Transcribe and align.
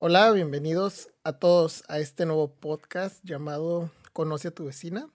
Hola, 0.00 0.30
bienvenidos 0.30 1.10
a 1.24 1.40
todos 1.40 1.82
a 1.88 1.98
este 1.98 2.24
nuevo 2.24 2.54
podcast 2.54 3.18
llamado 3.24 3.90
Conoce 4.12 4.46
a 4.46 4.50
tu 4.52 4.66
vecina. 4.66 5.10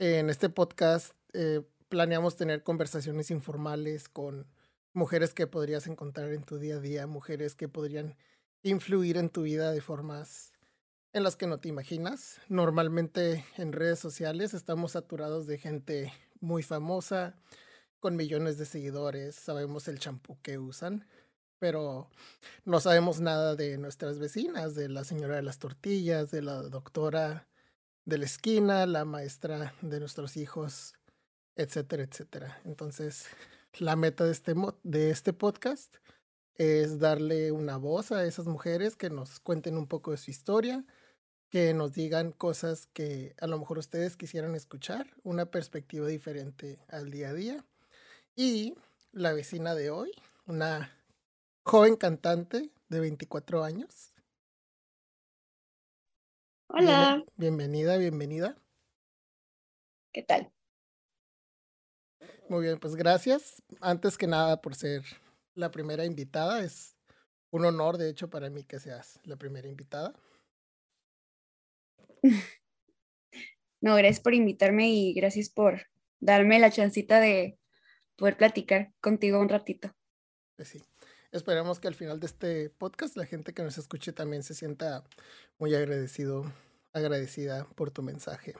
En 0.00 0.28
este 0.28 0.48
podcast 0.48 1.12
eh, 1.34 1.62
planeamos 1.88 2.34
tener 2.34 2.64
conversaciones 2.64 3.30
informales 3.30 4.08
con 4.08 4.48
mujeres 4.92 5.34
que 5.34 5.46
podrías 5.46 5.86
encontrar 5.86 6.32
en 6.32 6.42
tu 6.42 6.58
día 6.58 6.78
a 6.78 6.80
día, 6.80 7.06
mujeres 7.06 7.54
que 7.54 7.68
podrían 7.68 8.16
influir 8.64 9.18
en 9.18 9.30
tu 9.30 9.42
vida 9.42 9.70
de 9.70 9.80
formas 9.80 10.52
en 11.12 11.22
las 11.22 11.36
que 11.36 11.46
no 11.46 11.60
te 11.60 11.68
imaginas. 11.68 12.40
Normalmente 12.48 13.44
en 13.56 13.72
redes 13.72 14.00
sociales 14.00 14.52
estamos 14.52 14.92
saturados 14.92 15.46
de 15.46 15.58
gente 15.58 16.12
muy 16.40 16.64
famosa, 16.64 17.36
con 18.00 18.16
millones 18.16 18.58
de 18.58 18.64
seguidores, 18.64 19.36
sabemos 19.36 19.86
el 19.86 20.00
champú 20.00 20.38
que 20.42 20.58
usan, 20.58 21.06
pero 21.58 22.08
no 22.64 22.80
sabemos 22.80 23.20
nada 23.20 23.56
de 23.56 23.78
nuestras 23.78 24.18
vecinas, 24.18 24.74
de 24.74 24.88
la 24.88 25.04
señora 25.04 25.36
de 25.36 25.42
las 25.42 25.58
tortillas, 25.58 26.30
de 26.30 26.42
la 26.42 26.62
doctora 26.62 27.48
de 28.08 28.16
la 28.16 28.24
esquina, 28.24 28.86
la 28.86 29.04
maestra 29.04 29.74
de 29.82 30.00
nuestros 30.00 30.38
hijos, 30.38 30.94
etcétera, 31.56 32.04
etcétera. 32.04 32.58
Entonces, 32.64 33.26
la 33.78 33.96
meta 33.96 34.24
de 34.24 34.32
este, 34.32 34.54
de 34.82 35.10
este 35.10 35.34
podcast 35.34 35.96
es 36.54 36.98
darle 36.98 37.52
una 37.52 37.76
voz 37.76 38.10
a 38.10 38.24
esas 38.24 38.46
mujeres 38.46 38.96
que 38.96 39.10
nos 39.10 39.40
cuenten 39.40 39.76
un 39.76 39.86
poco 39.86 40.10
de 40.10 40.16
su 40.16 40.30
historia, 40.30 40.86
que 41.50 41.74
nos 41.74 41.92
digan 41.92 42.32
cosas 42.32 42.86
que 42.94 43.34
a 43.40 43.46
lo 43.46 43.58
mejor 43.58 43.76
ustedes 43.76 44.16
quisieran 44.16 44.54
escuchar, 44.54 45.06
una 45.22 45.50
perspectiva 45.50 46.06
diferente 46.06 46.80
al 46.88 47.10
día 47.10 47.28
a 47.28 47.34
día. 47.34 47.64
Y 48.34 48.74
la 49.12 49.34
vecina 49.34 49.74
de 49.74 49.90
hoy, 49.90 50.12
una 50.46 50.97
joven 51.68 51.96
cantante 51.96 52.70
de 52.88 53.00
24 53.00 53.62
años. 53.62 54.14
Hola. 56.68 57.22
bienvenida, 57.36 57.98
bienvenida. 57.98 58.56
¿Qué 60.12 60.22
tal? 60.22 60.50
Muy 62.48 62.62
bien, 62.62 62.80
pues 62.80 62.96
gracias. 62.96 63.62
Antes 63.82 64.16
que 64.16 64.26
nada 64.26 64.62
por 64.62 64.74
ser 64.74 65.02
la 65.54 65.70
primera 65.70 66.06
invitada. 66.06 66.64
Es 66.64 66.96
un 67.50 67.66
honor, 67.66 67.98
de 67.98 68.08
hecho, 68.08 68.30
para 68.30 68.48
mí 68.48 68.64
que 68.64 68.80
seas 68.80 69.20
la 69.24 69.36
primera 69.36 69.68
invitada. 69.68 70.14
No, 73.80 73.94
gracias 73.94 74.18
por 74.18 74.34
invitarme 74.34 74.90
y 74.90 75.14
gracias 75.14 75.50
por 75.50 75.86
darme 76.18 76.58
la 76.58 76.72
chancita 76.72 77.20
de 77.20 77.60
poder 78.16 78.36
platicar 78.36 78.92
contigo 79.00 79.38
un 79.38 79.48
ratito. 79.48 79.94
Pues 80.56 80.70
sí. 80.70 80.82
Esperemos 81.30 81.78
que 81.78 81.88
al 81.88 81.94
final 81.94 82.20
de 82.20 82.26
este 82.26 82.70
podcast 82.70 83.16
la 83.16 83.26
gente 83.26 83.52
que 83.52 83.62
nos 83.62 83.76
escuche 83.78 84.12
también 84.12 84.42
se 84.42 84.54
sienta 84.54 85.04
muy 85.58 85.74
agradecido, 85.74 86.50
agradecida 86.92 87.66
por 87.74 87.90
tu 87.90 88.02
mensaje. 88.02 88.54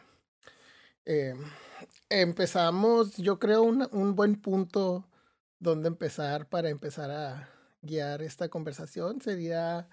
Eh, 1.07 1.35
empezamos, 2.11 3.17
yo 3.17 3.39
creo, 3.39 3.63
un 3.63 4.15
buen 4.15 4.41
punto 4.41 5.09
donde 5.59 5.89
empezar 5.89 6.49
para 6.49 6.69
empezar 6.69 7.11
a 7.11 7.49
guiar 7.83 8.23
esta 8.23 8.49
conversación 8.49 9.21
sería 9.21 9.89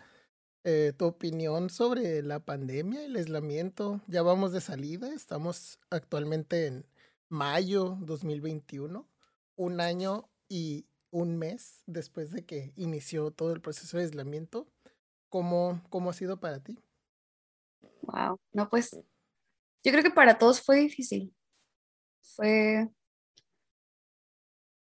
eh, 0.64 0.94
tu 0.98 1.06
opinión 1.06 1.70
sobre 1.70 2.24
la 2.24 2.40
pandemia, 2.40 3.06
el 3.06 3.16
aislamiento. 3.16 4.02
Ya 4.08 4.24
vamos 4.24 4.52
de 4.52 4.62
salida, 4.62 5.14
estamos 5.14 5.80
actualmente 5.92 6.66
en 6.66 6.86
mayo 7.30 7.98
2021 8.02 9.08
un 9.58 9.80
año 9.80 10.28
y 10.50 10.86
un 11.16 11.38
mes 11.38 11.82
después 11.86 12.32
de 12.32 12.46
que 12.46 12.74
inició 12.76 13.32
todo 13.32 13.54
el 13.54 13.62
proceso 13.62 13.96
de 13.96 14.04
aislamiento. 14.04 14.68
¿Cómo, 15.30 15.82
cómo 15.90 16.10
ha 16.10 16.14
sido 16.14 16.42
para 16.42 16.60
ti? 16.60 16.78
Wow, 18.02 18.38
no, 18.52 18.70
pues 18.70 18.92
yo 18.92 19.92
creo 19.92 20.04
que 20.04 20.12
para 20.12 20.38
todos 20.38 20.62
fue 20.62 20.82
difícil. 20.82 21.34
Fue 22.22 22.90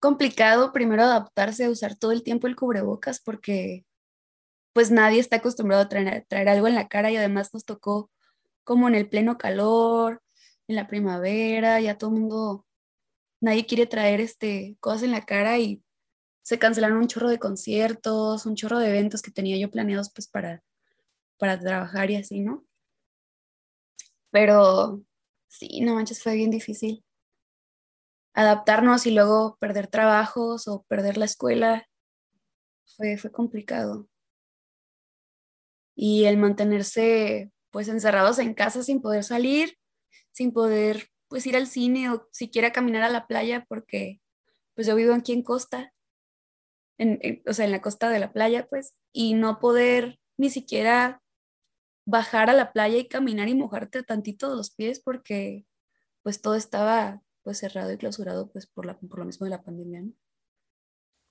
complicado 0.01 0.73
primero 0.73 1.03
adaptarse 1.03 1.63
a 1.63 1.69
usar 1.69 1.95
todo 1.95 2.11
el 2.11 2.21
tiempo 2.21 2.47
el 2.47 2.57
cubrebocas 2.57 3.21
porque 3.21 3.85
pues 4.73 4.91
nadie 4.91 5.21
está 5.21 5.37
acostumbrado 5.37 5.83
a 5.83 5.89
traer, 5.89 6.25
traer 6.27 6.49
algo 6.49 6.67
en 6.67 6.75
la 6.75 6.89
cara 6.89 7.11
y 7.11 7.15
además 7.15 7.53
nos 7.53 7.63
tocó 7.63 8.11
como 8.65 8.89
en 8.89 8.95
el 8.95 9.07
pleno 9.07 9.37
calor, 9.37 10.21
en 10.67 10.75
la 10.75 10.87
primavera, 10.87 11.79
ya 11.79 11.97
todo 11.97 12.09
el 12.09 12.19
mundo 12.19 12.65
nadie 13.39 13.65
quiere 13.65 13.85
traer 13.85 14.19
este, 14.19 14.75
cosas 14.81 15.03
en 15.03 15.11
la 15.11 15.25
cara 15.25 15.59
y 15.59 15.84
se 16.45 16.59
cancelaron 16.59 16.99
un 16.99 17.07
chorro 17.07 17.27
de 17.27 17.39
conciertos, 17.39 18.45
un 18.45 18.55
chorro 18.55 18.77
de 18.77 18.89
eventos 18.89 19.23
que 19.23 19.31
tenía 19.31 19.57
yo 19.57 19.71
planeados 19.71 20.11
pues 20.13 20.27
para, 20.27 20.63
para 21.39 21.59
trabajar 21.59 22.11
y 22.11 22.17
así, 22.17 22.41
¿no? 22.41 22.63
Pero 24.29 25.01
sí, 25.47 25.81
no 25.81 25.95
manches, 25.95 26.21
fue 26.21 26.35
bien 26.35 26.51
difícil. 26.51 27.03
Adaptarnos 28.35 29.07
y 29.07 29.11
luego 29.11 29.57
perder 29.59 29.87
trabajos 29.87 30.67
o 30.67 30.83
perder 30.83 31.17
la 31.17 31.25
escuela 31.25 31.89
fue, 32.95 33.17
fue 33.17 33.31
complicado. 33.31 34.07
Y 35.95 36.25
el 36.25 36.37
mantenerse 36.37 37.51
pues 37.71 37.87
encerrados 37.87 38.37
en 38.37 38.53
casa 38.53 38.83
sin 38.83 39.01
poder 39.01 39.23
salir, 39.23 39.79
sin 40.31 40.53
poder 40.53 41.09
pues 41.27 41.47
ir 41.47 41.55
al 41.55 41.65
cine 41.65 42.11
o 42.11 42.29
siquiera 42.31 42.71
caminar 42.71 43.01
a 43.01 43.09
la 43.09 43.25
playa 43.25 43.65
porque 43.67 44.21
pues 44.75 44.85
yo 44.85 44.95
vivo 44.95 45.15
aquí 45.15 45.33
en 45.33 45.41
costa, 45.41 45.94
en, 46.97 47.41
o 47.47 47.53
sea, 47.53 47.65
en 47.65 47.71
la 47.71 47.81
costa 47.81 48.09
de 48.09 48.19
la 48.19 48.31
playa, 48.31 48.67
pues, 48.67 48.95
y 49.11 49.33
no 49.33 49.59
poder 49.59 50.19
ni 50.37 50.49
siquiera 50.49 51.21
bajar 52.05 52.49
a 52.49 52.53
la 52.53 52.71
playa 52.71 52.97
y 52.97 53.07
caminar 53.07 53.49
y 53.49 53.55
mojarte 53.55 54.03
tantito 54.03 54.49
de 54.49 54.57
los 54.57 54.71
pies 54.71 54.99
porque 54.99 55.65
pues 56.21 56.41
todo 56.41 56.55
estaba 56.55 57.23
pues 57.41 57.57
cerrado 57.59 57.91
y 57.91 57.97
clausurado 57.97 58.51
pues 58.51 58.67
por, 58.67 58.85
la, 58.85 58.97
por 58.99 59.19
lo 59.19 59.25
mismo 59.25 59.45
de 59.45 59.49
la 59.49 59.63
pandemia, 59.63 60.01
¿no? 60.01 60.13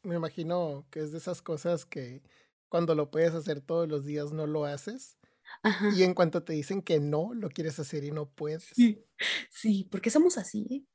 Me 0.03 0.17
imagino 0.17 0.87
que 0.91 1.01
es 1.01 1.13
de 1.13 1.19
esas 1.19 1.43
cosas 1.43 1.87
que 1.87 2.23
cuando 2.69 2.95
lo 2.95 3.11
puedes 3.11 3.35
hacer 3.35 3.61
todos 3.61 3.89
los 3.89 4.05
días 4.05 4.33
no 4.33 4.47
lo 4.47 4.65
haces 4.65 5.17
y 5.97 6.03
en 6.03 6.15
cuanto 6.15 6.43
te 6.43 6.53
dicen 6.53 6.83
que 6.83 7.01
no, 7.01 7.33
lo 7.35 7.49
quieres 7.49 7.79
hacer 7.79 8.05
y 8.05 8.11
no 8.11 8.29
puedes. 8.29 8.71
Sí, 9.51 9.85
¿por 9.85 10.01
qué 10.01 10.11
somos 10.11 10.39
así? 10.39 10.87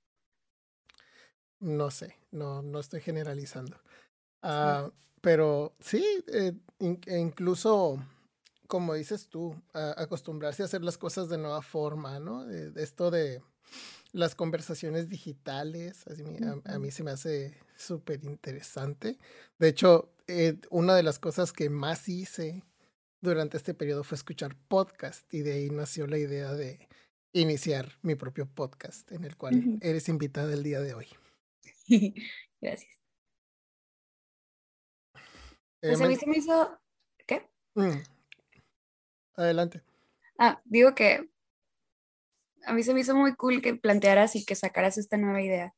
No 1.60 1.92
sé, 1.92 2.18
no, 2.32 2.62
no 2.62 2.80
estoy 2.80 3.02
generalizando. 3.02 3.78
Ah, 4.42 4.90
pero 5.22 5.74
sí, 5.80 6.04
eh, 6.28 6.54
e 6.80 7.20
incluso, 7.20 8.02
como 8.68 8.94
dices 8.94 9.28
tú, 9.28 9.56
acostumbrarse 9.74 10.64
a 10.64 10.66
hacer 10.66 10.84
las 10.84 10.98
cosas 10.98 11.30
de 11.30 11.38
nueva 11.38 11.62
forma, 11.62 12.20
¿no? 12.20 12.50
esto 12.50 13.12
de 13.12 13.42
las 14.12 14.36
conversaciones 14.36 15.10
digitales, 15.10 16.06
a, 16.08 16.74
a, 16.74 16.80
mí 16.80 16.92
se 16.92 17.04
me 17.04 17.12
hace 17.12 17.58
súper 17.76 18.24
interesante. 18.24 19.18
De 19.60 19.68
hecho, 19.68 20.12
eh, 20.28 20.58
una 20.70 20.96
de 20.96 21.04
las 21.04 21.20
cosas 21.20 21.54
que 21.54 21.70
más 21.70 22.08
hice 22.10 22.64
durante 23.22 23.58
este 23.58 23.74
periodo 23.74 24.04
fue 24.04 24.16
escuchar 24.16 24.56
podcast 24.68 25.32
y 25.34 25.42
de 25.42 25.54
ahí 25.54 25.70
nació 25.70 26.08
la 26.08 26.18
idea 26.18 26.54
de 26.54 26.88
iniciar 27.34 27.98
mi 28.02 28.16
propio 28.16 28.48
podcast 28.48 29.12
en 29.12 29.24
el 29.24 29.38
cual 29.38 29.80
eres 29.82 30.10
invitada 30.10 30.54
el 30.54 30.64
día 30.64 30.82
de 30.82 30.94
hoy. 30.94 31.08
Gracias. 32.62 32.99
Eh, 35.82 35.88
pues 35.90 36.02
a 36.02 36.08
mí 36.08 36.16
se 36.16 36.28
me 36.28 36.38
hizo... 36.38 36.80
¿Qué? 37.26 37.50
Mm. 37.76 38.02
Adelante. 39.36 39.82
Ah, 40.38 40.62
digo 40.66 40.96
que 40.96 41.30
a 42.66 42.74
mí 42.74 42.84
se 42.84 42.94
me 42.94 43.02
hizo 43.02 43.16
muy 43.16 43.36
cool 43.36 43.62
que 43.62 43.76
plantearas 43.76 44.36
y 44.36 44.46
que 44.46 44.56
sacaras 44.56 44.98
esta 44.98 45.18
nueva 45.18 45.42
idea. 45.42 45.74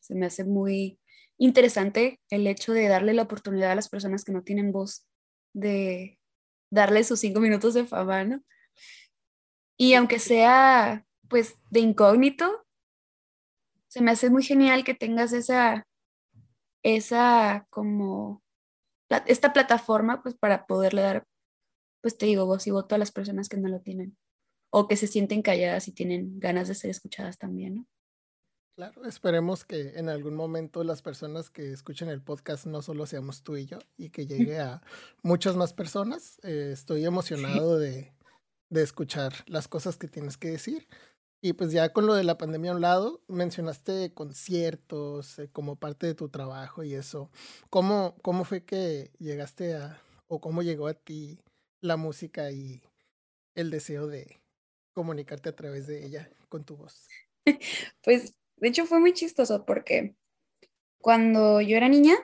Se 0.00 0.14
me 0.14 0.26
hace 0.26 0.44
muy 0.44 0.98
interesante 1.38 2.20
el 2.30 2.46
hecho 2.46 2.72
de 2.72 2.88
darle 2.88 3.14
la 3.14 3.22
oportunidad 3.22 3.72
a 3.72 3.74
las 3.74 3.88
personas 3.88 4.24
que 4.24 4.32
no 4.32 4.42
tienen 4.42 4.72
voz 4.72 5.06
de 5.52 6.18
darle 6.70 7.04
sus 7.04 7.20
cinco 7.20 7.40
minutos 7.40 7.74
de 7.74 7.86
fama, 7.86 8.24
¿no? 8.24 8.42
Y 9.76 9.94
aunque 9.94 10.18
sea, 10.18 11.06
pues, 11.28 11.56
de 11.70 11.80
incógnito, 11.80 12.66
se 13.88 14.02
me 14.02 14.10
hace 14.10 14.30
muy 14.30 14.42
genial 14.42 14.84
que 14.84 14.94
tengas 14.94 15.32
esa, 15.32 15.86
esa 16.82 17.66
como, 17.70 18.42
esta 19.26 19.52
plataforma, 19.52 20.22
pues, 20.22 20.34
para 20.34 20.66
poderle 20.66 21.02
dar, 21.02 21.26
pues, 22.02 22.16
te 22.18 22.26
digo, 22.26 22.46
voz 22.46 22.66
y 22.66 22.70
voto 22.70 22.94
a 22.94 22.98
las 22.98 23.12
personas 23.12 23.48
que 23.48 23.56
no 23.56 23.68
lo 23.68 23.80
tienen, 23.80 24.16
o 24.70 24.88
que 24.88 24.96
se 24.96 25.06
sienten 25.06 25.42
calladas 25.42 25.88
y 25.88 25.92
tienen 25.92 26.38
ganas 26.40 26.68
de 26.68 26.74
ser 26.74 26.90
escuchadas 26.90 27.38
también, 27.38 27.74
¿no? 27.76 27.86
Claro, 28.76 29.04
esperemos 29.04 29.64
que 29.64 30.00
en 30.00 30.08
algún 30.08 30.34
momento 30.34 30.82
las 30.82 31.00
personas 31.00 31.48
que 31.48 31.70
escuchen 31.70 32.08
el 32.08 32.20
podcast 32.20 32.66
no 32.66 32.82
solo 32.82 33.06
seamos 33.06 33.44
tú 33.44 33.56
y 33.56 33.66
yo 33.66 33.78
y 33.96 34.10
que 34.10 34.26
llegue 34.26 34.58
a 34.58 34.82
muchas 35.22 35.54
más 35.54 35.72
personas. 35.72 36.40
Eh, 36.42 36.70
estoy 36.72 37.04
emocionado 37.04 37.78
de, 37.78 38.12
de, 38.70 38.82
escuchar 38.82 39.32
las 39.46 39.68
cosas 39.68 39.96
que 39.96 40.08
tienes 40.08 40.36
que 40.36 40.50
decir. 40.50 40.88
Y 41.44 41.52
pues 41.52 41.72
ya 41.72 41.92
con 41.92 42.06
lo 42.06 42.14
de 42.14 42.24
la 42.24 42.38
pandemia 42.38 42.70
a 42.70 42.74
un 42.74 42.80
lado, 42.80 43.20
mencionaste 43.28 44.14
conciertos 44.14 45.38
eh, 45.38 45.50
como 45.52 45.76
parte 45.76 46.06
de 46.06 46.14
tu 46.14 46.30
trabajo 46.30 46.84
y 46.84 46.94
eso. 46.94 47.30
¿Cómo, 47.68 48.16
¿Cómo 48.22 48.44
fue 48.44 48.64
que 48.64 49.10
llegaste 49.18 49.74
a, 49.74 50.00
o 50.26 50.40
cómo 50.40 50.62
llegó 50.62 50.86
a 50.86 50.94
ti 50.94 51.38
la 51.82 51.98
música 51.98 52.50
y 52.50 52.80
el 53.54 53.70
deseo 53.70 54.06
de 54.06 54.40
comunicarte 54.94 55.50
a 55.50 55.54
través 55.54 55.86
de 55.86 56.06
ella 56.06 56.30
con 56.48 56.64
tu 56.64 56.78
voz? 56.78 57.08
Pues 58.02 58.34
de 58.56 58.68
hecho 58.68 58.86
fue 58.86 58.98
muy 58.98 59.12
chistoso 59.12 59.66
porque 59.66 60.16
cuando 60.98 61.60
yo 61.60 61.76
era 61.76 61.90
niña, 61.90 62.14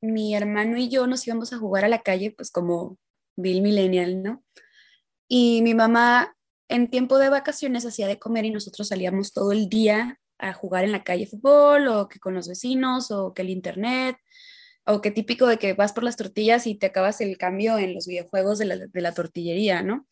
mi 0.00 0.36
hermano 0.36 0.76
y 0.76 0.88
yo 0.88 1.08
nos 1.08 1.26
íbamos 1.26 1.52
a 1.52 1.58
jugar 1.58 1.84
a 1.84 1.88
la 1.88 2.02
calle, 2.02 2.30
pues 2.30 2.52
como 2.52 2.96
Bill 3.36 3.60
Millennial, 3.60 4.22
¿no? 4.22 4.44
Y 5.26 5.62
mi 5.62 5.74
mamá 5.74 6.35
en 6.68 6.90
tiempo 6.90 7.18
de 7.18 7.28
vacaciones 7.28 7.86
hacía 7.86 8.06
de 8.06 8.18
comer 8.18 8.44
y 8.44 8.50
nosotros 8.50 8.88
salíamos 8.88 9.32
todo 9.32 9.52
el 9.52 9.68
día 9.68 10.20
a 10.38 10.52
jugar 10.52 10.84
en 10.84 10.92
la 10.92 11.04
calle 11.04 11.26
fútbol 11.26 11.88
o 11.88 12.08
que 12.08 12.18
con 12.18 12.34
los 12.34 12.48
vecinos 12.48 13.10
o 13.10 13.32
que 13.32 13.42
el 13.42 13.50
internet 13.50 14.16
o 14.84 15.00
que 15.00 15.10
típico 15.10 15.46
de 15.46 15.58
que 15.58 15.74
vas 15.74 15.92
por 15.92 16.04
las 16.04 16.16
tortillas 16.16 16.66
y 16.66 16.76
te 16.76 16.86
acabas 16.86 17.20
el 17.20 17.38
cambio 17.38 17.78
en 17.78 17.94
los 17.94 18.06
videojuegos 18.06 18.58
de 18.58 18.64
la, 18.66 18.76
de 18.76 19.00
la 19.00 19.14
tortillería, 19.14 19.82
¿no? 19.82 20.06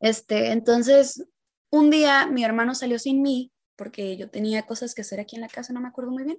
Este, 0.00 0.52
entonces, 0.52 1.26
un 1.70 1.90
día 1.90 2.26
mi 2.26 2.44
hermano 2.44 2.74
salió 2.74 2.98
sin 2.98 3.22
mí 3.22 3.52
porque 3.76 4.16
yo 4.16 4.30
tenía 4.30 4.66
cosas 4.66 4.94
que 4.94 5.02
hacer 5.02 5.20
aquí 5.20 5.36
en 5.36 5.42
la 5.42 5.48
casa, 5.48 5.72
no 5.72 5.80
me 5.80 5.88
acuerdo 5.88 6.10
muy 6.10 6.24
bien. 6.24 6.38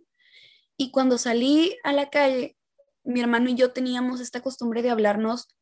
Y 0.76 0.92
cuando 0.92 1.18
salí 1.18 1.78
a 1.84 1.94
la 1.94 2.10
calle, 2.10 2.58
mi 3.04 3.22
hermano 3.22 3.50
y 3.50 3.56
yo 3.56 3.72
teníamos 3.72 4.20
esta 4.20 4.42
costumbre 4.42 4.82
de 4.82 4.90
hablarnos 4.90 5.56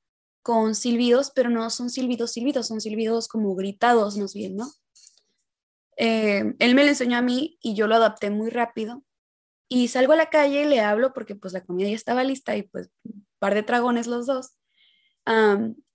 con 0.46 0.76
silbidos, 0.76 1.32
pero 1.34 1.50
no 1.50 1.68
son 1.72 1.90
silbidos, 1.90 2.34
silbidos, 2.34 2.68
son 2.68 2.80
silbidos 2.80 3.28
como 3.28 3.56
gritados 3.56 4.16
más 4.16 4.36
bien, 4.36 4.56
¿no? 4.56 4.72
Eh, 5.98 6.54
él 6.60 6.76
me 6.76 6.84
lo 6.84 6.90
enseñó 6.90 7.18
a 7.18 7.24
mí 7.24 7.58
y 7.64 7.74
yo 7.74 7.88
lo 7.88 7.96
adapté 7.96 8.30
muy 8.30 8.52
rápido. 8.52 9.04
Y 9.68 9.88
salgo 9.88 10.14
a 10.14 10.18
la 10.18 10.30
calle 10.30 10.62
y 10.62 10.66
le 10.66 10.82
hablo 10.82 11.14
porque 11.14 11.34
pues 11.34 11.52
la 11.52 11.66
comida 11.66 11.90
ya 11.90 11.96
estaba 11.96 12.24
lista 12.24 12.56
y 12.56 12.62
pues 12.62 12.92
un 13.06 13.26
par 13.40 13.56
de 13.56 13.64
dragones 13.64 14.06
los 14.06 14.28
dos. 14.28 14.56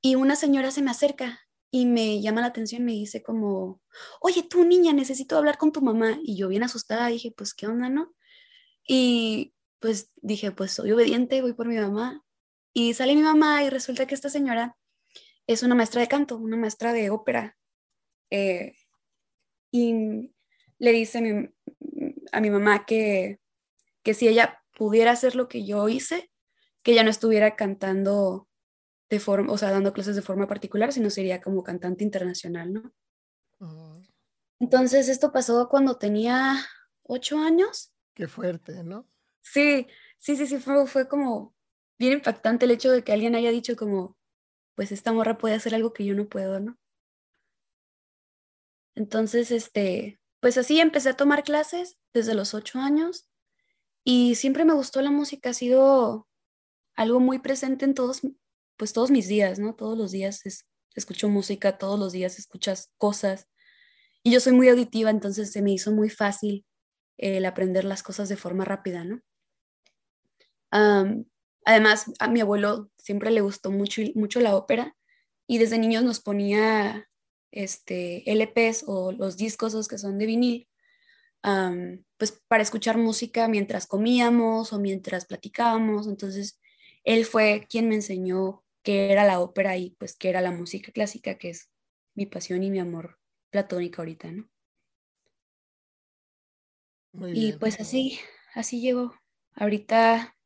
y 0.02 0.16
una 0.16 0.34
señora 0.34 0.72
se 0.72 0.82
me 0.82 0.90
acerca 0.90 1.38
y 1.70 1.86
me 1.86 2.20
llama 2.20 2.40
la 2.40 2.48
atención, 2.48 2.84
me 2.84 2.92
dice 2.92 3.22
como, 3.22 3.80
oye, 4.20 4.42
tú 4.42 4.64
niña, 4.64 4.92
necesito 4.92 5.38
hablar 5.38 5.58
con 5.58 5.70
tu 5.70 5.80
mamá. 5.80 6.18
Y 6.24 6.36
yo 6.36 6.48
bien 6.48 6.64
asustada 6.64 7.06
dije, 7.06 7.32
pues, 7.36 7.54
¿qué 7.54 7.68
onda, 7.68 7.88
no? 7.88 8.12
Y 8.84 9.54
pues 9.78 10.10
dije, 10.16 10.50
pues 10.50 10.72
soy 10.72 10.90
obediente, 10.90 11.40
voy 11.40 11.52
por 11.52 11.68
mi 11.68 11.76
mamá. 11.76 12.24
Y 12.72 12.94
sale 12.94 13.14
mi 13.14 13.22
mamá 13.22 13.64
y 13.64 13.70
resulta 13.70 14.06
que 14.06 14.14
esta 14.14 14.30
señora 14.30 14.76
es 15.46 15.62
una 15.62 15.74
maestra 15.74 16.00
de 16.00 16.08
canto, 16.08 16.36
una 16.36 16.56
maestra 16.56 16.92
de 16.92 17.10
ópera. 17.10 17.56
Eh, 18.30 18.74
y 19.72 20.32
le 20.78 20.92
dice 20.92 21.18
a 21.18 21.20
mi, 21.20 21.48
a 22.32 22.40
mi 22.40 22.50
mamá 22.50 22.86
que, 22.86 23.40
que 24.02 24.14
si 24.14 24.28
ella 24.28 24.62
pudiera 24.76 25.10
hacer 25.10 25.34
lo 25.34 25.48
que 25.48 25.64
yo 25.64 25.88
hice, 25.88 26.30
que 26.82 26.92
ella 26.92 27.04
no 27.04 27.10
estuviera 27.10 27.56
cantando 27.56 28.48
de 29.08 29.20
forma, 29.20 29.52
o 29.52 29.58
sea, 29.58 29.70
dando 29.70 29.92
clases 29.92 30.16
de 30.16 30.22
forma 30.22 30.46
particular, 30.46 30.92
sino 30.92 31.10
sería 31.10 31.40
como 31.40 31.64
cantante 31.64 32.04
internacional, 32.04 32.72
¿no? 32.72 32.92
Entonces, 34.60 35.08
esto 35.08 35.32
pasó 35.32 35.68
cuando 35.68 35.98
tenía 35.98 36.56
ocho 37.02 37.38
años. 37.38 37.92
Qué 38.14 38.28
fuerte, 38.28 38.84
¿no? 38.84 39.06
Sí, 39.40 39.86
sí, 40.16 40.36
sí, 40.36 40.46
sí, 40.46 40.58
fue, 40.58 40.86
fue 40.86 41.08
como 41.08 41.54
bien 42.00 42.14
impactante 42.14 42.64
el 42.64 42.72
hecho 42.72 42.90
de 42.90 43.04
que 43.04 43.12
alguien 43.12 43.34
haya 43.36 43.50
dicho 43.50 43.76
como, 43.76 44.16
pues 44.74 44.90
esta 44.90 45.12
morra 45.12 45.38
puede 45.38 45.54
hacer 45.54 45.74
algo 45.74 45.92
que 45.92 46.06
yo 46.06 46.14
no 46.14 46.28
puedo, 46.28 46.58
¿no? 46.58 46.78
Entonces, 48.96 49.50
este, 49.50 50.18
pues 50.40 50.56
así 50.56 50.80
empecé 50.80 51.10
a 51.10 51.16
tomar 51.16 51.44
clases 51.44 51.98
desde 52.14 52.34
los 52.34 52.54
ocho 52.54 52.78
años 52.80 53.28
y 54.02 54.34
siempre 54.36 54.64
me 54.64 54.72
gustó 54.72 55.02
la 55.02 55.10
música, 55.10 55.50
ha 55.50 55.54
sido 55.54 56.26
algo 56.96 57.20
muy 57.20 57.38
presente 57.38 57.84
en 57.84 57.94
todos, 57.94 58.22
pues 58.78 58.94
todos 58.94 59.10
mis 59.10 59.28
días, 59.28 59.58
¿no? 59.58 59.74
Todos 59.74 59.98
los 59.98 60.10
días 60.10 60.40
escucho 60.94 61.28
música, 61.28 61.76
todos 61.76 61.98
los 61.98 62.12
días 62.12 62.38
escuchas 62.38 62.90
cosas. 62.96 63.46
Y 64.22 64.32
yo 64.32 64.40
soy 64.40 64.54
muy 64.54 64.70
auditiva, 64.70 65.10
entonces 65.10 65.52
se 65.52 65.60
me 65.60 65.72
hizo 65.72 65.92
muy 65.92 66.08
fácil 66.08 66.64
el 67.18 67.44
aprender 67.44 67.84
las 67.84 68.02
cosas 68.02 68.30
de 68.30 68.38
forma 68.38 68.64
rápida, 68.64 69.04
¿no? 69.04 69.20
Además, 71.64 72.06
a 72.18 72.28
mi 72.28 72.40
abuelo 72.40 72.90
siempre 72.96 73.30
le 73.30 73.40
gustó 73.40 73.70
mucho, 73.70 74.02
mucho 74.14 74.40
la 74.40 74.56
ópera 74.56 74.96
y 75.46 75.58
desde 75.58 75.78
niños 75.78 76.04
nos 76.04 76.20
ponía 76.20 77.08
este, 77.52 78.30
LPs 78.30 78.84
o 78.86 79.12
los 79.12 79.36
discos 79.36 79.88
que 79.88 79.98
son 79.98 80.18
de 80.18 80.26
vinil, 80.26 80.68
pues 82.16 82.40
para 82.48 82.62
escuchar 82.62 82.98
música 82.98 83.48
mientras 83.48 83.86
comíamos 83.86 84.72
o 84.72 84.78
mientras 84.78 85.26
platicábamos. 85.26 86.06
Entonces, 86.06 86.60
él 87.04 87.24
fue 87.24 87.66
quien 87.68 87.88
me 87.88 87.96
enseñó 87.96 88.64
qué 88.82 89.10
era 89.10 89.24
la 89.24 89.40
ópera 89.40 89.76
y 89.76 89.90
pues 89.98 90.16
qué 90.16 90.28
era 90.28 90.40
la 90.40 90.52
música 90.52 90.92
clásica, 90.92 91.36
que 91.36 91.50
es 91.50 91.70
mi 92.14 92.26
pasión 92.26 92.62
y 92.62 92.70
mi 92.70 92.78
amor 92.78 93.18
platónico 93.50 94.02
ahorita, 94.02 94.30
¿no? 94.30 94.48
y 97.34 97.54
pues 97.54 97.80
así, 97.80 98.20
así 98.54 98.80
llegó. 98.80 99.14
Ahorita, 99.54 100.36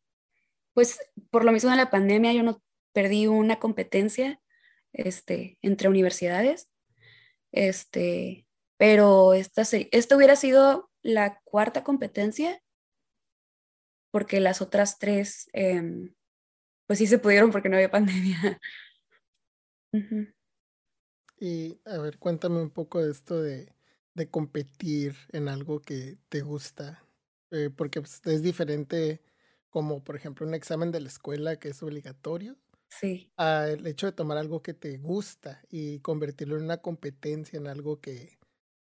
pues 0.74 0.98
por 1.30 1.44
lo 1.44 1.52
mismo 1.52 1.70
de 1.70 1.76
la 1.76 1.90
pandemia, 1.90 2.32
yo 2.32 2.42
no 2.42 2.62
perdí 2.92 3.26
una 3.26 3.58
competencia 3.58 4.40
este, 4.92 5.58
entre 5.62 5.88
universidades, 5.88 6.68
este, 7.52 8.46
pero 8.76 9.34
esta, 9.34 9.62
esta 9.62 10.16
hubiera 10.16 10.36
sido 10.36 10.90
la 11.02 11.40
cuarta 11.44 11.84
competencia, 11.84 12.60
porque 14.10 14.40
las 14.40 14.60
otras 14.60 14.98
tres 14.98 15.48
em, 15.52 16.14
pues 16.86 16.98
sí 16.98 17.06
se 17.06 17.18
pudieron 17.18 17.50
porque 17.50 17.68
no 17.68 17.76
había 17.76 17.90
pandemia. 17.90 18.60
Y 21.38 21.80
a 21.84 21.98
ver, 21.98 22.18
cuéntame 22.18 22.60
un 22.60 22.70
poco 22.70 23.00
de 23.00 23.12
esto 23.12 23.40
de, 23.40 23.72
de 24.14 24.28
competir 24.28 25.14
en 25.32 25.48
algo 25.48 25.80
que 25.80 26.18
te 26.28 26.42
gusta, 26.42 27.04
eh, 27.50 27.70
porque 27.74 28.00
pues, 28.00 28.20
es 28.24 28.42
diferente 28.42 29.20
como 29.74 30.04
por 30.04 30.14
ejemplo 30.14 30.46
un 30.46 30.54
examen 30.54 30.92
de 30.92 31.00
la 31.00 31.08
escuela 31.08 31.56
que 31.56 31.70
es 31.70 31.82
obligatorio. 31.82 32.56
Sí. 32.88 33.32
el 33.36 33.84
hecho 33.88 34.06
de 34.06 34.12
tomar 34.12 34.38
algo 34.38 34.62
que 34.62 34.72
te 34.72 34.98
gusta 34.98 35.60
y 35.68 35.98
convertirlo 35.98 36.56
en 36.56 36.62
una 36.62 36.76
competencia, 36.76 37.56
en 37.56 37.66
algo 37.66 38.00
que, 38.00 38.38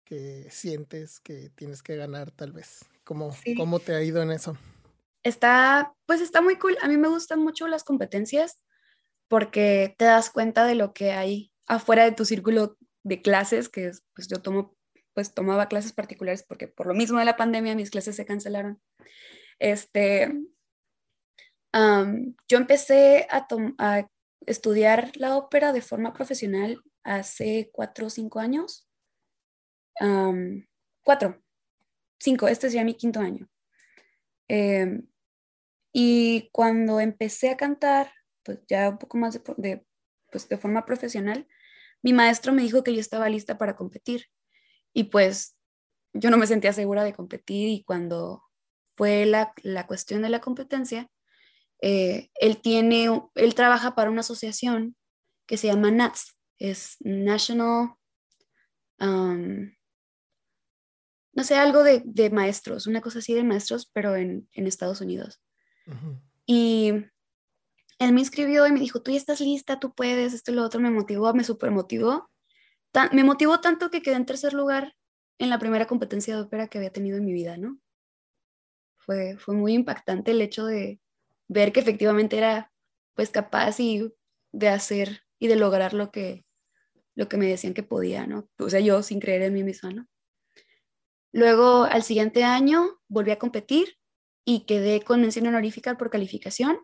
que 0.04 0.48
sientes 0.50 1.20
que 1.20 1.50
tienes 1.50 1.84
que 1.84 1.94
ganar 1.94 2.32
tal 2.32 2.50
vez. 2.50 2.80
¿Cómo, 3.04 3.32
¿Cómo 3.56 3.78
te 3.78 3.94
ha 3.94 4.02
ido 4.02 4.22
en 4.22 4.32
eso? 4.32 4.56
está, 5.22 5.94
pues 6.04 6.20
está 6.20 6.40
muy 6.40 6.56
cool. 6.58 6.76
A 6.82 6.88
mí 6.88 6.96
me 6.96 7.06
gustan 7.06 7.38
mucho 7.38 7.68
las 7.68 7.84
competencias 7.84 8.60
porque 9.28 9.94
te 9.96 10.06
das 10.06 10.30
cuenta 10.30 10.64
de 10.64 10.74
lo 10.74 10.92
que 10.92 11.12
hay 11.12 11.52
afuera 11.68 12.02
de 12.02 12.10
tu 12.10 12.24
círculo 12.24 12.76
de 13.04 13.22
clases, 13.22 13.68
que 13.68 13.92
pues 14.16 14.26
yo 14.26 14.42
tomo, 14.42 14.74
pues 15.14 15.32
tomaba 15.32 15.68
clases 15.68 15.92
particulares 15.92 16.42
porque 16.42 16.66
por 16.66 16.88
lo 16.88 16.94
mismo 16.94 17.20
de 17.20 17.24
la 17.24 17.36
pandemia 17.36 17.76
mis 17.76 17.90
clases 17.90 18.16
se 18.16 18.26
cancelaron. 18.26 18.82
Este, 19.60 20.34
yo 21.72 22.58
empecé 22.58 23.26
a, 23.30 23.46
a, 23.78 24.08
estudiar 24.46 25.12
la 25.16 25.36
ópera 25.36 25.72
de 25.72 25.82
forma 25.82 26.12
profesional 26.12 26.82
hace 27.04 27.70
cuatro 27.72 28.06
o 28.06 28.10
cinco 28.10 28.40
años. 28.40 28.88
cuatro, 31.04 31.42
cinco, 32.18 32.48
este 32.48 32.66
es 32.68 32.72
ya 32.72 32.84
mi 32.84 32.94
quinto 32.94 33.20
año. 33.20 33.48
Em, 34.48 35.06
y 35.92 36.48
cuando 36.52 37.00
empecé 37.00 37.50
a 37.50 37.56
cantar, 37.56 38.12
pues 38.42 38.60
ya 38.68 38.90
un 38.90 38.98
poco 38.98 39.18
más 39.18 39.40
de, 39.56 39.86
pues 40.30 40.48
de 40.48 40.58
forma 40.58 40.84
profesional, 40.84 41.46
mi 42.02 42.12
maestro 42.12 42.52
me 42.52 42.62
dijo 42.62 42.82
que 42.82 42.94
yo 42.94 43.00
estaba 43.00 43.28
lista 43.28 43.58
para 43.58 43.76
competir. 43.76 44.26
Y 44.92 45.04
pues 45.04 45.56
yo 46.12 46.30
no 46.30 46.36
me 46.38 46.46
sentía 46.46 46.72
segura 46.72 47.04
de 47.04 47.14
competir 47.14 47.68
y 47.68 47.84
cuando 47.84 48.42
fue 48.96 49.26
la, 49.26 49.52
la 49.62 49.86
cuestión 49.86 50.22
de 50.22 50.28
la 50.28 50.40
competencia, 50.40 51.08
eh, 51.82 52.30
él 52.36 52.62
tiene, 52.62 53.08
él 53.34 53.54
trabaja 53.56 53.96
para 53.96 54.08
una 54.08 54.20
asociación 54.20 54.96
que 55.46 55.56
se 55.56 55.66
llama 55.66 55.90
NATS, 55.90 56.38
es 56.58 56.96
National, 57.00 57.94
um, 59.00 59.72
no 61.34 61.44
sé, 61.44 61.56
algo 61.56 61.82
de, 61.82 62.02
de, 62.04 62.30
maestros, 62.30 62.86
una 62.86 63.00
cosa 63.00 63.18
así 63.18 63.34
de 63.34 63.42
maestros, 63.42 63.90
pero 63.92 64.14
en, 64.14 64.48
en 64.52 64.66
Estados 64.68 65.00
Unidos. 65.00 65.42
Y 66.46 66.92
él 67.98 68.12
me 68.12 68.20
inscribió 68.20 68.64
y 68.68 68.72
me 68.72 68.78
dijo, 68.78 69.02
tú 69.02 69.10
ya 69.10 69.16
estás 69.16 69.40
lista, 69.40 69.80
tú 69.80 69.92
puedes, 69.92 70.34
esto 70.34 70.52
y 70.52 70.54
lo 70.54 70.64
otro, 70.64 70.80
me 70.80 70.90
motivó, 70.90 71.34
me 71.34 71.42
super 71.42 71.72
motivó. 71.72 72.30
me 73.12 73.24
motivó 73.24 73.60
tanto 73.60 73.90
que 73.90 74.02
quedé 74.02 74.14
en 74.14 74.26
tercer 74.26 74.52
lugar 74.52 74.94
en 75.38 75.50
la 75.50 75.58
primera 75.58 75.86
competencia 75.86 76.36
de 76.36 76.42
ópera 76.42 76.68
que 76.68 76.78
había 76.78 76.92
tenido 76.92 77.16
en 77.16 77.24
mi 77.24 77.32
vida, 77.32 77.56
¿no? 77.56 77.80
Fue, 78.98 79.36
fue 79.36 79.56
muy 79.56 79.72
impactante 79.72 80.30
el 80.30 80.40
hecho 80.40 80.64
de 80.64 81.00
ver 81.52 81.72
que 81.72 81.80
efectivamente 81.80 82.38
era 82.38 82.72
pues 83.14 83.30
capaz 83.30 83.78
y 83.78 84.12
de 84.52 84.68
hacer 84.68 85.22
y 85.38 85.48
de 85.48 85.56
lograr 85.56 85.92
lo 85.92 86.10
que, 86.10 86.44
lo 87.14 87.28
que 87.28 87.36
me 87.36 87.46
decían 87.46 87.74
que 87.74 87.82
podía, 87.82 88.26
¿no? 88.26 88.48
O 88.58 88.70
sea, 88.70 88.80
yo 88.80 89.02
sin 89.02 89.20
creer 89.20 89.42
en 89.42 89.54
mí 89.54 89.62
misma, 89.62 89.90
¿no? 89.90 90.06
Luego, 91.32 91.84
al 91.84 92.02
siguiente 92.02 92.44
año, 92.44 93.00
volví 93.08 93.30
a 93.30 93.38
competir 93.38 93.96
y 94.44 94.66
quedé 94.66 95.02
con 95.02 95.20
mención 95.20 95.46
honorífica 95.46 95.96
por 95.96 96.10
calificación, 96.10 96.78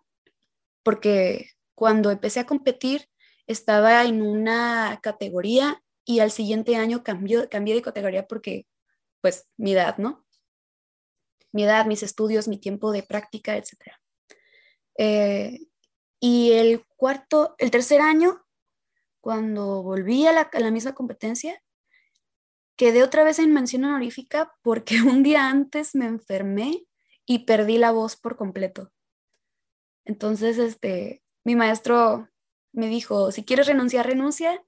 porque 0.83 1.51
cuando 1.75 2.11
empecé 2.11 2.41
a 2.41 2.47
competir 2.47 3.09
estaba 3.47 4.05
en 4.05 4.23
una 4.23 5.01
categoría 5.03 5.83
y 6.05 6.21
al 6.21 6.31
siguiente 6.31 6.77
año 6.77 7.03
cambié 7.03 7.75
de 7.75 7.83
categoría 7.83 8.27
porque, 8.27 8.67
pues, 9.21 9.47
mi 9.57 9.73
edad, 9.73 9.99
¿no? 9.99 10.27
Mi 11.53 11.65
edad, 11.65 11.87
mis 11.87 12.03
estudios, 12.03 12.49
mi 12.49 12.59
tiempo 12.59 12.93
de 12.93 13.03
práctica, 13.03 13.57
etc. 13.57 13.98
Eh, 14.99 15.61
y 16.21 16.53
el 16.53 16.85
cuarto, 16.97 17.55
el 17.59 17.71
tercer 17.71 18.01
año, 18.01 18.45
cuando 19.21 19.83
volví 19.83 20.27
a 20.27 20.33
la, 20.33 20.71
misma 20.71 20.95
competencia, 20.95 21.63
quedé 22.77 23.03
otra 23.03 23.25
vez 23.25 23.39
en 23.39 23.53
mención 23.55 23.85
honorífica 23.85 24.55
porque 24.63 24.97
un 25.03 25.23
día 25.23 25.49
antes 25.49 25.95
me 25.95 26.07
enfermé 26.07 26.87
y 27.25 27.41
perdí 27.41 27.79
la 27.79 27.93
voz 27.93 28.17
por 28.17 28.37
completo. 28.37 28.93
Entonces, 30.05 30.59
este, 30.59 31.23
mi 31.45 31.55
maestro 31.55 32.29
me 32.73 32.89
dijo, 32.89 33.31
si 33.31 33.45
quieres 33.45 33.67
renunciar, 33.67 34.07
renuncia. 34.07 34.63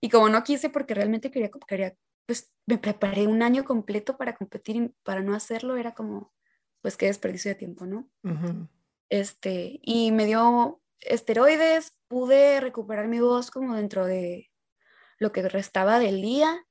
Y 0.00 0.10
como 0.10 0.28
no 0.28 0.42
quise 0.44 0.68
porque 0.68 0.94
realmente 0.94 1.30
quería, 1.30 1.50
quería 1.66 1.96
pues 2.26 2.52
me 2.66 2.78
preparé 2.78 3.26
un 3.26 3.42
año 3.42 3.64
completo 3.64 4.16
para 4.16 4.34
competir 4.34 4.76
y 4.76 4.88
para 5.04 5.22
no 5.22 5.34
hacerlo 5.34 5.76
era 5.76 5.94
como, 5.94 6.32
pues 6.82 6.96
qué 6.96 7.06
desperdicio 7.06 7.50
de 7.50 7.54
tiempo, 7.54 7.86
¿no? 7.86 8.10
Este, 9.08 9.78
y 9.82 10.12
me 10.12 10.26
dio 10.26 10.80
esteroides, 11.00 11.96
pude 12.08 12.60
recuperar 12.60 13.08
mi 13.08 13.20
voz 13.20 13.50
como 13.50 13.74
dentro 13.74 14.06
de 14.06 14.50
lo 15.18 15.32
que 15.32 15.48
restaba 15.48 15.98
del 15.98 16.22
día. 16.22 16.66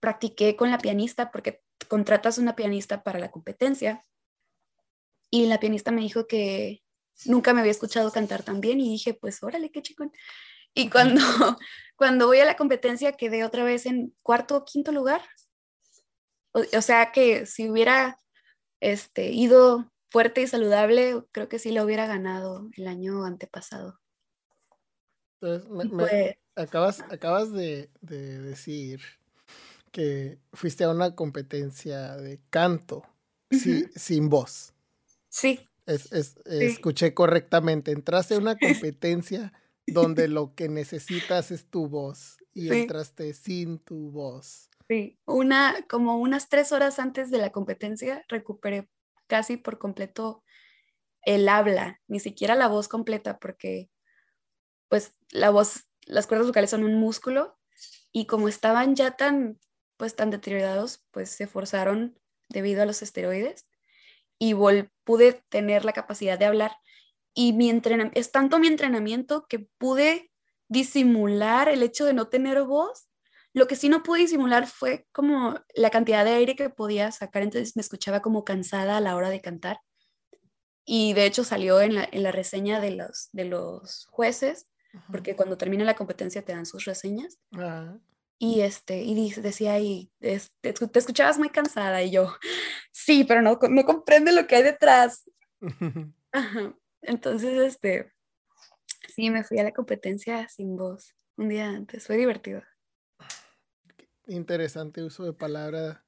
Practiqué 0.00 0.56
con 0.56 0.70
la 0.70 0.78
pianista 0.78 1.30
porque 1.30 1.62
contratas 1.88 2.38
una 2.38 2.56
pianista 2.56 3.02
para 3.02 3.18
la 3.18 3.30
competencia. 3.30 4.04
Y 5.30 5.46
la 5.46 5.58
pianista 5.58 5.90
me 5.90 6.02
dijo 6.02 6.26
que 6.26 6.82
nunca 7.26 7.52
me 7.52 7.60
había 7.60 7.72
escuchado 7.72 8.12
cantar 8.12 8.42
tan 8.42 8.60
bien 8.60 8.80
y 8.80 8.90
dije, 8.90 9.14
pues 9.14 9.42
órale, 9.42 9.70
qué 9.70 9.82
chico. 9.82 10.10
Y 10.74 10.90
cuando, 10.90 11.20
cuando 11.96 12.26
voy 12.26 12.40
a 12.40 12.44
la 12.44 12.56
competencia 12.56 13.12
quedé 13.12 13.44
otra 13.44 13.64
vez 13.64 13.86
en 13.86 14.14
cuarto 14.22 14.56
o 14.56 14.64
quinto 14.64 14.92
lugar. 14.92 15.22
O, 16.52 16.82
sea 16.82 17.10
que 17.10 17.46
si 17.46 17.68
hubiera 17.68 18.20
este, 18.80 19.30
ido 19.32 19.92
fuerte 20.14 20.42
y 20.42 20.46
saludable, 20.46 21.24
creo 21.32 21.48
que 21.48 21.58
sí 21.58 21.72
lo 21.72 21.82
hubiera 21.82 22.06
ganado 22.06 22.70
el 22.76 22.86
año 22.86 23.24
antepasado. 23.24 23.98
Entonces, 25.40 26.36
acabas, 26.54 27.00
acabas 27.10 27.52
de, 27.52 27.90
decir 28.00 29.00
que 29.90 30.38
fuiste 30.52 30.84
a 30.84 30.90
una 30.90 31.16
competencia 31.16 32.14
de 32.14 32.40
canto 32.48 33.02
sin 33.50 34.28
voz. 34.28 34.72
Sí. 35.30 35.68
Es, 35.84 36.12
Escuché 36.46 37.12
correctamente. 37.12 37.90
Entraste 37.90 38.36
a 38.36 38.38
una 38.38 38.56
competencia 38.92 39.52
donde 39.84 40.28
lo 40.28 40.54
que 40.54 40.68
necesitas 40.68 41.50
es 41.50 41.66
tu 41.66 41.88
voz 41.88 42.36
y 42.52 42.72
entraste 42.72 43.34
sin 43.34 43.80
tu 43.80 44.12
voz. 44.12 44.70
Sí, 44.86 45.18
una, 45.26 45.84
como 45.88 46.18
unas 46.18 46.48
tres 46.48 46.70
horas 46.70 47.00
antes 47.00 47.32
de 47.32 47.38
la 47.38 47.50
competencia 47.50 48.24
recuperé 48.28 48.88
casi 49.26 49.56
por 49.56 49.78
completo 49.78 50.44
el 51.22 51.48
habla, 51.48 52.00
ni 52.06 52.20
siquiera 52.20 52.54
la 52.54 52.68
voz 52.68 52.88
completa, 52.88 53.38
porque 53.38 53.90
pues 54.88 55.14
la 55.30 55.50
voz, 55.50 55.86
las 56.06 56.26
cuerdas 56.26 56.46
vocales 56.46 56.70
son 56.70 56.84
un 56.84 56.98
músculo 56.98 57.58
y 58.12 58.26
como 58.26 58.48
estaban 58.48 58.94
ya 58.94 59.12
tan, 59.16 59.58
pues 59.96 60.14
tan 60.16 60.30
deteriorados, 60.30 61.04
pues 61.10 61.30
se 61.30 61.46
forzaron 61.46 62.18
debido 62.48 62.82
a 62.82 62.86
los 62.86 63.02
esteroides 63.02 63.66
y 64.38 64.54
pude 65.04 65.42
tener 65.48 65.84
la 65.84 65.92
capacidad 65.92 66.38
de 66.38 66.44
hablar. 66.44 66.76
Y 67.34 67.52
mi 67.52 67.70
es 68.14 68.30
tanto 68.30 68.58
mi 68.58 68.68
entrenamiento 68.68 69.46
que 69.48 69.58
pude 69.58 70.30
disimular 70.68 71.68
el 71.68 71.82
hecho 71.82 72.04
de 72.04 72.14
no 72.14 72.28
tener 72.28 72.62
voz. 72.62 73.08
Lo 73.54 73.68
que 73.68 73.76
sí 73.76 73.88
no 73.88 74.02
pude 74.02 74.20
disimular 74.20 74.66
fue 74.66 75.06
como 75.12 75.58
la 75.74 75.90
cantidad 75.90 76.24
de 76.24 76.32
aire 76.32 76.56
que 76.56 76.70
podía 76.70 77.12
sacar, 77.12 77.42
entonces 77.42 77.76
me 77.76 77.82
escuchaba 77.82 78.20
como 78.20 78.44
cansada 78.44 78.96
a 78.96 79.00
la 79.00 79.14
hora 79.14 79.30
de 79.30 79.40
cantar. 79.40 79.78
Y 80.84 81.14
de 81.14 81.24
hecho 81.24 81.44
salió 81.44 81.80
en 81.80 81.94
la, 81.94 82.08
en 82.10 82.24
la 82.24 82.32
reseña 82.32 82.80
de 82.80 82.90
los, 82.90 83.30
de 83.32 83.44
los 83.44 84.06
jueces, 84.10 84.66
porque 85.10 85.36
cuando 85.36 85.56
termina 85.56 85.84
la 85.84 85.96
competencia 85.96 86.42
te 86.42 86.52
dan 86.52 86.66
sus 86.66 86.84
reseñas. 86.84 87.38
Ah. 87.56 87.96
Y, 88.38 88.60
este, 88.62 89.02
y 89.02 89.32
decía 89.34 89.74
ahí, 89.74 90.10
este, 90.20 90.72
te 90.72 90.98
escuchabas 90.98 91.38
muy 91.38 91.48
cansada 91.48 92.02
y 92.02 92.10
yo, 92.10 92.34
sí, 92.92 93.24
pero 93.24 93.40
no, 93.40 93.58
no 93.70 93.84
comprende 93.84 94.32
lo 94.32 94.46
que 94.46 94.56
hay 94.56 94.62
detrás. 94.64 95.30
Entonces, 97.02 97.58
este, 97.58 98.12
sí, 99.08 99.30
me 99.30 99.44
fui 99.44 99.58
a 99.60 99.64
la 99.64 99.72
competencia 99.72 100.48
sin 100.48 100.76
voz 100.76 101.14
un 101.36 101.48
día 101.48 101.68
antes, 101.68 102.06
fue 102.06 102.16
divertido. 102.16 102.62
Interesante 104.26 105.02
uso 105.02 105.24
de 105.24 105.32
palabra 105.32 106.04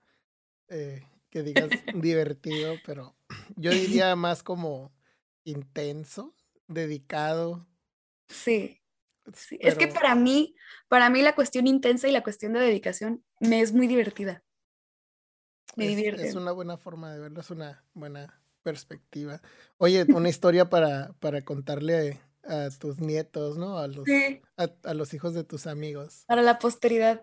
eh, 0.69 1.03
que 1.31 1.43
digas 1.43 1.71
divertido, 1.95 2.77
pero 2.85 3.17
yo 3.57 3.71
diría 3.71 4.17
más 4.17 4.43
como 4.43 4.93
intenso, 5.45 6.35
dedicado. 6.67 7.69
Sí. 8.29 8.83
Es 9.59 9.75
que 9.75 9.89
para 9.89 10.15
mí, 10.15 10.55
para 10.89 11.11
mí 11.11 11.21
la 11.21 11.35
cuestión 11.35 11.67
intensa 11.67 12.09
y 12.09 12.13
la 12.13 12.23
cuestión 12.23 12.53
de 12.53 12.61
dedicación 12.61 13.25
me 13.41 13.61
es 13.61 13.73
muy 13.73 13.89
divertida. 13.89 14.45
Me 15.75 15.85
es, 15.85 15.97
divierte. 15.97 16.29
Es 16.29 16.35
una 16.35 16.53
buena 16.53 16.77
forma 16.77 17.13
de 17.13 17.21
verlo, 17.21 17.41
es 17.41 17.51
una 17.51 17.85
buena 17.93 18.41
perspectiva. 18.63 19.43
Oye, 19.79 20.07
una 20.15 20.29
historia 20.29 20.71
para, 20.71 21.13
para 21.21 21.45
contarle 21.45 22.21
a, 22.45 22.69
tus 22.79 23.01
nietos, 23.01 23.59
¿no? 23.59 23.79
A 23.79 23.89
los, 23.89 24.07
a, 24.57 24.95
los 24.95 25.13
hijos 25.13 25.35
de 25.35 25.45
tus 25.45 25.67
amigos. 25.67 26.25
Para 26.27 26.43
la 26.43 26.59
posteridad. 26.59 27.23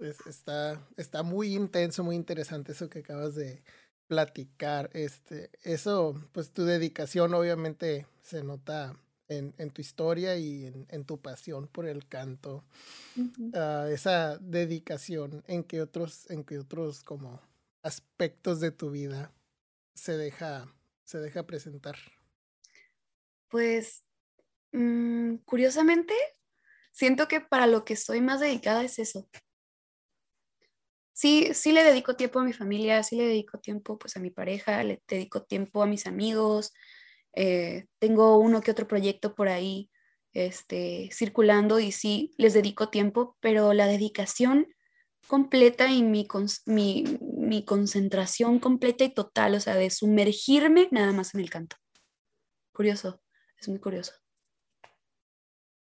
Está, 0.00 0.86
está 0.96 1.22
muy 1.22 1.54
intenso, 1.54 2.04
muy 2.04 2.16
interesante 2.16 2.72
eso 2.72 2.88
que 2.88 3.00
acabas 3.00 3.34
de 3.34 3.62
platicar. 4.06 4.90
Este, 4.92 5.50
eso, 5.62 6.20
pues 6.32 6.50
tu 6.52 6.64
dedicación 6.64 7.34
obviamente 7.34 8.06
se 8.22 8.42
nota 8.42 8.96
en, 9.28 9.70
tu 9.70 9.80
historia 9.80 10.36
y 10.36 10.66
en, 10.66 11.04
tu 11.04 11.20
pasión 11.20 11.68
por 11.68 11.86
el 11.86 12.08
canto, 12.08 12.64
ah, 13.54 13.86
esa 13.88 14.38
dedicación 14.38 15.44
en 15.46 15.62
que 15.62 15.80
otros, 15.80 16.28
en 16.30 16.42
que 16.42 16.58
otros 16.58 17.04
como 17.04 17.40
aspectos 17.82 18.58
de 18.58 18.72
tu 18.72 18.90
vida 18.90 19.32
se 19.94 20.16
deja, 20.16 20.66
se 21.04 21.18
deja 21.18 21.46
presentar. 21.46 21.96
Pues, 23.48 24.04
mm, 24.72 25.36
curiosamente, 25.44 26.14
siento 26.90 27.28
que 27.28 27.40
para 27.40 27.66
lo 27.66 27.84
que 27.84 27.94
estoy 27.94 28.20
más 28.20 28.40
dedicada 28.40 28.82
es 28.82 28.98
eso. 28.98 29.28
Sí, 31.20 31.50
sí 31.52 31.72
le 31.72 31.84
dedico 31.84 32.16
tiempo 32.16 32.38
a 32.40 32.44
mi 32.44 32.54
familia, 32.54 33.02
sí 33.02 33.14
le 33.14 33.26
dedico 33.26 33.58
tiempo 33.58 33.98
pues 33.98 34.16
a 34.16 34.20
mi 34.20 34.30
pareja, 34.30 34.82
le 34.82 35.02
dedico 35.06 35.42
tiempo 35.42 35.82
a 35.82 35.86
mis 35.86 36.06
amigos, 36.06 36.72
eh, 37.34 37.84
tengo 37.98 38.38
uno 38.38 38.62
que 38.62 38.70
otro 38.70 38.88
proyecto 38.88 39.34
por 39.34 39.48
ahí 39.48 39.90
este, 40.32 41.10
circulando 41.12 41.78
y 41.78 41.92
sí 41.92 42.32
les 42.38 42.54
dedico 42.54 42.88
tiempo, 42.88 43.36
pero 43.40 43.74
la 43.74 43.86
dedicación 43.86 44.66
completa 45.26 45.92
y 45.92 46.02
mi, 46.02 46.26
mi, 46.64 47.04
mi, 47.20 47.66
concentración 47.66 48.58
completa 48.58 49.04
y 49.04 49.12
total, 49.12 49.56
o 49.56 49.60
sea, 49.60 49.74
de 49.74 49.90
sumergirme 49.90 50.88
nada 50.90 51.12
más 51.12 51.34
en 51.34 51.42
el 51.42 51.50
canto. 51.50 51.76
Curioso, 52.72 53.20
es 53.58 53.68
muy 53.68 53.78
curioso. 53.78 54.14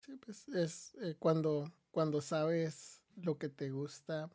Sí, 0.05 0.17
pues 0.17 0.49
es 0.49 0.97
eh, 1.01 1.15
cuando, 1.17 1.73
cuando 1.93 2.21
sabes 2.21 3.05
lo 3.15 3.39
que 3.39 3.49
te 3.49 3.71
gusta, 3.71 4.33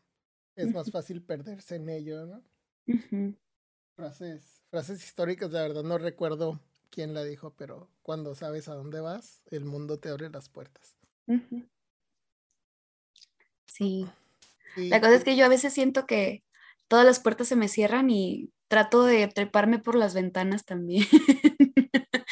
es 0.56 0.74
más 0.74 0.92
fácil 0.92 1.22
perderse 1.22 1.76
en 1.76 1.90
ello, 1.90 2.26
¿no? 2.26 2.44
Frases, 3.96 4.62
frases 4.70 5.04
históricas, 5.04 5.52
de 5.52 5.62
verdad 5.62 5.84
no 5.84 5.98
recuerdo 5.98 6.60
quién 6.90 7.14
la 7.14 7.24
dijo, 7.24 7.54
pero 7.56 7.90
cuando 8.02 8.36
sabes 8.36 8.68
a 8.68 8.76
dónde 8.76 9.02
vas, 9.02 9.42
el 9.48 9.66
mundo 9.66 10.00
te 10.00 10.10
abre 10.10 10.30
las 10.30 10.50
puertas. 10.50 10.96
Sí. 13.66 14.08
la 14.76 15.00
cosa 15.00 15.16
es 15.16 15.24
que 15.24 15.36
yo 15.36 15.46
a 15.46 15.50
veces 15.50 15.74
siento 15.74 16.06
que 16.06 16.44
todas 16.88 17.06
las 17.06 17.20
puertas 17.20 17.48
se 17.48 17.56
me 17.56 17.68
cierran 17.68 18.10
y 18.10 18.52
trato 18.68 19.04
de 19.04 19.28
treparme 19.28 19.80
por 19.80 19.96
las 19.96 20.14
ventanas 20.14 20.66
también. 20.66 21.06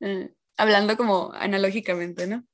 Eh, 0.00 0.32
hablando 0.56 0.96
como 0.96 1.32
analógicamente, 1.32 2.28
¿no? 2.28 2.46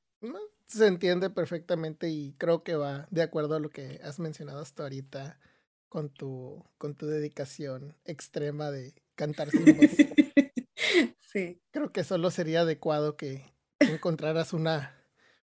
Se 0.75 0.87
entiende 0.88 1.31
perfectamente 1.31 2.09
y 2.11 2.33
creo 2.35 2.64
que 2.64 2.75
va 2.75 3.07
de 3.11 3.23
acuerdo 3.23 3.54
a 3.54 3.61
lo 3.61 3.71
que 3.71 4.00
has 4.02 4.19
mencionado 4.19 4.61
hasta 4.61 4.83
ahorita 4.83 5.38
con 5.88 6.11
tu, 6.11 6.64
con 6.78 6.97
tu 6.97 7.07
dedicación 7.07 7.97
extrema 8.04 8.71
de 8.73 8.95
cantar 9.14 9.50
sin 9.50 9.76
voz. 9.76 9.90
Sí. 11.19 11.61
Creo 11.73 11.90
que 11.93 12.04
solo 12.04 12.31
sería 12.31 12.61
adecuado 12.61 13.16
que 13.16 13.52
encontraras 13.81 14.52
una, 14.52 14.95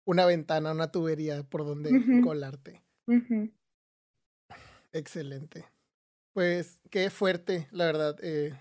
una 0.04 0.26
ventana, 0.26 0.72
una 0.72 0.92
tubería 0.92 1.44
por 1.44 1.66
donde 1.66 1.92
colarte. 2.24 2.84
Excelente. 4.92 5.66
Pues 6.34 6.82
qué 6.90 7.10
fuerte, 7.10 7.68
la 7.72 7.86
verdad. 7.86 8.18
Eh, 8.22 8.58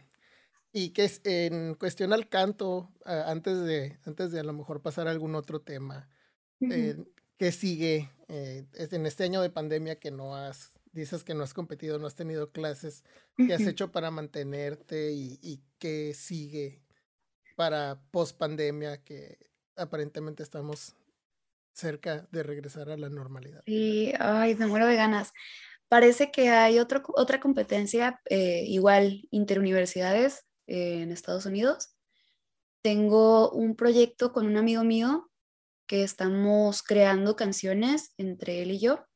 Y 0.73 0.91
que 0.91 1.05
es 1.05 1.21
en 1.25 1.75
cuestión 1.77 2.13
al 2.13 2.29
canto, 2.29 2.93
antes, 3.05 3.63
de, 3.65 3.99
antes 4.07 4.33
de 4.33 4.41
a 4.41 4.45
lo 4.45 4.53
mejor 4.53 4.83
pasar 4.83 5.09
a 5.09 5.13
algún 5.13 5.35
otro 5.37 5.61
tema, 5.63 6.09
eh, 6.71 6.97
¿qué 7.39 7.53
sigue 7.53 8.11
eh, 8.29 8.67
en 8.75 9.07
este 9.07 9.25
año 9.25 9.43
de 9.43 9.51
pandemia 9.51 9.99
que 9.99 10.11
no 10.11 10.37
has, 10.37 10.73
dices 10.93 11.25
que 11.25 11.35
no 11.35 11.45
has 11.45 11.55
competido, 11.55 11.99
no 11.99 12.07
has 12.07 12.15
tenido 12.15 12.51
clases, 12.53 13.05
qué 13.37 13.55
has 13.55 13.63
hecho 13.63 13.93
para 13.93 14.11
mantenerte 14.11 15.13
y, 15.13 15.39
y 15.43 15.61
qué 15.79 16.15
sigue 16.15 16.83
para 17.57 18.01
post 18.11 18.37
pandemia 18.37 19.03
que 19.03 19.39
aparentemente 19.77 20.43
estamos 20.43 20.97
cerca 21.73 22.27
de 22.31 22.43
regresar 22.43 22.91
a 22.91 22.97
la 22.97 23.09
normalidad? 23.09 23.63
Sí, 23.67 24.13
ay, 24.19 24.55
me 24.55 24.67
muero 24.67 24.87
de 24.87 24.97
ganas. 24.97 25.33
Parece 25.89 26.31
que 26.31 26.49
hay 26.49 26.79
otro, 26.79 27.03
otra 27.15 27.41
competencia 27.41 28.21
eh, 28.31 28.65
igual 28.67 29.29
interuniversidades 29.31 30.47
eh, 30.67 31.03
en 31.03 31.13
Estados 31.13 31.47
Unidos. 31.47 31.95
Tengo 32.83 33.51
un 33.51 33.77
proyecto 33.77 34.33
con 34.33 34.47
un 34.47 34.57
amigo 34.57 34.85
mío 34.85 35.31
que 35.87 36.03
estamos 36.03 36.83
creando 36.83 37.37
canciones 37.37 38.13
entre 38.17 38.63
él 38.63 38.73
y 38.73 38.81
yo. 38.81 39.07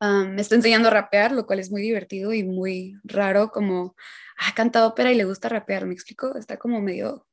me 0.00 0.40
está 0.42 0.54
enseñando 0.54 0.88
a 0.88 0.92
rapear, 0.92 1.32
lo 1.32 1.46
cual 1.46 1.60
es 1.60 1.70
muy 1.70 1.82
divertido 1.82 2.32
y 2.32 2.44
muy 2.44 2.98
raro, 3.04 3.50
como 3.50 3.96
ha 4.38 4.54
cantado 4.54 4.88
ópera 4.88 5.12
y 5.12 5.16
le 5.16 5.24
gusta 5.24 5.48
rapear, 5.48 5.86
¿me 5.86 5.94
explico? 5.94 6.36
Está 6.36 6.58
como 6.58 6.80
medio, 6.80 7.26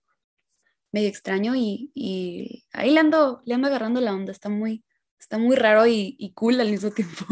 medio 0.91 1.09
extraño 1.09 1.53
y, 1.55 2.65
ahí 2.73 2.91
le 2.91 2.99
ando, 2.99 3.41
le 3.45 3.55
ando 3.55 3.67
agarrando 3.67 4.01
la 4.01 4.13
onda, 4.13 4.31
está 4.31 4.49
muy, 4.49 4.85
está 5.19 5.37
muy 5.37 5.55
raro 5.55 5.85
y, 5.87 6.15
y 6.19 6.33
cool 6.33 6.59
al 6.61 6.71
mismo 6.71 6.91
tiempo. 6.91 7.25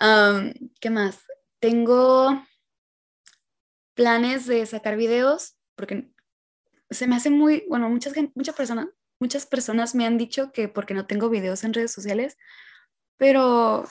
¿Qué 0.80 0.90
más? 0.90 1.24
Tengo 1.60 2.42
planes 3.94 4.46
de 4.46 4.64
sacar 4.66 4.96
videos 4.96 5.56
porque 5.74 6.08
se 6.90 7.06
me 7.06 7.16
hace 7.16 7.30
muy, 7.30 7.64
bueno, 7.68 7.88
muchas, 7.88 8.14
muchas, 8.34 8.54
personas, 8.54 8.88
muchas 9.20 9.46
personas 9.46 9.94
me 9.94 10.06
han 10.06 10.18
dicho 10.18 10.52
que 10.52 10.68
porque 10.68 10.94
no 10.94 11.06
tengo 11.06 11.28
videos 11.28 11.64
en 11.64 11.74
redes 11.74 11.92
sociales, 11.92 12.36
pero 13.16 13.84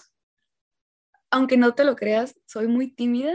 aunque 1.32 1.58
no 1.58 1.76
te 1.76 1.84
lo 1.84 1.96
creas, 1.96 2.40
soy 2.46 2.68
muy 2.68 2.94
tímida 2.94 3.34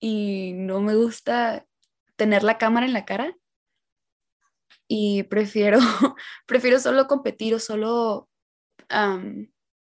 y 0.00 0.52
no 0.54 0.80
me 0.80 0.94
gusta 0.94 1.66
tener 2.16 2.42
la 2.42 2.58
cámara 2.58 2.86
en 2.86 2.92
la 2.92 3.04
cara 3.04 3.36
y 4.88 5.22
prefiero, 5.24 5.78
prefiero 6.46 6.80
solo 6.80 7.06
competir 7.06 7.54
o 7.54 7.58
solo 7.58 8.28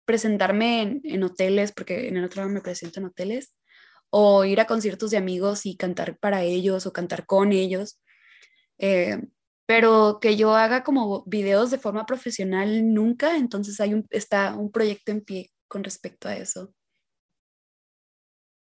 presentarme 0.07 1.01
en, 1.05 1.23
hoteles, 1.23 1.73
porque 1.73 2.09
en 2.09 2.17
el 2.17 2.25
otro 2.25 2.43
lado 2.43 2.53
me 2.53 2.63
presento 2.63 2.99
en 2.99 3.07
hoteles, 3.07 3.55
o 4.09 4.45
ir 4.47 4.61
a 4.61 4.67
conciertos 4.67 5.11
de 5.11 5.19
amigos 5.19 5.67
y 5.67 5.77
cantar 5.77 6.17
para 6.19 6.43
ellos 6.43 6.87
o 6.87 6.93
cantar 6.93 7.27
con 7.27 7.53
ellos. 7.53 8.01
Eh, 8.79 9.21
pero 9.67 10.19
que 10.21 10.37
yo 10.37 10.55
haga 10.55 10.85
como 10.85 11.25
videos 11.27 11.71
de 11.71 11.79
forma 11.79 12.07
profesional 12.07 12.95
nunca, 12.95 13.37
entonces 13.37 13.81
hay 13.81 13.95
un, 13.95 14.07
está 14.11 14.55
un 14.55 14.71
proyecto 14.71 15.13
en 15.13 15.21
pie 15.21 15.53
con 15.69 15.85
respecto 15.85 16.29
a 16.29 16.37
eso. 16.37 16.73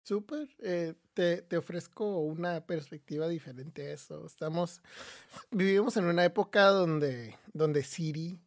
Súper, 0.06 0.50
eh, 0.60 0.96
te, 1.14 1.42
te, 1.44 1.58
ofrezco 1.58 2.20
una 2.20 2.66
perspectiva 2.66 3.28
diferente 3.30 3.88
a 3.88 3.94
eso. 3.94 4.26
Estamos, 4.26 4.82
vivimos 5.52 5.96
en 5.98 6.06
una 6.06 6.26
época 6.26 6.68
donde, 6.68 7.38
donde 7.54 7.84
Siri 7.84 8.40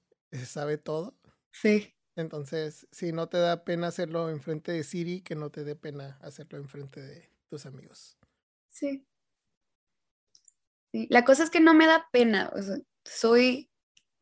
sabe 0.45 0.77
todo. 0.77 1.17
Sí. 1.53 1.95
Entonces, 2.15 2.87
si 2.93 3.13
no 3.13 3.29
te 3.29 3.39
da 3.39 3.65
pena 3.65 3.89
hacerlo 3.89 4.31
enfrente 4.31 4.73
de 4.73 4.85
Siri, 4.85 5.23
que 5.23 5.35
no 5.35 5.51
te 5.51 5.65
dé 5.65 5.77
pena 5.77 6.19
hacerlo 6.23 6.59
enfrente 6.59 7.01
de 7.01 7.31
tus 7.49 7.67
amigos. 7.67 8.19
Sí. 8.71 9.07
Sí. 10.93 11.07
La 11.11 11.25
cosa 11.25 11.45
es 11.45 11.51
que 11.51 11.61
no 11.61 11.75
me 11.75 11.87
da 11.87 12.09
pena. 12.13 12.53
soy 13.05 13.71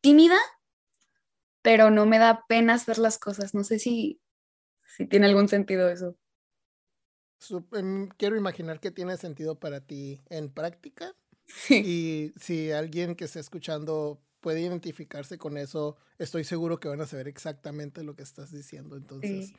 tímida, 0.00 0.38
pero 1.62 1.90
no 1.90 2.06
me 2.06 2.18
da 2.18 2.44
pena 2.46 2.74
hacer 2.74 2.98
las 2.98 3.18
cosas. 3.18 3.54
No 3.54 3.64
sé 3.64 3.78
si, 3.78 4.20
si 4.84 5.06
tiene 5.06 5.26
algún 5.26 5.48
sentido 5.48 5.88
eso. 5.88 6.16
Em, 7.72 8.08
quiero 8.16 8.36
imaginar 8.36 8.80
que 8.80 8.90
tiene 8.90 9.16
sentido 9.16 9.58
para 9.58 9.80
ti 9.80 10.20
en 10.28 10.50
práctica. 10.50 11.14
Sí. 11.46 11.82
Y 11.84 12.40
si 12.40 12.70
alguien 12.70 13.14
que 13.14 13.24
esté 13.24 13.40
escuchando 13.40 14.20
puede 14.40 14.60
identificarse 14.60 15.38
con 15.38 15.56
eso, 15.56 15.96
estoy 16.18 16.44
seguro 16.44 16.78
que 16.78 16.88
van 16.88 17.00
a 17.00 17.06
saber 17.06 17.28
exactamente 17.28 18.02
lo 18.02 18.14
que 18.14 18.22
estás 18.22 18.50
diciendo. 18.50 18.96
Entonces, 18.96 19.52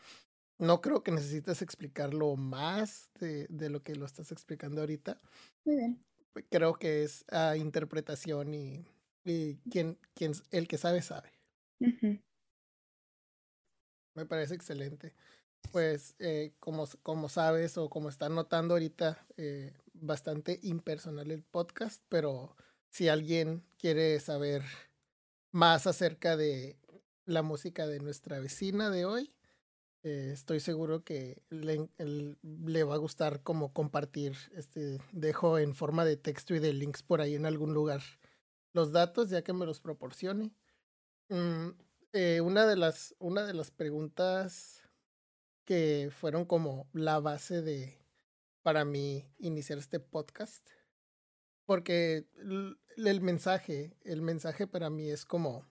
no 0.59 0.79
creo 0.81 1.03
que 1.03 1.11
necesites 1.11 1.61
explicarlo 1.61 2.35
más 2.35 3.09
de, 3.19 3.47
de, 3.49 3.69
lo 3.69 3.81
que 3.81 3.95
lo 3.95 4.05
estás 4.05 4.31
explicando 4.31 4.81
ahorita. 4.81 5.19
Muy 5.63 5.75
bien. 5.75 6.05
Creo 6.49 6.75
que 6.75 7.03
es 7.03 7.25
a 7.29 7.57
interpretación 7.57 8.53
y, 8.53 8.85
y 9.23 9.57
quien, 9.69 9.97
quien, 10.13 10.33
el 10.51 10.67
que 10.67 10.77
sabe, 10.77 11.01
sabe. 11.01 11.31
Me 14.15 14.25
parece 14.25 14.55
excelente. 14.55 15.13
Pues, 15.71 16.15
eh, 16.19 16.53
como, 16.59 16.87
como 17.03 17.27
sabes 17.27 17.77
o 17.77 17.89
como 17.89 18.09
están 18.09 18.35
notando 18.35 18.75
ahorita, 18.75 19.25
eh, 19.37 19.73
bastante 19.93 20.59
impersonal 20.63 21.31
el 21.31 21.43
podcast, 21.43 22.03
pero 22.09 22.55
si 22.89 23.09
alguien 23.09 23.65
quiere 23.77 24.19
saber 24.19 24.63
más 25.51 25.87
acerca 25.87 26.37
de 26.37 26.77
la 27.25 27.41
música 27.41 27.87
de 27.87 27.99
nuestra 27.99 28.39
vecina 28.39 28.89
de 28.89 29.05
hoy, 29.05 29.34
eh, 30.05 30.31
estoy 30.31 30.59
seguro 30.61 31.03
que 31.03 31.41
le, 31.49 31.89
le, 31.97 32.83
va 32.83 32.95
a 32.95 32.99
gustar 32.99 33.41
como 33.43 33.73
compartir. 33.73 34.35
Este, 34.55 34.99
dejo 35.11 35.59
en 35.59 35.75
forma 35.75 36.05
de 36.05 36.15
texto 36.15 36.55
y 36.55 36.59
de 36.59 36.73
links 36.73 37.03
por 37.03 37.19
ahí 37.19 37.35
en 37.35 37.45
algún 37.45 37.73
lugar 37.73 38.01
los 38.71 38.91
datos, 38.91 39.29
ya 39.29 39.43
que 39.43 39.53
me 39.53 39.65
los 39.65 39.81
proporcione. 39.81 40.53
Mm, 41.29 41.69
eh, 42.13 42.41
una, 42.41 42.65
de 42.65 42.77
las, 42.77 43.15
una 43.19 43.45
de 43.45 43.53
las 43.53 43.71
preguntas 43.71 44.81
que 45.65 46.09
fueron 46.11 46.45
como 46.45 46.87
la 46.93 47.19
base 47.19 47.61
de 47.61 47.99
para 48.61 48.85
mí 48.85 49.27
iniciar 49.39 49.79
este 49.79 49.99
podcast 49.99 50.67
porque 51.65 52.27
el 52.97 53.21
mensaje, 53.21 53.97
el 54.03 54.21
mensaje 54.21 54.67
para 54.67 54.89
mí 54.89 55.09
es 55.09 55.25
como, 55.25 55.65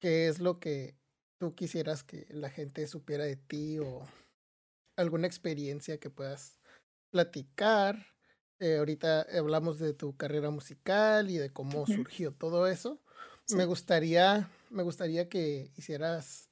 ¿qué 0.00 0.28
es 0.28 0.40
lo 0.40 0.58
que 0.58 0.96
tú 1.38 1.54
quisieras 1.54 2.02
que 2.02 2.26
la 2.30 2.50
gente 2.50 2.86
supiera 2.86 3.24
de 3.24 3.36
ti 3.36 3.78
o 3.78 4.06
alguna 4.96 5.26
experiencia 5.26 5.98
que 5.98 6.10
puedas 6.10 6.58
platicar? 7.10 8.06
Eh, 8.58 8.78
ahorita 8.78 9.26
hablamos 9.38 9.78
de 9.78 9.92
tu 9.92 10.16
carrera 10.16 10.50
musical 10.50 11.30
y 11.30 11.36
de 11.36 11.52
cómo 11.52 11.86
surgió 11.86 12.32
todo 12.32 12.66
eso. 12.66 13.00
Me 13.50 13.64
gustaría, 13.64 14.50
me 14.70 14.82
gustaría 14.82 15.28
que 15.28 15.70
hicieras 15.76 16.50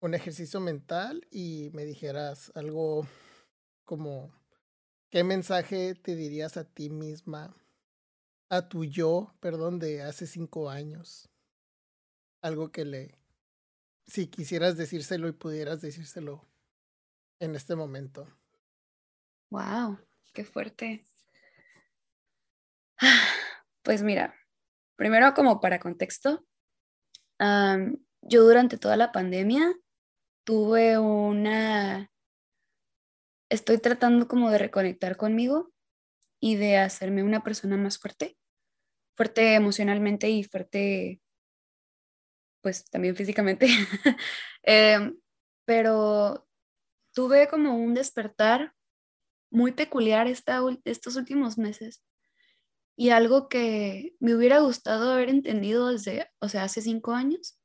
un 0.00 0.14
ejercicio 0.14 0.60
mental 0.60 1.26
y 1.30 1.70
me 1.72 1.84
dijeras 1.84 2.52
algo 2.54 3.06
como 3.84 4.32
¿Qué 5.08 5.22
mensaje 5.22 5.94
te 5.94 6.16
dirías 6.16 6.56
a 6.56 6.64
ti 6.64 6.90
misma, 6.90 7.56
a 8.50 8.68
tu 8.68 8.84
yo, 8.84 9.32
perdón, 9.40 9.78
de 9.78 10.02
hace 10.02 10.26
cinco 10.26 10.68
años? 10.68 11.30
Algo 12.42 12.72
que 12.72 12.84
le, 12.84 13.16
si 14.06 14.28
quisieras 14.28 14.76
decírselo 14.76 15.28
y 15.28 15.32
pudieras 15.32 15.80
decírselo 15.80 16.44
en 17.40 17.54
este 17.54 17.74
momento. 17.74 18.26
Wow, 19.50 19.98
qué 20.32 20.44
fuerte. 20.44 21.04
Pues 23.82 24.02
mira, 24.02 24.34
primero 24.96 25.32
como 25.32 25.60
para 25.60 25.78
contexto, 25.78 26.44
yo 27.38 28.42
durante 28.42 28.78
toda 28.78 28.96
la 28.96 29.12
pandemia 29.12 29.72
tuve 30.42 30.98
una 30.98 32.10
estoy 33.48 33.78
tratando 33.78 34.28
como 34.28 34.50
de 34.50 34.58
reconectar 34.58 35.16
conmigo 35.16 35.72
y 36.40 36.56
de 36.56 36.78
hacerme 36.78 37.22
una 37.22 37.42
persona 37.42 37.76
más 37.76 37.98
fuerte, 37.98 38.36
fuerte 39.14 39.54
emocionalmente 39.54 40.28
y 40.28 40.44
fuerte, 40.44 41.20
pues 42.62 42.84
también 42.90 43.16
físicamente. 43.16 43.66
Em, 44.68 45.16
pero 45.64 46.46
tuve 47.14 47.48
como 47.48 47.76
un 47.76 47.94
despertar 47.94 48.74
muy 49.50 49.72
peculiar 49.72 50.26
esta, 50.26 50.60
estos 50.84 51.16
últimos 51.16 51.56
meses 51.56 52.02
y 52.96 53.10
algo 53.10 53.48
que 53.48 54.16
me 54.20 54.34
hubiera 54.34 54.60
gustado 54.60 55.12
haber 55.12 55.28
entendido 55.28 55.88
desde, 55.88 56.28
o 56.40 56.48
sea, 56.48 56.64
hace 56.64 56.82
cinco 56.82 57.12
años, 57.12 57.58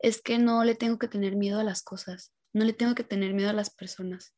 es 0.00 0.20
que 0.22 0.38
no 0.38 0.64
le 0.64 0.74
tengo 0.74 0.98
que 0.98 1.08
tener 1.08 1.36
miedo 1.36 1.60
a 1.60 1.64
las 1.64 1.82
cosas, 1.82 2.32
no 2.52 2.64
le 2.64 2.72
tengo 2.72 2.94
que 2.94 3.04
tener 3.04 3.34
miedo 3.34 3.50
a 3.50 3.54
las 3.54 3.70
personas. 3.70 4.34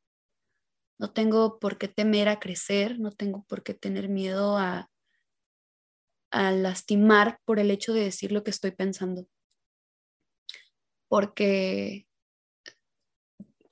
No 0.98 1.12
tengo 1.12 1.58
por 1.58 1.76
qué 1.76 1.88
temer 1.88 2.28
a 2.28 2.40
crecer, 2.40 2.98
no 2.98 3.10
tengo 3.12 3.44
por 3.48 3.62
qué 3.62 3.74
tener 3.74 4.08
miedo 4.08 4.56
a, 4.56 4.90
a 6.30 6.52
lastimar 6.52 7.38
por 7.44 7.58
el 7.58 7.70
hecho 7.70 7.92
de 7.92 8.04
decir 8.04 8.32
lo 8.32 8.42
que 8.42 8.50
estoy 8.50 8.70
pensando. 8.70 9.26
Porque 11.08 12.06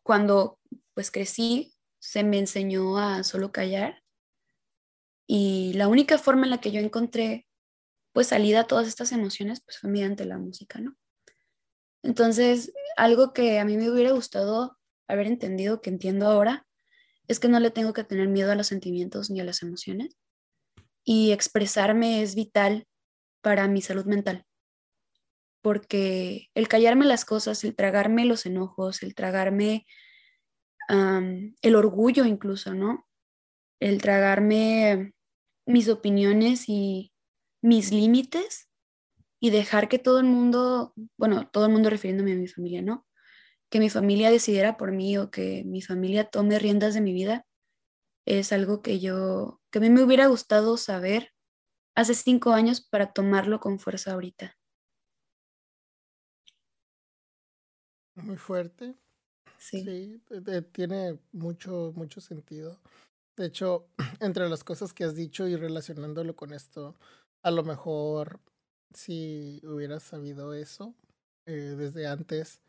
cuando 0.03 0.59
pues 0.95 1.11
crecí, 1.11 1.75
se 1.99 2.23
me 2.23 2.39
enseñó 2.39 2.99
a 2.99 3.25
solo 3.25 3.51
callar 3.51 4.05
Y 5.27 5.73
la 5.75 5.89
única 5.89 6.19
forma 6.19 6.45
en 6.45 6.51
la 6.51 6.61
que 6.61 6.71
yo 6.71 6.81
encontré 6.81 7.47
pues 8.13 8.29
salida 8.29 8.61
a 8.61 8.67
todas 8.67 8.87
estas 8.89 9.13
emociones 9.13 9.61
pues 9.65 9.79
fue 9.79 9.91
mediante 9.91 10.25
la 10.25 10.39
música, 10.39 10.81
¿no? 10.81 10.97
Entonces, 12.03 12.73
algo 12.97 13.33
que 13.33 13.59
a 13.59 13.65
mí 13.65 13.77
me 13.77 13.91
hubiera 13.91 14.13
gustado 14.13 14.79
haber 15.09 15.27
entendido, 15.27 15.81
que 15.81 15.91
entiendo 15.91 16.27
ahora, 16.27 16.67
es 17.29 17.41
que 17.41 17.49
no 17.49 17.61
le 17.61 17.71
tengo 17.71 17.93
que 17.95 18.05
tener 18.05 18.29
miedo 18.29 18.53
a 18.53 18.55
los 18.55 18.67
sentimientos 18.69 19.31
ni 19.31 19.41
a 19.41 19.45
las 19.45 19.63
emociones. 19.63 20.17
Y 21.05 21.33
expresarme 21.33 22.23
es 22.23 22.35
vital 22.35 22.87
para 23.43 23.69
mi 23.69 23.83
salud 23.83 24.07
mental. 24.07 24.47
Porque 25.65 26.51
el 26.55 26.69
callarme 26.69 27.07
las 27.07 27.25
cosas, 27.25 27.65
el 27.65 27.75
tragarme 27.75 28.27
los 28.27 28.45
enojos, 28.45 29.03
el 29.03 29.15
tragarme 29.15 29.87
el 30.89 31.75
orgullo 31.75 32.27
incluso, 32.27 32.75
¿no? 32.75 33.09
El 33.81 34.03
tragarme 34.03 35.15
mis 35.65 35.89
opiniones 35.89 36.69
y 36.69 37.15
mis 37.63 37.93
límites 37.93 38.69
y 39.41 39.49
dejar 39.49 39.89
que 39.89 39.99
todo 39.99 40.19
el 40.19 40.27
mundo, 40.27 40.93
bueno, 41.17 41.49
todo 41.51 41.65
el 41.65 41.73
mundo 41.73 41.89
refiriéndome 41.89 42.33
a 42.33 42.37
mi 42.37 42.47
familia, 42.47 42.83
¿no? 42.83 43.07
Que 43.71 43.81
mi 43.81 43.89
familia 43.89 44.31
decidiera 44.31 44.77
por 44.77 44.93
mí 44.93 45.17
o 45.17 45.31
que 45.31 45.65
mi 45.65 45.81
familia 45.81 46.25
tome 46.25 46.59
riendas 46.59 46.93
de 46.93 47.01
mi 47.01 47.15
vida, 47.15 47.47
es 48.27 48.53
algo 48.53 48.83
que 48.83 49.01
yo, 49.01 49.63
que 49.71 49.79
a 49.79 49.81
mí 49.81 49.89
me 49.89 50.03
hubiera 50.03 50.27
gustado 50.27 50.77
saber 50.77 51.31
hace 51.95 52.13
cinco 52.13 52.53
años 52.53 52.87
para 52.87 53.15
tomarlo 53.15 53.61
con 53.61 53.79
fuerza 53.79 54.13
ahorita. 54.13 54.59
Muy 58.17 58.37
fuerte. 58.37 58.95
Sí. 59.59 60.21
tiene 60.73 61.19
mucho, 61.33 61.93
mucho 61.95 62.21
sentido. 62.21 62.81
De 63.37 63.47
hecho, 63.47 63.89
entre 64.21 64.49
las 64.49 64.65
cosas 64.65 64.93
que 64.93 65.05
has 65.05 65.15
dicho 65.15 65.49
y 65.49 65.57
relacionándolo 65.57 66.37
con 66.37 66.53
esto, 66.53 66.95
a 67.43 67.51
lo 67.51 67.63
mejor 67.65 68.41
si 68.93 69.61
hubieras 69.65 70.03
sabido 70.03 70.55
eso 70.55 70.95
eh, 71.47 71.75
desde 71.77 72.07
antes, 72.07 72.61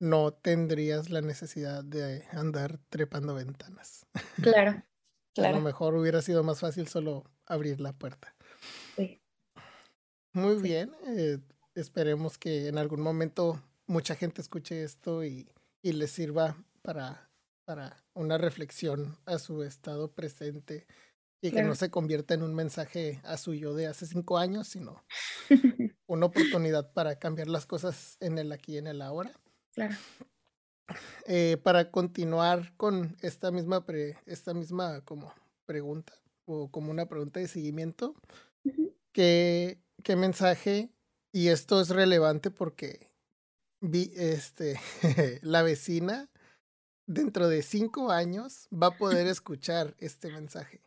no 0.00 0.32
tendrías 0.32 1.10
la 1.10 1.20
necesidad 1.20 1.84
de 1.84 2.24
andar 2.32 2.78
trepando 2.88 3.34
ventanas. 3.34 4.06
Claro, 4.42 4.82
claro. 5.34 5.56
A 5.56 5.58
lo 5.58 5.64
mejor 5.64 5.94
hubiera 5.94 6.22
sido 6.22 6.42
más 6.42 6.60
fácil 6.60 6.88
solo 6.88 7.24
abrir 7.46 7.80
la 7.80 7.92
puerta. 7.92 8.34
Sí. 8.96 9.20
Muy 10.32 10.60
bien. 10.60 10.92
Eh, 11.06 11.38
esperemos 11.74 12.38
que 12.38 12.68
en 12.68 12.78
algún 12.78 13.00
momento 13.00 13.60
mucha 13.88 14.14
gente 14.14 14.40
escuche 14.40 14.84
esto 14.84 15.24
y, 15.24 15.50
y 15.82 15.92
les 15.92 16.12
sirva 16.12 16.56
para, 16.82 17.30
para 17.64 18.04
una 18.14 18.38
reflexión 18.38 19.18
a 19.26 19.38
su 19.38 19.64
estado 19.64 20.12
presente 20.12 20.86
y 21.40 21.50
que 21.50 21.62
no 21.62 21.74
se 21.74 21.90
convierta 21.90 22.34
en 22.34 22.42
un 22.42 22.54
mensaje 22.54 23.20
a 23.24 23.36
su 23.36 23.54
yo 23.54 23.74
de 23.74 23.86
hace 23.86 24.06
cinco 24.06 24.38
años, 24.38 24.68
sino 24.68 25.04
una 26.06 26.26
oportunidad 26.26 26.92
para 26.92 27.18
cambiar 27.18 27.48
las 27.48 27.66
cosas 27.66 28.16
en 28.20 28.38
el 28.38 28.50
aquí 28.52 28.74
y 28.74 28.78
en 28.78 28.88
el 28.88 29.02
ahora. 29.02 29.32
Claro. 29.72 29.94
Eh, 31.26 31.58
para 31.62 31.90
continuar 31.90 32.74
con 32.76 33.16
esta 33.20 33.50
misma, 33.50 33.84
pre, 33.84 34.18
esta 34.26 34.54
misma 34.54 35.02
como 35.02 35.32
pregunta 35.66 36.14
o 36.46 36.70
como 36.70 36.90
una 36.90 37.06
pregunta 37.06 37.40
de 37.40 37.48
seguimiento, 37.48 38.14
¿qué, 39.12 39.78
¿qué, 40.02 40.16
mensaje, 40.16 40.90
y 41.30 41.48
esto 41.48 41.80
es 41.80 41.90
relevante 41.90 42.50
porque 42.50 43.07
vi 43.80 44.12
este, 44.14 44.80
la 45.42 45.62
vecina 45.62 46.28
dentro 47.06 47.48
de 47.48 47.62
cinco 47.62 48.10
años 48.10 48.68
va 48.70 48.88
a 48.88 48.98
poder 48.98 49.26
escuchar 49.28 49.94
este 49.98 50.30
mensaje. 50.30 50.80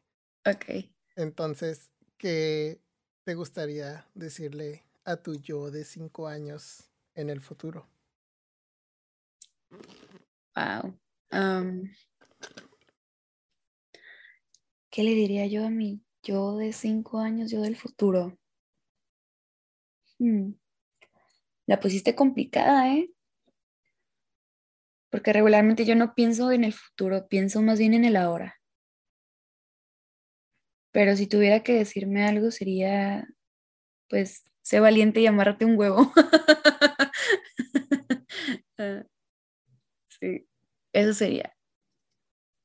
Ok. 0.46 0.90
Entonces, 1.16 1.92
¿qué 2.18 2.82
te 3.24 3.36
gustaría 3.36 4.08
decirle 4.14 4.84
a 5.04 5.18
tu 5.18 5.36
yo 5.36 5.72
de 5.72 5.84
cinco 5.84 6.28
años 6.28 6.90
en 7.16 7.30
el 7.30 7.42
futuro? 7.42 7.88
Wow. 10.56 10.98
¿Qué 14.90 15.04
le 15.04 15.12
diría 15.12 15.48
yo 15.48 15.66
a 15.66 15.70
mi 15.70 16.04
yo 16.22 16.58
de 16.58 16.74
cinco 16.74 17.20
años, 17.20 17.50
yo 17.50 17.62
del 17.62 17.78
futuro? 17.78 18.38
Hmm. 20.20 20.52
La 21.72 21.80
pusiste 21.80 22.16
complicada, 22.16 22.94
¿eh? 22.94 23.10
Porque 25.10 25.32
regularmente 25.32 25.86
yo 25.86 25.96
no 25.96 26.14
pienso 26.16 26.52
en 26.52 26.66
el 26.66 26.74
futuro, 26.74 27.30
pienso 27.30 27.62
más 27.62 27.80
bien 27.80 27.94
en 27.94 28.04
el 28.04 28.18
ahora. 28.18 28.60
Pero 30.92 31.16
si 31.16 31.28
tuviera 31.28 31.64
que 31.64 31.76
decirme 31.76 32.26
algo 32.26 32.52
sería, 32.52 33.26
pues, 34.10 34.44
sé 34.62 34.82
valiente 34.82 35.22
y 35.22 35.28
amárrate 35.28 35.64
un 35.64 35.80
huevo. 35.80 36.12
Ah, 38.78 39.06
sí, 40.08 40.48
eso 40.92 41.14
sería. 41.14 41.56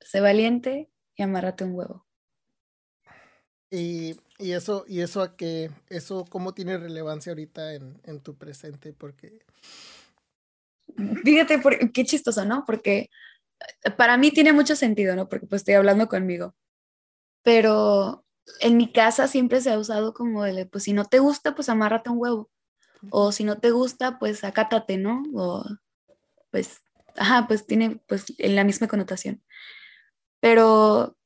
Sé 0.01 0.21
valiente 0.21 0.91
y 1.15 1.23
amárrate 1.23 1.63
un 1.63 1.75
huevo. 1.75 2.07
Y, 3.71 4.17
y, 4.39 4.53
eso, 4.53 4.85
y 4.89 5.01
eso 5.01 5.23
a 5.23 5.37
qué, 5.37 5.71
eso 5.89 6.25
cómo 6.29 6.55
tiene 6.55 6.79
relevancia 6.79 7.33
ahorita 7.33 7.75
en, 7.75 8.01
en 8.05 8.21
tu 8.21 8.37
presente, 8.37 8.93
porque 8.93 9.41
fíjate 11.25 11.59
por, 11.59 11.93
qué 11.93 12.05
chistoso, 12.05 12.45
¿no? 12.45 12.65
Porque 12.67 13.11
para 13.97 14.17
mí 14.17 14.31
tiene 14.31 14.53
mucho 14.53 14.77
sentido, 14.77 15.17
¿no? 15.17 15.29
Porque 15.29 15.47
pues 15.47 15.63
estoy 15.63 15.75
hablando 15.75 16.09
conmigo 16.09 16.55
pero 17.47 18.27
en 18.59 18.77
mi 18.77 18.91
casa 18.91 19.29
siempre 19.29 19.61
se 19.61 19.71
ha 19.71 19.79
usado 19.79 20.13
como 20.13 20.43
de, 20.43 20.67
pues 20.67 20.83
si 20.83 20.93
no 20.93 21.05
te 21.05 21.21
gusta, 21.21 21.55
pues 21.55 21.69
amárrate 21.69 22.11
un 22.11 22.19
huevo. 22.19 22.51
O 23.11 23.31
si 23.31 23.45
no 23.45 23.59
te 23.61 23.71
gusta, 23.71 24.19
pues 24.19 24.43
acátate, 24.43 24.97
¿no? 24.99 25.23
O 25.33 25.65
pues, 26.51 26.81
ajá, 27.15 27.47
pues 27.47 27.65
tiene 27.65 28.03
pues 28.09 28.25
en 28.39 28.57
la 28.57 28.65
misma 28.65 28.89
connotación. 28.89 29.45
Pero 30.41 31.17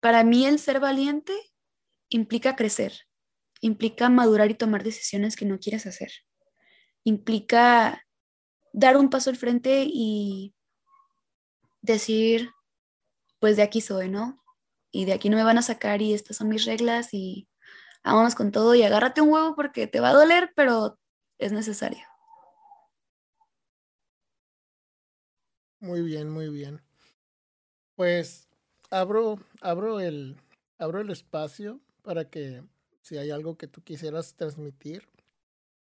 para 0.00 0.22
mí 0.22 0.44
el 0.44 0.58
ser 0.58 0.80
valiente 0.80 1.32
implica 2.08 2.56
crecer, 2.56 2.92
implica 3.60 4.08
madurar 4.08 4.50
y 4.50 4.54
tomar 4.54 4.84
decisiones 4.84 5.36
que 5.36 5.46
no 5.46 5.58
quieres 5.58 5.86
hacer. 5.86 6.10
Implica 7.04 8.06
dar 8.72 8.96
un 8.96 9.10
paso 9.10 9.30
al 9.30 9.36
frente 9.36 9.84
y 9.86 10.54
decir, 11.82 12.50
pues 13.40 13.56
de 13.56 13.62
aquí 13.62 13.80
soy, 13.80 14.08
¿no? 14.08 14.42
y 14.90 15.04
de 15.04 15.12
aquí 15.12 15.28
no 15.28 15.36
me 15.36 15.44
van 15.44 15.58
a 15.58 15.62
sacar 15.62 16.02
y 16.02 16.14
estas 16.14 16.36
son 16.36 16.48
mis 16.48 16.64
reglas 16.64 17.12
y 17.12 17.48
vámonos 18.04 18.34
con 18.34 18.52
todo 18.52 18.74
y 18.74 18.82
agárrate 18.82 19.20
un 19.20 19.30
huevo 19.30 19.54
porque 19.54 19.86
te 19.86 20.00
va 20.00 20.10
a 20.10 20.14
doler, 20.14 20.52
pero 20.56 20.98
es 21.38 21.52
necesario. 21.52 22.04
Muy 25.80 26.02
bien, 26.02 26.28
muy 26.28 26.48
bien. 26.48 26.82
Pues 27.94 28.48
abro, 28.90 29.38
abro 29.60 30.00
el, 30.00 30.36
abro 30.78 31.00
el 31.00 31.10
espacio 31.10 31.80
para 32.02 32.28
que 32.28 32.62
si 33.02 33.16
hay 33.18 33.30
algo 33.30 33.56
que 33.56 33.68
tú 33.68 33.82
quisieras 33.82 34.34
transmitir 34.34 35.08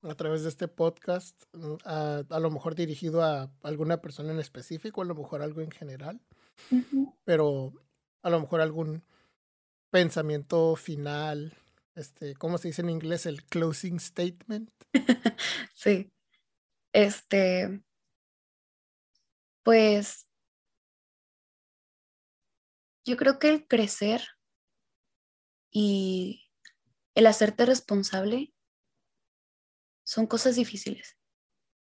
a 0.03 0.15
través 0.15 0.43
de 0.43 0.49
este 0.49 0.67
podcast, 0.67 1.43
mm, 1.53 1.75
a, 1.85 2.23
a 2.29 2.39
lo 2.39 2.51
mejor 2.51 2.75
dirigido 2.75 3.23
a 3.23 3.51
alguna 3.63 4.01
persona 4.01 4.31
en 4.31 4.39
específico, 4.39 5.01
a 5.01 5.05
lo 5.05 5.15
mejor 5.15 5.41
algo 5.41 5.61
en 5.61 5.71
general, 5.71 6.19
pero 7.23 7.73
a 8.21 8.29
lo 8.29 8.39
mejor 8.39 8.61
algún 8.61 9.03
pensamiento 9.91 10.75
final, 10.75 11.53
este, 11.95 12.35
¿cómo 12.35 12.57
se 12.57 12.69
dice 12.69 12.81
en 12.81 12.89
inglés? 12.89 13.25
El 13.25 13.43
closing 13.43 13.99
statement. 13.99 14.71
sí. 15.73 16.11
Este, 16.93 17.83
pues, 19.63 20.27
yo 23.05 23.17
creo 23.17 23.39
que 23.39 23.49
el 23.49 23.67
crecer 23.67 24.21
y 25.71 26.49
el 27.15 27.27
hacerte 27.27 27.65
responsable 27.65 28.53
son 30.03 30.27
cosas 30.27 30.55
difíciles. 30.55 31.17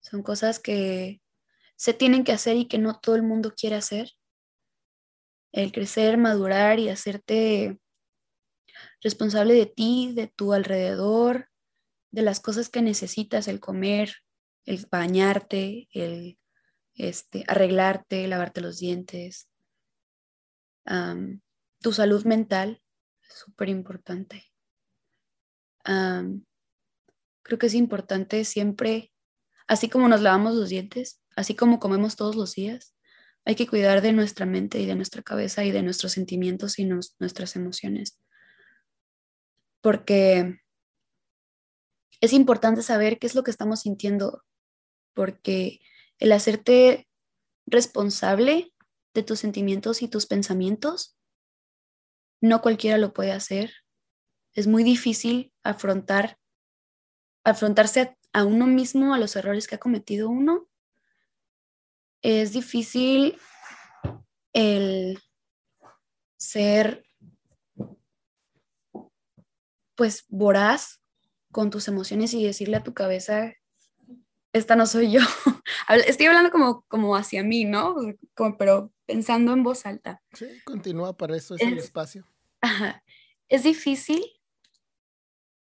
Son 0.00 0.22
cosas 0.22 0.60
que 0.60 1.20
se 1.76 1.92
tienen 1.94 2.24
que 2.24 2.32
hacer 2.32 2.56
y 2.56 2.66
que 2.66 2.78
no 2.78 2.98
todo 2.98 3.16
el 3.16 3.22
mundo 3.22 3.52
quiere 3.54 3.76
hacer 3.76 4.12
el 5.52 5.72
crecer, 5.72 6.16
madurar 6.16 6.78
y 6.78 6.88
hacerte 6.88 7.80
responsable 9.02 9.54
de 9.54 9.66
ti, 9.66 10.12
de 10.14 10.28
tu 10.28 10.52
alrededor, 10.52 11.48
de 12.12 12.22
las 12.22 12.40
cosas 12.40 12.68
que 12.68 12.82
necesitas, 12.82 13.48
el 13.48 13.60
comer, 13.60 14.14
el 14.64 14.86
bañarte, 14.90 15.88
el 15.92 16.38
este, 16.94 17.44
arreglarte, 17.48 18.28
lavarte 18.28 18.60
los 18.60 18.78
dientes. 18.78 19.48
tu 21.80 21.92
salud 21.92 22.24
mental 22.24 22.82
súper 23.30 23.68
importante. 23.68 24.52
creo 25.82 27.58
que 27.58 27.66
es 27.66 27.74
importante 27.74 28.44
siempre, 28.44 29.12
así 29.66 29.88
como 29.88 30.08
nos 30.08 30.20
lavamos 30.20 30.54
los 30.54 30.68
dientes, 30.68 31.20
así 31.36 31.54
como 31.54 31.80
comemos 31.80 32.16
todos 32.16 32.36
los 32.36 32.54
días, 32.54 32.94
hay 33.44 33.54
que 33.54 33.66
cuidar 33.66 34.02
de 34.02 34.12
nuestra 34.12 34.46
mente 34.46 34.78
y 34.80 34.86
de 34.86 34.94
nuestra 34.94 35.22
cabeza 35.22 35.64
y 35.64 35.72
de 35.72 35.82
nuestros 35.82 36.12
sentimientos 36.12 36.78
y 36.78 36.84
nuestras 36.84 37.56
emociones. 37.56 38.18
Porque 39.80 40.60
es 42.20 42.32
importante 42.32 42.82
saber 42.82 43.18
qué 43.18 43.26
es 43.26 43.34
lo 43.34 43.42
que 43.42 43.50
estamos 43.50 43.80
sintiendo, 43.80 44.44
porque 45.14 45.80
el 46.18 46.32
hacerte 46.32 47.08
responsable 47.66 48.72
de 49.14 49.22
tus 49.22 49.40
sentimientos 49.40 50.02
y 50.02 50.08
tus 50.08 50.26
pensamientos, 50.26 51.16
no 52.40 52.62
cualquiera 52.62 52.98
lo 52.98 53.12
puede 53.12 53.32
hacer. 53.32 53.72
Es 54.54 54.66
muy 54.66 54.82
difícil 54.82 55.52
afrontar, 55.62 56.38
afrontarse 57.44 58.00
a, 58.00 58.16
a 58.32 58.44
uno 58.44 58.66
mismo, 58.66 59.14
a 59.14 59.18
los 59.18 59.36
errores 59.36 59.68
que 59.68 59.76
ha 59.76 59.78
cometido 59.78 60.28
uno. 60.28 60.68
Es 62.22 62.52
difícil 62.52 63.38
el 64.52 65.18
ser 66.36 67.04
pues 69.94 70.24
voraz 70.28 71.02
con 71.52 71.68
tus 71.70 71.86
emociones 71.88 72.32
y 72.32 72.44
decirle 72.44 72.76
a 72.78 72.82
tu 72.82 72.94
cabeza, 72.94 73.52
esta 74.52 74.76
no 74.76 74.86
soy 74.86 75.12
yo. 75.12 75.20
Estoy 76.06 76.26
hablando 76.26 76.50
como, 76.50 76.82
como 76.88 77.16
hacia 77.16 77.42
mí, 77.42 77.64
¿no? 77.64 77.96
pero 78.58 78.92
pensando 79.06 79.52
en 79.52 79.62
voz 79.62 79.86
alta. 79.86 80.22
Sí, 80.32 80.46
continúa, 80.64 81.16
para 81.16 81.36
eso 81.36 81.54
es, 81.54 81.62
el 81.62 81.78
espacio. 81.78 82.26
Es 83.48 83.62
difícil 83.62 84.24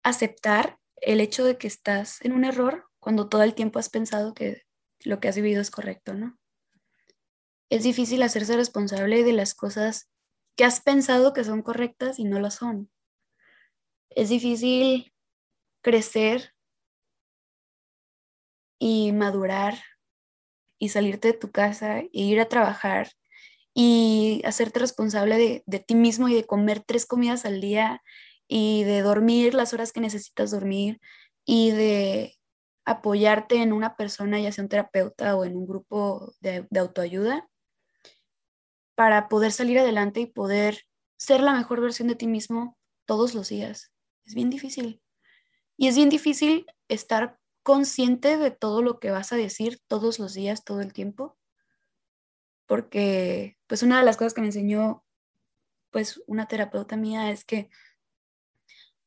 aceptar 0.02 0.78
el 0.96 1.20
hecho 1.20 1.44
de 1.44 1.58
que 1.58 1.66
estás 1.66 2.20
en 2.22 2.32
un 2.32 2.44
error 2.44 2.86
cuando 2.98 3.28
todo 3.28 3.42
el 3.42 3.54
tiempo 3.54 3.78
has 3.78 3.90
pensado 3.90 4.34
que 4.34 4.62
lo 5.00 5.20
que 5.20 5.28
has 5.28 5.36
vivido 5.36 5.60
es 5.60 5.70
correcto, 5.70 6.14
¿no? 6.14 6.38
Es 7.68 7.82
difícil 7.82 8.22
hacerse 8.22 8.56
responsable 8.56 9.24
de 9.24 9.32
las 9.32 9.54
cosas 9.54 10.08
que 10.56 10.64
has 10.64 10.80
pensado 10.80 11.32
que 11.32 11.44
son 11.44 11.62
correctas 11.62 12.18
y 12.18 12.24
no 12.24 12.38
lo 12.38 12.50
son. 12.50 12.90
Es 14.10 14.28
difícil 14.28 15.12
crecer 15.82 16.53
y 18.78 19.12
madurar 19.12 19.78
y 20.78 20.90
salirte 20.90 21.28
de 21.28 21.38
tu 21.38 21.50
casa 21.50 22.00
e 22.00 22.08
ir 22.12 22.40
a 22.40 22.48
trabajar 22.48 23.10
y 23.74 24.42
hacerte 24.44 24.80
responsable 24.80 25.36
de, 25.36 25.62
de, 25.66 25.80
ti 25.80 25.94
mismo 25.94 26.28
y 26.28 26.34
de 26.34 26.46
comer 26.46 26.80
tres 26.80 27.06
comidas 27.06 27.44
al 27.44 27.60
día 27.60 28.02
y 28.46 28.84
de 28.84 29.02
dormir 29.02 29.54
las 29.54 29.72
horas 29.72 29.92
que 29.92 30.00
necesitas 30.00 30.50
dormir 30.50 31.00
y 31.44 31.70
de 31.70 32.38
apoyarte 32.84 33.62
en 33.62 33.72
una 33.72 33.96
persona, 33.96 34.38
ya 34.40 34.52
sea 34.52 34.64
un 34.64 34.68
terapeuta 34.68 35.36
o 35.36 35.44
en 35.44 35.56
un 35.56 35.66
grupo 35.66 36.34
de, 36.40 36.66
de 36.70 36.80
autoayuda, 36.80 37.48
para 38.94 39.28
poder 39.28 39.52
salir 39.52 39.78
adelante 39.78 40.20
y 40.20 40.26
poder 40.26 40.84
ser 41.16 41.40
la 41.40 41.54
mejor 41.54 41.80
versión 41.80 42.08
de 42.08 42.14
ti 42.14 42.26
mismo 42.26 42.76
todos 43.06 43.34
los 43.34 43.48
días. 43.48 43.92
Es 44.24 44.34
bien 44.34 44.50
difícil. 44.50 45.00
Y 45.76 45.88
es 45.88 45.96
bien 45.96 46.08
difícil 46.08 46.66
estar 46.88 47.38
consciente 47.64 48.36
de 48.36 48.50
todo 48.52 48.82
lo 48.82 49.00
que 49.00 49.10
vas 49.10 49.32
a 49.32 49.36
decir 49.36 49.80
todos 49.88 50.20
los 50.20 50.34
días, 50.34 50.64
todo 50.64 50.82
el 50.82 50.92
tiempo, 50.92 51.36
porque 52.66 53.56
pues 53.66 53.82
una 53.82 53.98
de 53.98 54.04
las 54.04 54.16
cosas 54.16 54.34
que 54.34 54.42
me 54.42 54.48
enseñó 54.48 55.04
pues 55.90 56.22
una 56.26 56.46
terapeuta 56.46 56.96
mía 56.96 57.30
es 57.30 57.44
que 57.44 57.70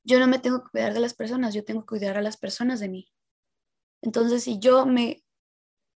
yo 0.03 0.19
no 0.19 0.27
me 0.27 0.39
tengo 0.39 0.63
que 0.63 0.71
cuidar 0.71 0.93
de 0.93 1.01
las 1.01 1.13
personas, 1.13 1.53
yo 1.53 1.63
tengo 1.63 1.81
que 1.81 1.97
cuidar 1.97 2.17
a 2.17 2.21
las 2.21 2.37
personas 2.37 2.79
de 2.79 2.89
mí. 2.89 3.11
Entonces, 4.01 4.43
si 4.43 4.57
yo 4.57 4.85
me... 4.85 5.21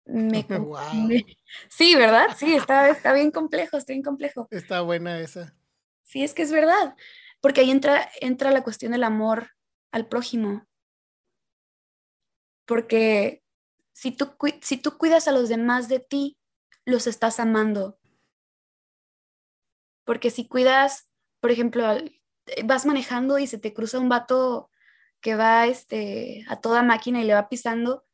me, 0.05 0.45
sí, 1.71 1.95
¿verdad? 1.95 2.37
Sí, 2.37 2.55
está, 2.55 2.91
está 2.91 3.13
bien 3.13 3.31
complejo, 3.31 3.77
está 3.77 3.93
bien 3.93 4.03
complejo. 4.03 4.49
Está 4.51 4.81
buena 4.81 5.21
esa. 5.21 5.55
Sí, 6.03 6.25
es 6.25 6.35
que 6.35 6.43
es 6.43 6.51
verdad, 6.51 6.97
porque 7.41 7.61
ahí 7.61 7.71
entra, 7.71 8.11
entra 8.21 8.51
la 8.51 8.65
cuestión 8.65 8.91
del 8.91 9.05
amor 9.05 9.51
al 9.93 10.09
prójimo 10.09 10.67
porque 12.71 13.43
si 13.93 14.13
tú, 14.13 14.31
si 14.63 14.77
tú 14.77 14.97
cuidas 14.97 15.27
a 15.27 15.33
los 15.33 15.49
demás 15.49 15.89
de 15.89 15.99
ti, 15.99 16.39
los 16.85 17.09
estás 17.09 17.41
amando. 17.41 17.99
Porque 20.05 20.31
si 20.31 20.47
cuidas, 20.47 21.11
por 21.41 21.51
ejemplo, 21.51 21.85
vas 22.65 22.87
manejando 22.87 23.41
y 23.41 23.49
se 23.49 23.59
te 23.59 23.75
cruza 23.75 23.99
un 23.99 24.09
vato 24.09 24.71
que 25.21 25.35
va 25.35 25.67
este, 25.67 26.45
a 26.49 26.61
toda 26.61 26.85
máquina 26.85 27.21
y 27.21 27.25
le 27.25 27.35
va 27.35 27.49
pisando 27.49 28.05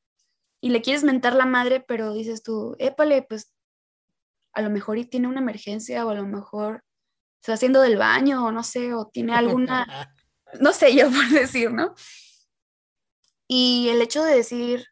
y 0.62 0.70
le 0.70 0.80
quieres 0.80 1.04
mentar 1.04 1.34
la 1.34 1.44
madre, 1.44 1.80
pero 1.80 2.14
dices 2.14 2.42
tú, 2.42 2.76
épale, 2.78 3.26
pues 3.28 3.52
a 4.54 4.62
lo 4.62 4.70
mejor 4.70 4.96
y 4.96 5.04
tiene 5.04 5.28
una 5.28 5.40
emergencia 5.40 6.06
o 6.06 6.08
a 6.08 6.14
lo 6.14 6.24
mejor 6.24 6.82
se 7.42 7.52
va 7.52 7.56
haciendo 7.56 7.82
del 7.82 7.98
baño 7.98 8.42
o 8.42 8.52
no 8.52 8.62
sé, 8.62 8.94
o 8.94 9.06
tiene 9.08 9.34
alguna, 9.34 10.14
no 10.60 10.72
sé 10.72 10.96
yo 10.96 11.10
por 11.10 11.28
decir, 11.28 11.70
¿no? 11.70 11.94
Y 13.48 13.88
el 13.90 14.02
hecho 14.02 14.24
de 14.24 14.34
decir, 14.34 14.86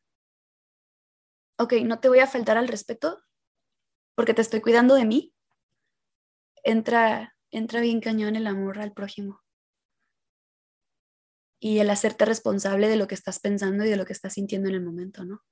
ok, 1.58 1.74
no 1.84 2.00
te 2.00 2.08
voy 2.08 2.20
a 2.20 2.26
faltar 2.26 2.56
al 2.56 2.68
respeto 2.68 3.22
porque 4.14 4.34
te 4.34 4.42
estoy 4.42 4.60
cuidando 4.60 4.94
de 4.94 5.04
mí, 5.04 5.34
entra, 6.62 7.36
entra 7.50 7.80
bien 7.80 8.00
cañón 8.00 8.36
el 8.36 8.46
amor 8.46 8.78
al 8.78 8.92
prójimo. 8.92 9.42
Y 11.60 11.78
el 11.78 11.90
hacerte 11.90 12.24
responsable 12.24 12.88
de 12.88 12.96
lo 12.96 13.06
que 13.06 13.14
estás 13.14 13.40
pensando 13.40 13.84
y 13.84 13.88
de 13.88 13.96
lo 13.96 14.04
que 14.04 14.12
estás 14.12 14.34
sintiendo 14.34 14.68
en 14.68 14.74
el 14.76 14.82
momento, 14.82 15.24
¿no? 15.24 15.42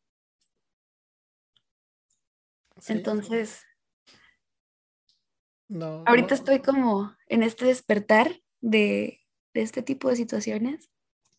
Entonces, 2.88 3.62
no, 5.68 6.04
ahorita 6.06 6.34
estoy 6.34 6.60
como 6.60 7.16
en 7.28 7.42
este 7.42 7.64
despertar 7.64 8.40
de, 8.60 9.20
de 9.54 9.62
este 9.62 9.82
tipo 9.82 10.08
de 10.08 10.16
situaciones 10.16 10.90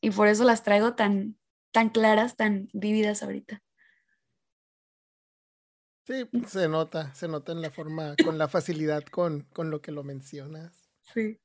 y 0.02 0.12
por 0.12 0.28
eso 0.28 0.44
las 0.44 0.64
traigo 0.64 0.96
tan, 0.96 1.38
tan 1.74 1.90
claras, 1.90 2.38
tan 2.38 2.70
vívidas 2.72 3.24
ahorita. 3.24 3.62
Sí, 6.06 6.30
se 6.48 6.68
nota, 6.68 7.14
se 7.16 7.28
nota 7.28 7.52
en 7.54 7.62
la 7.62 7.72
forma, 7.72 8.16
con 8.24 8.38
la 8.38 8.48
facilidad 8.48 9.04
con, 9.04 9.42
con 9.54 9.70
lo 9.72 9.82
que 9.82 9.92
lo 9.92 10.04
mencionas. 10.04 10.90
Sí. 11.14 11.40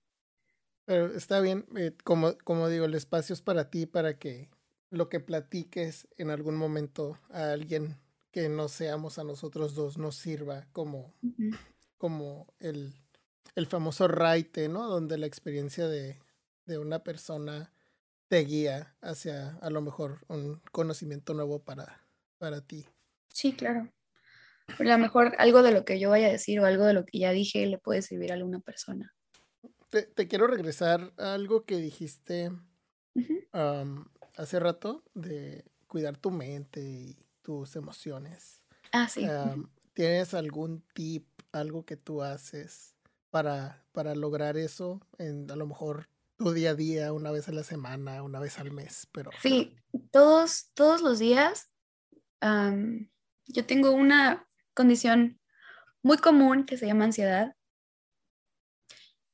Pero 0.84 1.06
está 1.14 1.40
bien, 1.40 1.66
eh, 1.76 1.96
como, 2.04 2.36
como 2.38 2.68
digo, 2.68 2.84
el 2.84 2.94
espacio 2.94 3.32
es 3.32 3.42
para 3.42 3.70
ti, 3.70 3.86
para 3.86 4.18
que 4.18 4.50
lo 4.90 5.08
que 5.08 5.20
platiques 5.20 6.08
en 6.16 6.30
algún 6.30 6.56
momento 6.56 7.18
a 7.30 7.52
alguien 7.52 8.00
que 8.30 8.48
no 8.48 8.68
seamos 8.68 9.18
a 9.18 9.24
nosotros 9.24 9.74
dos 9.74 9.96
nos 9.96 10.16
sirva 10.16 10.66
como, 10.72 11.14
como 11.96 12.46
el, 12.58 12.94
el 13.54 13.66
famoso 13.66 14.08
raite, 14.08 14.68
¿no? 14.68 14.86
Donde 14.88 15.18
la 15.18 15.26
experiencia 15.26 15.88
de, 15.88 16.18
de 16.66 16.78
una 16.78 17.04
persona 17.04 17.72
te 18.28 18.40
guía 18.40 18.94
hacia 19.00 19.56
a 19.60 19.70
lo 19.70 19.80
mejor 19.80 20.20
un 20.28 20.60
conocimiento 20.70 21.34
nuevo 21.34 21.60
para, 21.60 22.04
para 22.38 22.60
ti. 22.60 22.86
Sí, 23.28 23.52
claro. 23.52 23.90
A 24.78 24.82
lo 24.82 24.98
mejor 24.98 25.34
algo 25.38 25.62
de 25.62 25.72
lo 25.72 25.84
que 25.84 25.98
yo 25.98 26.10
vaya 26.10 26.26
a 26.26 26.32
decir 26.32 26.60
o 26.60 26.66
algo 26.66 26.84
de 26.84 26.92
lo 26.92 27.04
que 27.04 27.18
ya 27.18 27.32
dije 27.32 27.66
le 27.66 27.78
puede 27.78 28.02
servir 28.02 28.32
a 28.32 28.34
alguna 28.34 28.60
persona. 28.60 29.14
Te, 29.88 30.28
quiero 30.28 30.46
regresar 30.46 31.12
a 31.16 31.32
algo 31.32 31.64
que 31.64 31.76
dijiste 31.76 32.50
hace 34.36 34.60
rato 34.60 35.02
de 35.14 35.64
cuidar 35.86 36.18
tu 36.18 36.30
mente 36.30 36.80
y 36.80 37.16
tus 37.40 37.74
emociones. 37.76 38.62
Ah, 38.92 39.08
sí. 39.08 39.26
¿Tienes 39.94 40.34
algún 40.34 40.84
tip, 40.92 41.26
algo 41.50 41.84
que 41.84 41.96
tú 41.96 42.22
haces 42.22 42.94
para, 43.30 43.84
para 43.92 44.14
lograr 44.14 44.56
eso? 44.56 45.00
En, 45.16 45.50
a 45.50 45.56
lo 45.56 45.66
mejor 45.66 46.08
tu 46.38 46.52
día 46.52 46.70
a 46.70 46.74
día, 46.74 47.12
una 47.12 47.32
vez 47.32 47.48
a 47.48 47.52
la 47.52 47.64
semana, 47.64 48.22
una 48.22 48.38
vez 48.38 48.58
al 48.58 48.70
mes, 48.70 49.08
pero... 49.12 49.30
Sí, 49.42 49.76
todos, 50.12 50.70
todos 50.74 51.02
los 51.02 51.18
días. 51.18 51.70
yo 52.40 53.66
tengo 53.66 53.90
una 53.90 54.48
condición 54.72 55.40
muy 56.02 56.18
común 56.18 56.64
que 56.64 56.76
se 56.76 56.86
llama 56.86 57.06
ansiedad. 57.06 57.54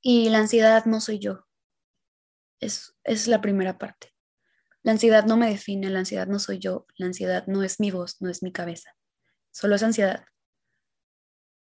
Y 0.01 0.31
la 0.31 0.39
ansiedad 0.39 0.87
no 0.87 1.01
soy 1.01 1.19
yo. 1.19 1.47
Es, 2.59 2.97
es 3.05 3.29
la 3.29 3.41
primera 3.41 3.79
parte. 3.79 4.15
La 4.83 4.93
ansiedad 4.93 5.25
no 5.25 5.37
me 5.37 5.49
define, 5.49 5.91
la 5.91 6.01
ansiedad 6.01 6.27
no 6.27 6.39
soy 6.39 6.59
yo, 6.59 6.87
la 6.97 7.07
ansiedad 7.07 7.47
no 7.47 7.63
es 7.63 7.81
mi 7.81 7.91
voz, 7.91 8.21
no 8.21 8.31
es 8.31 8.43
mi 8.43 8.53
cabeza. 8.53 8.95
Solo 9.51 9.77
es 9.77 9.83
ansiedad. 9.83 10.25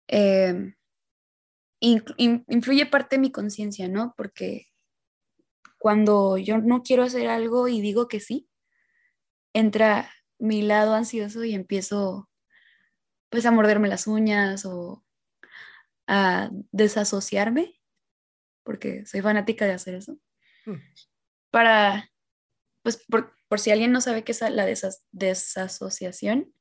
Em, 0.09 0.75
influye 1.81 2.87
parte 2.87 3.16
de 3.16 3.20
mi 3.20 3.33
conciencia, 3.33 3.88
¿no? 3.88 4.14
Porque 4.16 4.68
cuando 5.87 6.37
yo 6.37 6.59
no 6.59 6.83
quiero 6.83 7.05
hacer 7.05 7.29
algo 7.29 7.68
y 7.68 7.81
digo 7.81 8.09
que 8.09 8.18
sí, 8.18 8.49
entra 9.53 10.11
mi 10.37 10.61
lado 10.62 10.94
ansioso 10.94 11.44
y 11.44 11.55
empiezo 11.55 12.29
pues 13.29 13.46
a 13.46 13.53
morderme 13.53 13.87
las 13.87 14.09
uñas 14.09 14.66
o 14.66 15.05
a 16.09 16.51
desasociarme, 16.72 17.81
porque 18.64 19.07
soy 19.07 19.20
fanática 19.20 19.64
de 19.64 19.75
hacer 19.75 19.94
eso. 19.94 20.18
Mm. 20.64 20.81
Para, 21.53 22.11
pues 22.83 23.01
por, 23.09 23.33
si 23.61 23.70
alguien 23.70 23.92
no 23.92 24.01
sabe 24.01 24.25
qué 24.25 24.33
es 24.33 24.40
la 24.40 24.66
desasociación, 25.12 26.53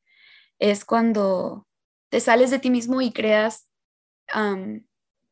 es 0.59 0.85
cuando 0.85 1.67
te 2.09 2.19
sales 2.19 2.51
de 2.51 2.59
ti 2.59 2.69
mismo 2.69 3.01
y 3.01 3.11
creas 3.11 3.71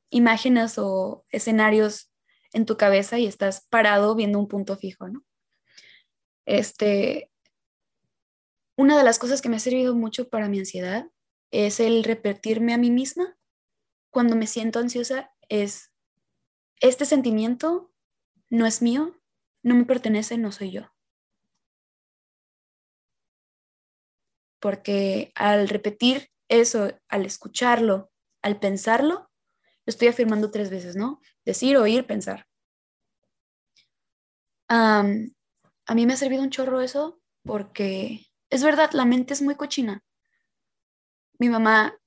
imágenes 0.09 0.79
o 0.79 1.27
escenarios 1.29 2.12
en 2.53 2.65
tu 2.65 2.77
cabeza 2.77 3.19
y 3.19 3.25
estás 3.25 3.67
parado 3.69 4.15
viendo 4.15 4.39
un 4.39 4.47
punto 4.47 4.77
fijo, 4.77 5.09
¿no? 5.09 5.23
Este, 6.45 7.31
una 8.77 8.97
de 8.97 9.03
las 9.03 9.19
cosas 9.19 9.41
que 9.41 9.49
me 9.49 9.57
ha 9.57 9.59
servido 9.59 9.95
mucho 9.95 10.29
para 10.29 10.49
mi 10.49 10.59
ansiedad 10.59 11.09
es 11.51 11.79
el 11.79 12.03
repetirme 12.03 12.73
a 12.73 12.77
mí 12.77 12.89
misma 12.89 13.37
cuando 14.09 14.35
me 14.35 14.47
siento 14.47 14.79
ansiosa 14.79 15.33
es, 15.49 15.91
este 16.79 17.05
sentimiento 17.05 17.91
no 18.49 18.65
es 18.67 18.81
mío, 18.81 19.19
no 19.63 19.75
me 19.75 19.85
pertenece, 19.85 20.37
no 20.37 20.51
soy 20.51 20.71
yo. 20.71 20.93
Porque 24.59 25.31
al 25.35 25.67
repetir 25.67 26.29
eso, 26.47 26.91
al 27.09 27.25
escucharlo, 27.25 28.11
al 28.41 28.59
pensarlo, 28.59 29.31
lo 29.85 29.91
estoy 29.91 30.09
afirmando 30.09 30.51
tres 30.51 30.69
veces, 30.69 30.95
¿no? 30.95 31.19
Decir, 31.45 31.77
oír, 31.77 32.05
pensar. 32.05 32.45
a 34.69 35.03
mí 35.95 36.05
me 36.05 36.13
ha 36.13 36.17
servido 36.17 36.41
un 36.41 36.49
chorro 36.49 36.81
eso 36.81 37.19
porque 37.43 38.25
es 38.49 38.63
verdad, 38.63 38.91
la 38.93 39.05
mente 39.05 39.33
es 39.33 39.41
muy 39.41 39.55
cochina. 39.55 40.03
Mi 41.39 41.49
mamá 41.49 41.97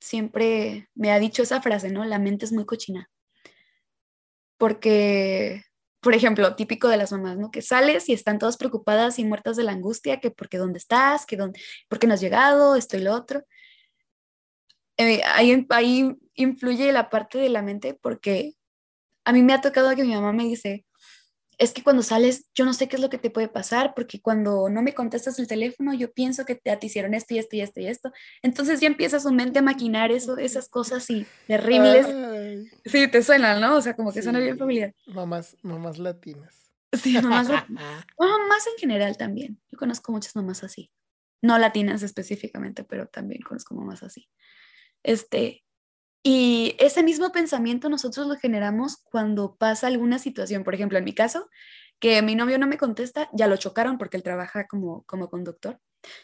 siempre 0.00 0.88
me 0.94 1.12
ha 1.12 1.18
dicho 1.18 1.42
esa 1.42 1.60
frase, 1.60 1.90
¿no? 1.90 2.04
La 2.04 2.18
mente 2.18 2.44
es 2.46 2.52
muy 2.52 2.64
cochina. 2.64 3.10
Porque, 4.58 5.62
por 6.00 6.14
ejemplo, 6.14 6.56
típico 6.56 6.88
de 6.88 6.96
las 6.96 7.12
mamás, 7.12 7.36
¿no? 7.36 7.50
Que 7.50 7.62
sales 7.62 8.08
y 8.08 8.12
están 8.14 8.38
todas 8.38 8.56
preocupadas 8.56 9.18
y 9.18 9.24
muertas 9.24 9.56
de 9.56 9.64
la 9.64 9.72
angustia, 9.72 10.20
que 10.20 10.30
porque 10.30 10.58
dónde 10.58 10.78
estás, 10.78 11.26
que 11.26 11.36
dónde, 11.36 11.60
por 11.88 11.98
qué 11.98 12.06
no 12.06 12.14
has 12.14 12.20
llegado, 12.20 12.76
esto 12.76 12.96
y 12.96 13.00
lo 13.00 13.14
otro. 13.14 13.44
Eh, 14.98 15.22
ahí, 15.24 15.66
ahí 15.70 16.16
influye 16.34 16.90
la 16.92 17.10
parte 17.10 17.38
de 17.38 17.50
la 17.50 17.62
mente 17.62 17.98
porque 18.00 18.55
a 19.26 19.32
mí 19.32 19.42
me 19.42 19.52
ha 19.52 19.60
tocado 19.60 19.94
que 19.96 20.04
mi 20.04 20.14
mamá 20.14 20.32
me 20.32 20.44
dice, 20.44 20.86
es 21.58 21.72
que 21.72 21.82
cuando 21.82 22.02
sales, 22.02 22.48
yo 22.54 22.64
no 22.64 22.72
sé 22.72 22.86
qué 22.86 22.94
es 22.94 23.02
lo 23.02 23.10
que 23.10 23.18
te 23.18 23.30
puede 23.30 23.48
pasar, 23.48 23.92
porque 23.96 24.20
cuando 24.20 24.68
no 24.68 24.82
me 24.82 24.94
contestas 24.94 25.40
el 25.40 25.48
teléfono, 25.48 25.92
yo 25.94 26.12
pienso 26.12 26.44
que 26.44 26.54
te, 26.54 26.78
hicieron 26.80 27.12
esto 27.12 27.34
y 27.34 27.38
esto 27.38 27.56
y 27.56 27.60
esto 27.60 27.80
y 27.80 27.86
esto. 27.88 28.12
Entonces 28.42 28.78
ya 28.78 28.86
empieza 28.86 29.18
su 29.18 29.32
mente 29.32 29.58
a 29.58 29.62
maquinar 29.62 30.12
eso, 30.12 30.38
esas 30.38 30.68
cosas 30.68 31.10
y 31.10 31.26
terribles. 31.48 32.06
Sí, 32.84 33.08
te 33.08 33.20
suenan, 33.20 33.60
¿no? 33.60 33.76
O 33.76 33.80
sea, 33.80 33.96
como 33.96 34.12
que 34.12 34.22
suena 34.22 34.38
bien 34.38 34.58
familiar. 34.58 34.94
Mamás, 35.06 35.56
mamás 35.62 35.98
latinas. 35.98 36.70
Sí, 36.92 37.14
mamás, 37.14 37.48
mamás 37.68 38.66
en 38.68 38.78
general 38.78 39.16
también. 39.16 39.60
Yo 39.72 39.76
conozco 39.76 40.12
muchas 40.12 40.36
mamás 40.36 40.62
así. 40.62 40.92
No 41.42 41.58
latinas 41.58 42.04
específicamente, 42.04 42.84
pero 42.84 43.08
también 43.08 43.42
conozco 43.42 43.74
mamás 43.74 44.04
así. 44.04 44.28
Este, 45.02 45.65
y 46.28 46.74
ese 46.80 47.04
mismo 47.04 47.30
pensamiento 47.30 47.88
nosotros 47.88 48.26
lo 48.26 48.34
generamos 48.34 48.96
cuando 48.96 49.54
pasa 49.54 49.86
alguna 49.86 50.18
situación. 50.18 50.64
Por 50.64 50.74
ejemplo, 50.74 50.98
en 50.98 51.04
mi 51.04 51.14
caso, 51.14 51.48
que 52.00 52.20
mi 52.20 52.34
novio 52.34 52.58
no 52.58 52.66
me 52.66 52.78
contesta, 52.78 53.30
ya 53.32 53.46
lo 53.46 53.56
chocaron 53.56 53.96
porque 53.96 54.16
él 54.16 54.24
trabaja 54.24 54.66
como, 54.66 55.04
como 55.04 55.30
conductor. 55.30 55.78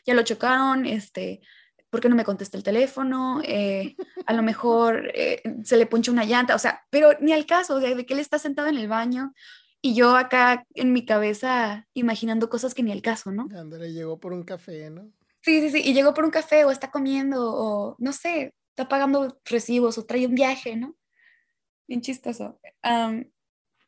Ya 0.04 0.14
lo 0.14 0.24
chocaron, 0.24 0.86
este, 0.86 1.40
¿por 1.88 2.00
qué 2.00 2.08
no 2.08 2.16
me 2.16 2.24
contesta 2.24 2.56
el 2.56 2.64
teléfono? 2.64 3.42
Eh, 3.44 3.94
a 4.26 4.32
lo 4.32 4.42
mejor 4.42 5.12
eh, 5.14 5.40
se 5.62 5.76
le 5.76 5.86
puncha 5.86 6.10
una 6.10 6.24
llanta, 6.24 6.56
o 6.56 6.58
sea, 6.58 6.82
pero 6.90 7.10
ni 7.20 7.32
al 7.32 7.46
caso, 7.46 7.78
de 7.78 8.04
que 8.04 8.14
él 8.14 8.18
está 8.18 8.40
sentado 8.40 8.66
en 8.66 8.78
el 8.78 8.88
baño 8.88 9.32
y 9.80 9.94
yo 9.94 10.16
acá 10.16 10.66
en 10.74 10.92
mi 10.92 11.06
cabeza 11.06 11.86
imaginando 11.94 12.50
cosas 12.50 12.74
que 12.74 12.82
ni 12.82 12.90
al 12.90 13.02
caso, 13.02 13.30
¿no? 13.30 13.46
le 13.46 13.92
llegó 13.92 14.18
por 14.18 14.32
un 14.32 14.42
café, 14.42 14.90
¿no? 14.90 15.12
Sí, 15.42 15.60
sí, 15.60 15.70
sí, 15.70 15.82
y 15.84 15.94
llegó 15.94 16.12
por 16.12 16.24
un 16.24 16.32
café 16.32 16.64
o 16.64 16.72
está 16.72 16.90
comiendo 16.90 17.52
o 17.54 17.94
no 18.00 18.12
sé, 18.12 18.52
está 18.72 18.88
pagando 18.88 19.40
recibos 19.44 19.98
o 19.98 20.06
trae 20.06 20.26
un 20.26 20.35
viaje, 20.35 20.76
¿no? 20.76 20.96
Bien 21.87 22.00
chistoso. 22.00 22.58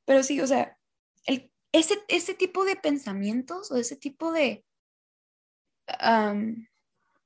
pero 0.04 0.22
sí, 0.22 0.40
o 0.40 0.46
sea, 0.46 0.78
el, 1.26 1.50
ese, 1.72 1.98
ese 2.08 2.34
tipo 2.34 2.64
de 2.64 2.76
pensamientos 2.76 3.70
o 3.70 3.76
ese 3.76 3.96
tipo 3.96 4.32
de 4.32 4.64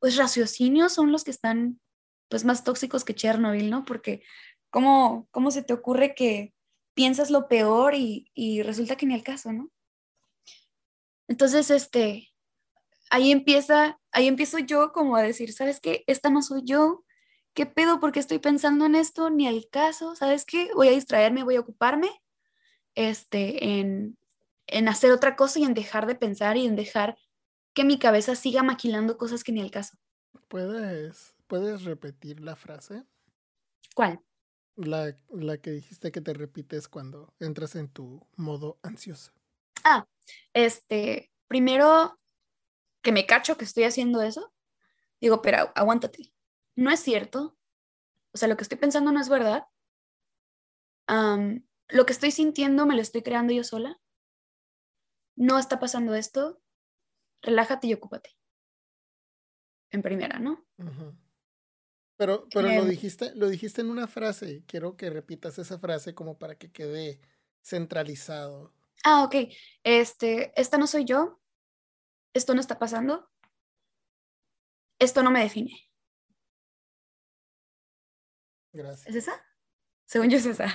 pues 0.01 0.17
raciocinios 0.17 0.93
son 0.93 1.13
los 1.13 1.25
que 1.25 1.31
están 1.31 1.81
pues 2.29 2.45
más 2.45 2.63
tóxicos 2.63 3.05
que 3.05 3.15
Chernobyl, 3.15 3.71
¿no? 3.71 3.85
Porque 3.85 4.23
¿cómo, 4.71 5.29
cómo 5.31 5.51
se 5.51 5.63
te 5.63 5.73
ocurre 5.73 6.15
que 6.15 6.55
piensas 6.95 7.31
lo 7.31 7.49
peor 7.49 7.95
y, 7.95 8.31
y 8.35 8.63
resulta 8.63 8.97
que 8.97 9.07
ni 9.07 9.15
el 9.15 9.23
caso, 9.23 9.53
¿no? 9.53 9.71
Entonces, 11.29 11.71
este, 11.71 12.31
ahí 13.11 13.33
empieza, 13.33 14.01
ahí 14.13 14.29
empiezo 14.29 14.59
yo 14.59 14.93
como 14.93 15.17
a 15.17 15.23
decir, 15.23 15.53
¿sabes 15.53 15.81
qué? 15.81 16.05
Esta 16.07 16.31
no 16.31 16.43
soy 16.43 16.63
yo, 16.65 17.05
¿qué 17.59 17.67
pedo? 17.67 17.99
porque 17.99 18.21
estoy 18.21 18.39
pensando 18.39 18.87
en 18.87 18.95
esto? 18.95 19.31
Ni 19.31 19.49
al 19.49 19.69
caso, 19.69 20.15
¿sabes 20.15 20.45
qué? 20.45 20.71
Voy 20.77 20.87
a 20.87 20.93
distraerme, 20.93 21.43
voy 21.43 21.57
a 21.57 21.61
ocuparme 21.61 22.09
este, 22.95 23.81
en, 23.81 24.17
hacer 24.87 25.11
otra 25.11 25.35
cosa 25.35 25.59
y 25.59 25.65
en 25.65 25.75
dejar 25.75 26.07
de 26.07 26.15
pensar 26.15 26.57
y 26.57 26.67
en 26.67 26.77
dejar 26.77 27.19
que 27.75 27.83
mi 27.83 27.99
cabeza 27.99 28.37
siga 28.37 28.63
maquilando 28.63 29.19
cosas 29.19 29.43
que 29.43 29.51
ni 29.51 29.61
al 29.61 29.73
caso. 29.73 29.99
¿Puedes, 30.47 31.35
¿puedes 31.49 31.83
repetir 31.83 32.39
la 32.39 32.55
frase? 32.55 33.03
¿Cuál? 33.93 34.21
La, 34.77 35.17
la 35.29 35.59
que 35.59 35.73
dijiste 35.73 36.13
que 36.13 36.21
te 36.21 36.35
repites 36.35 36.87
cuando 36.87 37.35
entras 37.41 37.75
en 37.75 37.89
tu 37.89 38.25
modo 38.37 38.79
ansioso. 38.85 39.33
Ah, 39.83 40.07
este, 40.55 41.33
primero 41.49 42.21
que 43.03 43.11
me 43.11 43.27
cacho 43.27 43.57
que 43.57 43.65
estoy 43.65 43.83
haciendo 43.83 44.23
eso, 44.23 44.53
digo, 45.21 45.43
pero 45.43 45.73
aguántate, 45.75 46.33
no 46.79 46.93
es 46.93 47.01
cierto, 47.01 47.59
o 48.33 48.39
sea, 48.39 48.47
lo 48.47 48.57
que 48.57 48.63
estoy 48.63 48.79
pensando 48.79 49.11
no 49.11 49.21
es 49.21 49.29
verdad, 49.29 49.67
lo 51.09 52.07
que 52.07 52.13
estoy 52.13 52.31
sintiendo 52.31 52.87
me 52.87 52.95
lo 52.95 53.03
estoy 53.03 53.23
creando 53.23 53.53
yo 53.53 53.65
sola, 53.65 54.01
no 55.35 55.59
está 55.59 55.81
pasando 55.81 56.15
esto, 56.15 56.63
relájate 57.43 57.89
y 57.89 57.95
ocúpate. 57.95 58.31
En 59.91 60.03
primera, 60.03 60.39
¿no? 60.39 60.69
Pero, 62.17 62.47
pero 62.55 62.69
lo, 62.69 62.85
dijiste, 62.85 63.35
lo 63.35 63.49
dijiste 63.49 63.81
en 63.81 63.91
una 63.91 64.07
frase. 64.07 64.63
Quiero 64.67 64.97
que 64.97 65.11
repitas 65.11 65.59
esa 65.59 65.79
frase 65.79 66.15
como 66.15 66.39
para 66.39 66.59
que 66.59 66.71
quede 66.71 67.21
centralizado. 67.61 68.73
Ah, 69.03 69.25
ok. 69.25 69.35
Este, 69.83 70.53
esta 70.61 70.79
no 70.79 70.87
soy 70.87 71.07
yo. 71.07 71.41
Esto 72.35 72.55
no 72.55 72.61
está 72.61 72.79
pasando. 72.79 73.31
Esto 74.99 75.23
no 75.23 75.31
me 75.31 75.41
define. 75.41 75.88
Gracias. 78.73 79.07
¿Es 79.07 79.17
esa? 79.17 79.43
Según 80.05 80.31
yo 80.31 80.39
es 80.39 80.47
esa. 80.47 80.67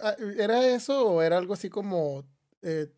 Ah, 0.00 0.16
¿Era 0.38 0.64
eso 0.66 1.08
o 1.08 1.22
era 1.22 1.38
algo 1.38 1.54
así 1.54 1.68
como, 1.68 2.24
eh, 2.62 2.88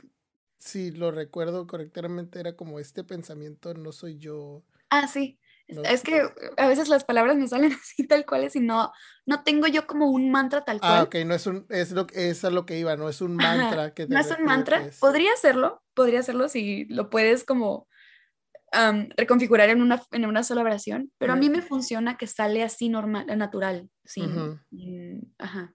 si 0.58 0.90
lo 0.90 1.10
recuerdo 1.10 1.66
correctamente, 1.66 2.40
era 2.40 2.56
como 2.56 2.78
este 2.78 3.04
pensamiento, 3.04 3.72
no 3.72 3.92
soy 3.92 4.18
yo? 4.18 4.64
Ah, 4.90 5.08
sí. 5.08 5.40
es 5.66 6.02
que 6.02 6.22
a 6.56 6.68
veces 6.68 6.88
las 6.88 7.04
palabras 7.04 7.36
me 7.36 7.48
salen 7.48 7.72
así 7.82 8.06
tal 8.06 8.26
cuales 8.26 8.54
y 8.56 8.60
no, 8.60 8.92
no 9.24 9.42
tengo 9.44 9.66
yo 9.66 9.86
como 9.86 10.10
un 10.10 10.30
mantra 10.30 10.64
tal 10.64 10.76
ah, 10.76 10.80
cual. 10.80 10.98
Ah, 10.98 11.02
ok, 11.04 11.14
no 11.26 11.34
es 11.34 11.46
un, 11.46 11.66
es 11.70 11.92
lo, 11.92 12.06
es 12.12 12.44
a 12.44 12.50
lo 12.50 12.66
que 12.66 12.78
iba, 12.78 12.96
no 12.96 13.08
es 13.08 13.22
un 13.22 13.36
mantra 13.36 13.94
que 13.94 14.06
No 14.06 14.20
es 14.20 14.30
un 14.30 14.44
mantra, 14.44 14.90
podría 15.00 15.34
serlo, 15.36 15.82
podría 15.94 16.22
serlo 16.22 16.50
si 16.50 16.84
lo 16.86 17.08
puedes 17.08 17.44
como 17.44 17.88
reconfigurar 19.16 19.70
en 19.70 19.82
una, 19.82 20.02
en 20.12 20.26
una 20.26 20.42
sola 20.42 20.62
oración, 20.62 21.12
pero 21.18 21.32
a 21.32 21.36
mí 21.36 21.50
me 21.50 21.62
funciona 21.62 22.16
que 22.16 22.26
sale 22.26 22.62
así 22.62 22.88
normal, 22.88 23.26
natural, 23.36 23.90
sin, 24.04 24.52
ajá. 25.38 25.74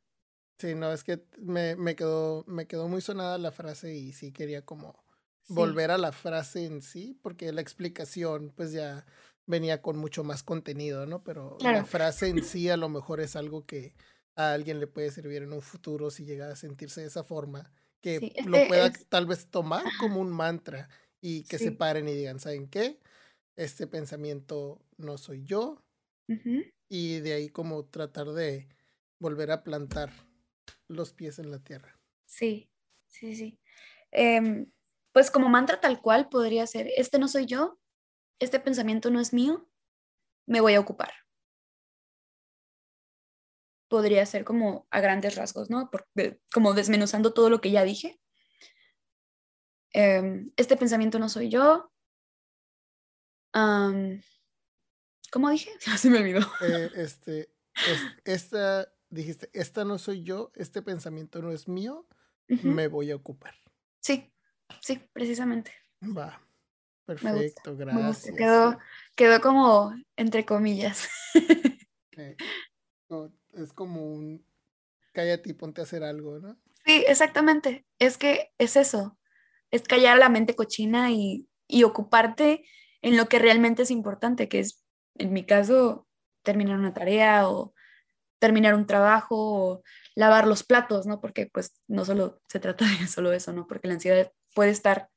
Sí, 0.59 0.75
no, 0.75 0.91
es 0.93 1.03
que 1.03 1.25
me, 1.39 1.75
me, 1.75 1.95
quedó, 1.95 2.43
me 2.47 2.67
quedó 2.67 2.87
muy 2.87 3.01
sonada 3.01 3.37
la 3.37 3.51
frase 3.51 3.95
y 3.95 4.13
sí 4.13 4.31
quería 4.31 4.63
como 4.65 5.03
volver 5.47 5.91
a 5.91 5.97
la 5.97 6.11
frase 6.11 6.65
en 6.65 6.81
sí, 6.81 7.19
porque 7.21 7.51
la 7.51 7.61
explicación 7.61 8.53
pues 8.55 8.71
ya 8.71 9.05
venía 9.45 9.81
con 9.81 9.97
mucho 9.97 10.23
más 10.23 10.43
contenido, 10.43 11.05
¿no? 11.05 11.23
Pero 11.23 11.65
la 11.67 11.83
frase 11.83 12.27
en 12.29 12.43
sí 12.43 12.69
a 12.69 12.77
lo 12.77 12.87
mejor 12.87 13.19
es 13.19 13.35
algo 13.35 13.65
que 13.65 13.95
a 14.35 14.53
alguien 14.53 14.79
le 14.79 14.87
puede 14.87 15.11
servir 15.11 15.41
en 15.43 15.53
un 15.53 15.61
futuro 15.61 16.09
si 16.11 16.23
llega 16.23 16.49
a 16.51 16.55
sentirse 16.55 17.01
de 17.01 17.07
esa 17.07 17.23
forma, 17.23 17.71
que 18.01 18.31
lo 18.41 18.65
pueda 18.65 18.91
tal 19.09 19.25
vez 19.25 19.49
tomar 19.49 19.95
como 19.95 20.21
un 20.21 20.31
mantra 20.31 20.89
y 21.25 21.45
que 21.45 21.57
se 21.57 21.71
paren 21.71 22.09
y 22.09 22.13
digan, 22.13 22.41
¿saben 22.41 22.67
qué? 22.67 22.99
Este 23.55 23.87
pensamiento 23.87 24.81
no 24.97 25.17
soy 25.17 25.45
yo. 25.45 25.81
Y 26.89 27.21
de 27.21 27.33
ahí 27.33 27.47
como 27.47 27.85
tratar 27.85 28.27
de 28.27 28.67
volver 29.19 29.51
a 29.51 29.63
plantar 29.63 30.11
los 30.89 31.13
pies 31.13 31.39
en 31.39 31.49
la 31.49 31.59
tierra. 31.59 31.97
Sí, 32.25 32.69
sí, 33.07 33.37
sí. 33.37 33.57
Em, 34.11 34.69
pues 35.13 35.31
como 35.31 35.47
mantra 35.47 35.79
tal 35.79 36.01
cual 36.01 36.27
podría 36.27 36.67
ser, 36.67 36.89
este 36.97 37.19
no 37.19 37.29
soy 37.29 37.45
yo, 37.45 37.79
este 38.39 38.59
pensamiento 38.59 39.09
no 39.09 39.21
es 39.21 39.31
mío, 39.31 39.69
me 40.45 40.59
voy 40.59 40.73
a 40.73 40.81
ocupar. 40.81 41.13
Podría 43.87 44.25
ser 44.25 44.43
como 44.43 44.87
a 44.91 44.99
grandes 44.99 45.35
rasgos, 45.35 45.69
¿no? 45.69 45.89
como 46.53 46.73
desmenuzando 46.73 47.33
todo 47.33 47.49
lo 47.49 47.61
que 47.61 47.71
ya 47.71 47.85
dije. 47.85 48.19
Em, 49.93 50.51
este 50.57 50.75
pensamiento 50.75 51.19
no 51.19 51.29
soy 51.29 51.49
yo. 51.49 51.91
¿Cómo 55.31 55.49
dije? 55.49 55.71
Se 55.97 56.09
me 56.09 56.19
olvidó. 56.19 56.41
Eh, 56.61 56.89
este, 56.95 57.49
esta, 58.25 58.91
dijiste, 59.09 59.49
esta 59.53 59.85
no 59.85 59.97
soy 59.97 60.23
yo, 60.23 60.51
este 60.55 60.81
pensamiento 60.81 61.41
no 61.41 61.51
es 61.51 61.67
mío, 61.67 62.07
me 62.47 62.87
voy 62.87 63.11
a 63.11 63.15
ocupar. 63.15 63.55
Sí, 63.99 64.31
sí, 64.81 65.01
precisamente. 65.13 65.71
Va. 66.01 66.39
Perfecto, 67.05 67.75
gracias. 67.75 68.35
Quedó, 68.35 68.79
quedó 69.15 69.41
como 69.41 69.93
entre 70.15 70.45
comillas. 70.45 71.09
Es 73.53 73.73
como 73.73 74.07
un 74.07 74.43
cállate 75.11 75.51
y 75.51 75.53
ponte 75.53 75.81
a 75.81 75.83
hacer 75.83 76.03
algo, 76.03 76.39
¿no? 76.39 76.57
Sí, 76.85 77.03
exactamente. 77.07 77.85
Es 77.99 78.17
que 78.17 78.51
es 78.57 78.75
eso. 78.75 79.17
Es 79.73 79.81
callar 79.83 80.17
la 80.17 80.29
mente 80.29 80.55
cochina 80.55 81.11
y, 81.11 81.47
y 81.67 81.83
ocuparte 81.83 82.65
en 83.01 83.17
lo 83.17 83.27
que 83.27 83.39
realmente 83.39 83.83
es 83.83 83.91
importante, 83.91 84.47
que 84.47 84.59
es, 84.59 84.83
en 85.15 85.33
mi 85.33 85.45
caso, 85.45 86.07
terminar 86.43 86.77
una 86.77 86.93
tarea 86.93 87.49
o 87.49 87.73
terminar 88.39 88.75
un 88.75 88.85
trabajo 88.85 89.35
o 89.37 89.83
lavar 90.15 90.47
los 90.47 90.63
platos, 90.63 91.05
¿no? 91.05 91.21
Porque 91.21 91.49
pues 91.51 91.73
no 91.87 92.05
solo 92.05 92.41
se 92.47 92.59
trata 92.59 92.85
de 92.99 93.07
solo 93.07 93.31
eso, 93.31 93.53
¿no? 93.53 93.67
Porque 93.67 93.87
la 93.87 93.95
ansiedad 93.95 94.31
puede 94.53 94.69
estar 94.69 95.09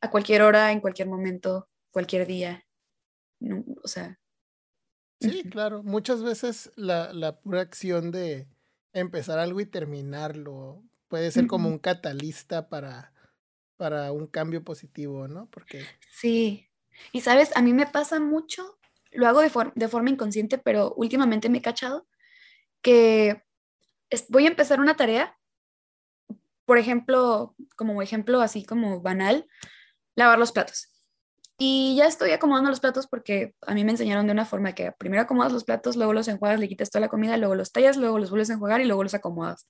a 0.00 0.10
cualquier 0.10 0.42
hora, 0.42 0.72
en 0.72 0.80
cualquier 0.80 1.08
momento, 1.08 1.68
cualquier 1.90 2.26
día. 2.26 2.64
o 3.82 3.88
sea. 3.88 4.18
Sí, 5.20 5.44
claro. 5.44 5.82
Muchas 5.82 6.22
veces 6.22 6.70
la, 6.76 7.12
la, 7.12 7.40
pura 7.40 7.62
acción 7.62 8.10
de 8.10 8.48
empezar 8.92 9.38
algo 9.38 9.60
y 9.60 9.66
terminarlo 9.66 10.82
puede 11.08 11.30
ser 11.30 11.46
como 11.46 11.68
un 11.68 11.78
catalista 11.78 12.68
para, 12.68 13.12
para 13.76 14.12
un 14.12 14.26
cambio 14.26 14.64
positivo, 14.64 15.28
¿no? 15.28 15.48
Porque. 15.50 15.84
Sí. 16.12 16.68
Y 17.12 17.20
sabes, 17.20 17.54
a 17.56 17.62
mí 17.62 17.72
me 17.72 17.86
pasa 17.86 18.20
mucho, 18.20 18.78
lo 19.12 19.26
hago 19.26 19.40
de, 19.40 19.50
forma 19.88 20.10
inconsciente, 20.10 20.58
pero 20.58 20.94
últimamente 20.94 21.48
me 21.48 21.58
he 21.58 21.62
cachado 21.62 22.06
que 22.82 23.42
voy 24.28 24.44
a 24.44 24.48
empezar 24.48 24.80
una 24.80 24.96
tarea, 24.96 25.36
por 26.64 26.78
ejemplo, 26.78 27.54
como 27.76 28.00
ejemplo 28.02 28.40
así 28.40 28.64
como 28.64 29.00
banal, 29.00 29.46
lavar 30.14 30.38
los 30.38 30.52
platos. 30.52 30.88
Y 31.58 31.96
ya 31.96 32.06
estoy 32.06 32.32
acomodando 32.32 32.70
los 32.70 32.80
platos 32.80 33.06
porque 33.06 33.54
a 33.62 33.74
mí 33.74 33.84
me 33.84 33.92
enseñaron 33.92 34.26
de 34.26 34.32
una 34.32 34.44
forma 34.44 34.74
que 34.74 34.92
primero 34.92 35.22
acomodas 35.22 35.52
los 35.52 35.64
platos, 35.64 35.96
luego 35.96 36.12
los 36.12 36.28
enjuagas, 36.28 36.60
le 36.60 36.68
quitas 36.68 36.90
toda 36.90 37.00
la 37.00 37.08
comida, 37.08 37.36
luego 37.38 37.54
los 37.54 37.72
tallas, 37.72 37.96
luego 37.96 38.18
los 38.18 38.30
vuelves 38.30 38.50
a 38.50 38.54
enjuagar 38.54 38.80
y 38.80 38.84
luego 38.84 39.02
los 39.02 39.14
acomodas. 39.14 39.66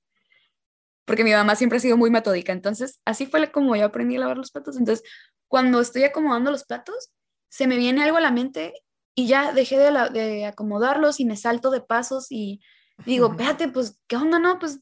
Porque 1.07 1.25
mi 1.25 1.33
mamá 1.33 1.57
siempre 1.57 1.79
ha 1.79 1.81
sido 1.81 1.97
muy 1.97 2.11
metódica. 2.11 2.53
Entonces, 2.53 3.01
así 3.07 3.25
fue 3.25 3.51
como 3.51 3.75
yo 3.77 3.87
aprendí 3.87 4.17
a 4.17 4.21
lavar 4.21 4.37
los 4.37 4.51
platos. 4.51 4.77
Entonces, 4.77 5.09
cuando 5.49 5.81
estoy 5.81 6.05
acomodando 6.05 6.51
los 6.51 6.65
platos, 6.65 7.11
se 7.49 7.67
me 7.67 7.79
viene 7.79 8.03
algo 8.03 8.19
a 8.19 8.21
la 8.21 8.33
mente 8.33 8.75
y 9.15 9.27
ya 9.27 9.53
dejé 9.53 9.79
de, 9.79 9.91
de 10.13 10.45
acomodarlos 10.45 11.21
y 11.21 11.25
me 11.25 11.37
salto 11.37 11.71
de 11.71 11.81
pasos 11.81 12.27
y 12.31 12.61
digo, 13.07 13.31
espérate, 13.31 13.69
pues, 13.69 13.99
¿qué 14.07 14.17
onda, 14.17 14.39
no? 14.39 14.59
Pues, 14.59 14.81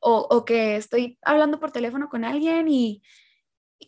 o, 0.00 0.28
o 0.30 0.44
que 0.44 0.76
estoy 0.76 1.18
hablando 1.22 1.58
por 1.58 1.72
teléfono 1.72 2.08
con 2.08 2.24
alguien 2.24 2.68
y 2.68 3.02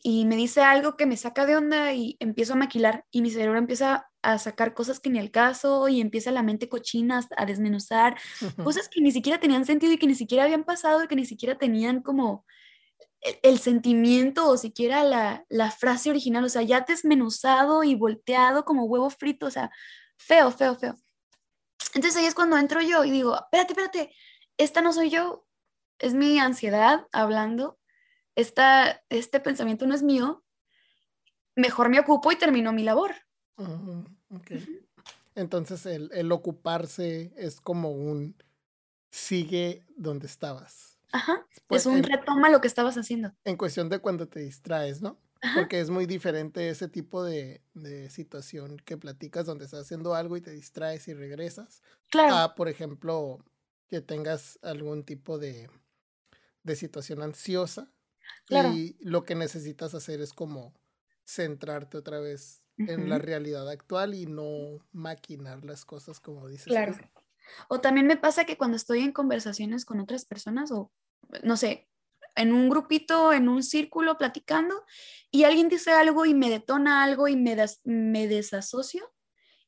y 0.03 0.25
me 0.25 0.37
dice 0.37 0.63
algo 0.63 0.97
que 0.97 1.07
me 1.07 1.17
saca 1.17 1.47
de 1.47 1.57
onda 1.57 1.93
y 1.93 2.17
empiezo 2.21 2.55
a 2.55 2.57
maquilar 2.57 3.05
y 3.11 3.23
mi 3.23 3.31
cerebro 3.31 3.59
empieza 3.59 4.11
a 4.23 4.39
sacar 4.39 4.75
cosas 4.75 5.01
que 5.01 5.11
ni 5.11 5.19
al 5.19 5.31
caso 5.31 5.89
y 5.89 6.01
empieza 6.01 6.31
la 6.31 6.43
mente 6.43 6.69
cochina 6.69 7.27
a 7.37 7.47
desmenuzar 7.47 8.17
cosas 8.63 8.89
que 8.89 9.01
ni 9.01 9.13
siquiera 9.13 9.39
tenían 9.39 9.67
sentido 9.67 9.93
y 9.93 9.99
que 9.99 10.07
ni 10.07 10.15
siquiera 10.15 10.45
habían 10.45 10.65
pasado 10.65 11.05
y 11.05 11.09
que 11.09 11.17
ni 11.17 11.27
siquiera 11.27 11.59
tenían 11.59 12.01
como 12.03 12.45
el, 13.43 13.59
sentimiento 13.59 14.49
o 14.49 14.57
siquiera 14.57 15.03
la, 15.05 15.45
la, 15.49 15.71
frase 15.71 16.11
original, 16.11 16.45
o 16.45 16.49
sea, 16.49 16.63
ya 16.63 16.81
desmenuzado 16.81 17.83
y 17.83 17.95
volteado 17.95 18.65
como 18.65 18.85
huevo 18.85 19.09
frito, 19.11 19.47
o 19.47 19.51
sea, 19.51 19.71
feo, 20.17 20.51
feo, 20.51 20.77
feo. 20.77 20.95
Entonces 21.95 22.21
ahí 22.21 22.27
es 22.27 22.35
cuando 22.35 22.59
entro 22.59 22.81
yo 22.83 23.05
y 23.05 23.11
digo, 23.11 23.35
espérate, 23.35 23.73
espérate, 23.73 24.15
esta 24.59 24.83
no 24.83 24.93
soy 24.93 25.11
yo, 25.11 25.47
es 25.99 26.15
mi 26.15 26.39
ansiedad 26.39 27.07
hablando 27.13 27.79
esta, 28.37 29.03
este 29.09 29.41
pensamiento 29.41 29.87
no 29.87 29.95
es 29.95 30.03
mío, 30.03 30.45
mejor 31.57 31.89
me 31.89 32.01
ocupo 32.01 32.33
y 32.33 32.37
termino 32.37 32.73
mi 32.73 32.83
labor. 32.83 33.13
Entonces 35.35 35.87
el, 35.87 36.11
el, 36.13 36.33
ocuparse 36.33 37.33
es 37.37 37.61
como 37.61 37.91
un 37.91 38.37
sigue 39.11 39.85
donde 39.97 40.27
estabas. 40.27 40.99
Ajá. 41.13 41.47
Pues, 41.69 41.83
es 41.83 41.87
un 41.87 42.03
retoma 42.03 42.51
lo 42.51 42.61
que 42.61 42.67
estabas 42.67 42.97
haciendo. 42.97 43.33
En 43.45 43.57
cuestión 43.57 43.89
de 43.89 44.01
cuando 44.01 44.27
te 44.27 44.41
distraes, 44.41 45.01
¿no? 45.01 45.19
Porque 45.55 45.79
es 45.79 45.91
muy 45.91 46.07
diferente 46.07 46.71
ese 46.71 46.89
tipo 46.89 47.23
de, 47.23 47.61
de, 47.75 48.09
situación 48.09 48.79
que 48.79 48.97
platicas 48.97 49.45
donde 49.45 49.67
estás 49.67 49.83
haciendo 49.83 50.15
algo 50.15 50.37
y 50.37 50.41
te 50.41 50.51
distraes 50.51 51.07
y 51.07 51.15
regresas. 51.15 51.83
Claro. 52.11 52.35
A, 52.35 52.55
por 52.55 52.69
ejemplo, 52.69 53.39
que 53.89 54.01
tengas 54.01 54.59
algún 54.63 55.05
tipo 55.05 55.39
de, 55.39 55.69
de 56.63 56.77
situación 56.77 57.23
ansiosa 57.23 57.93
y 58.49 58.97
lo 59.01 59.25
que 59.25 59.35
necesitas 59.35 59.95
hacer 59.95 60.21
es 60.21 60.33
como 60.33 60.75
centrarte 61.25 61.97
otra 61.97 62.21
vez 62.21 62.63
en 62.77 63.09
la 63.09 63.19
realidad 63.19 63.69
actual 63.69 64.15
y 64.15 64.27
no 64.27 64.85
maquinar 64.93 65.65
las 65.65 65.85
cosas 65.85 66.21
como 66.21 66.49
dices. 66.49 66.67
Claro. 66.67 66.95
O 67.69 67.81
también 67.81 68.07
me 68.07 68.17
pasa 68.17 68.45
que 68.45 68.57
cuando 68.57 68.77
estoy 68.77 69.01
en 69.01 69.13
conversaciones 69.13 69.85
con 69.85 70.01
otras 70.01 70.25
personas 70.25 70.73
o, 70.73 70.91
no 71.43 71.57
sé, 71.57 71.89
en 72.37 72.53
un 72.53 72.69
grupito, 72.69 73.33
en 73.33 73.49
un 73.49 73.63
círculo 73.63 74.19
platicando 74.19 74.85
y 75.31 75.45
alguien 75.45 75.69
dice 75.69 75.93
algo 75.93 76.27
y 76.27 76.35
me 76.35 76.51
detona 76.51 77.05
algo 77.05 77.29
y 77.29 77.37
me, 77.37 77.57
me 77.85 78.27
desasocio 78.27 79.13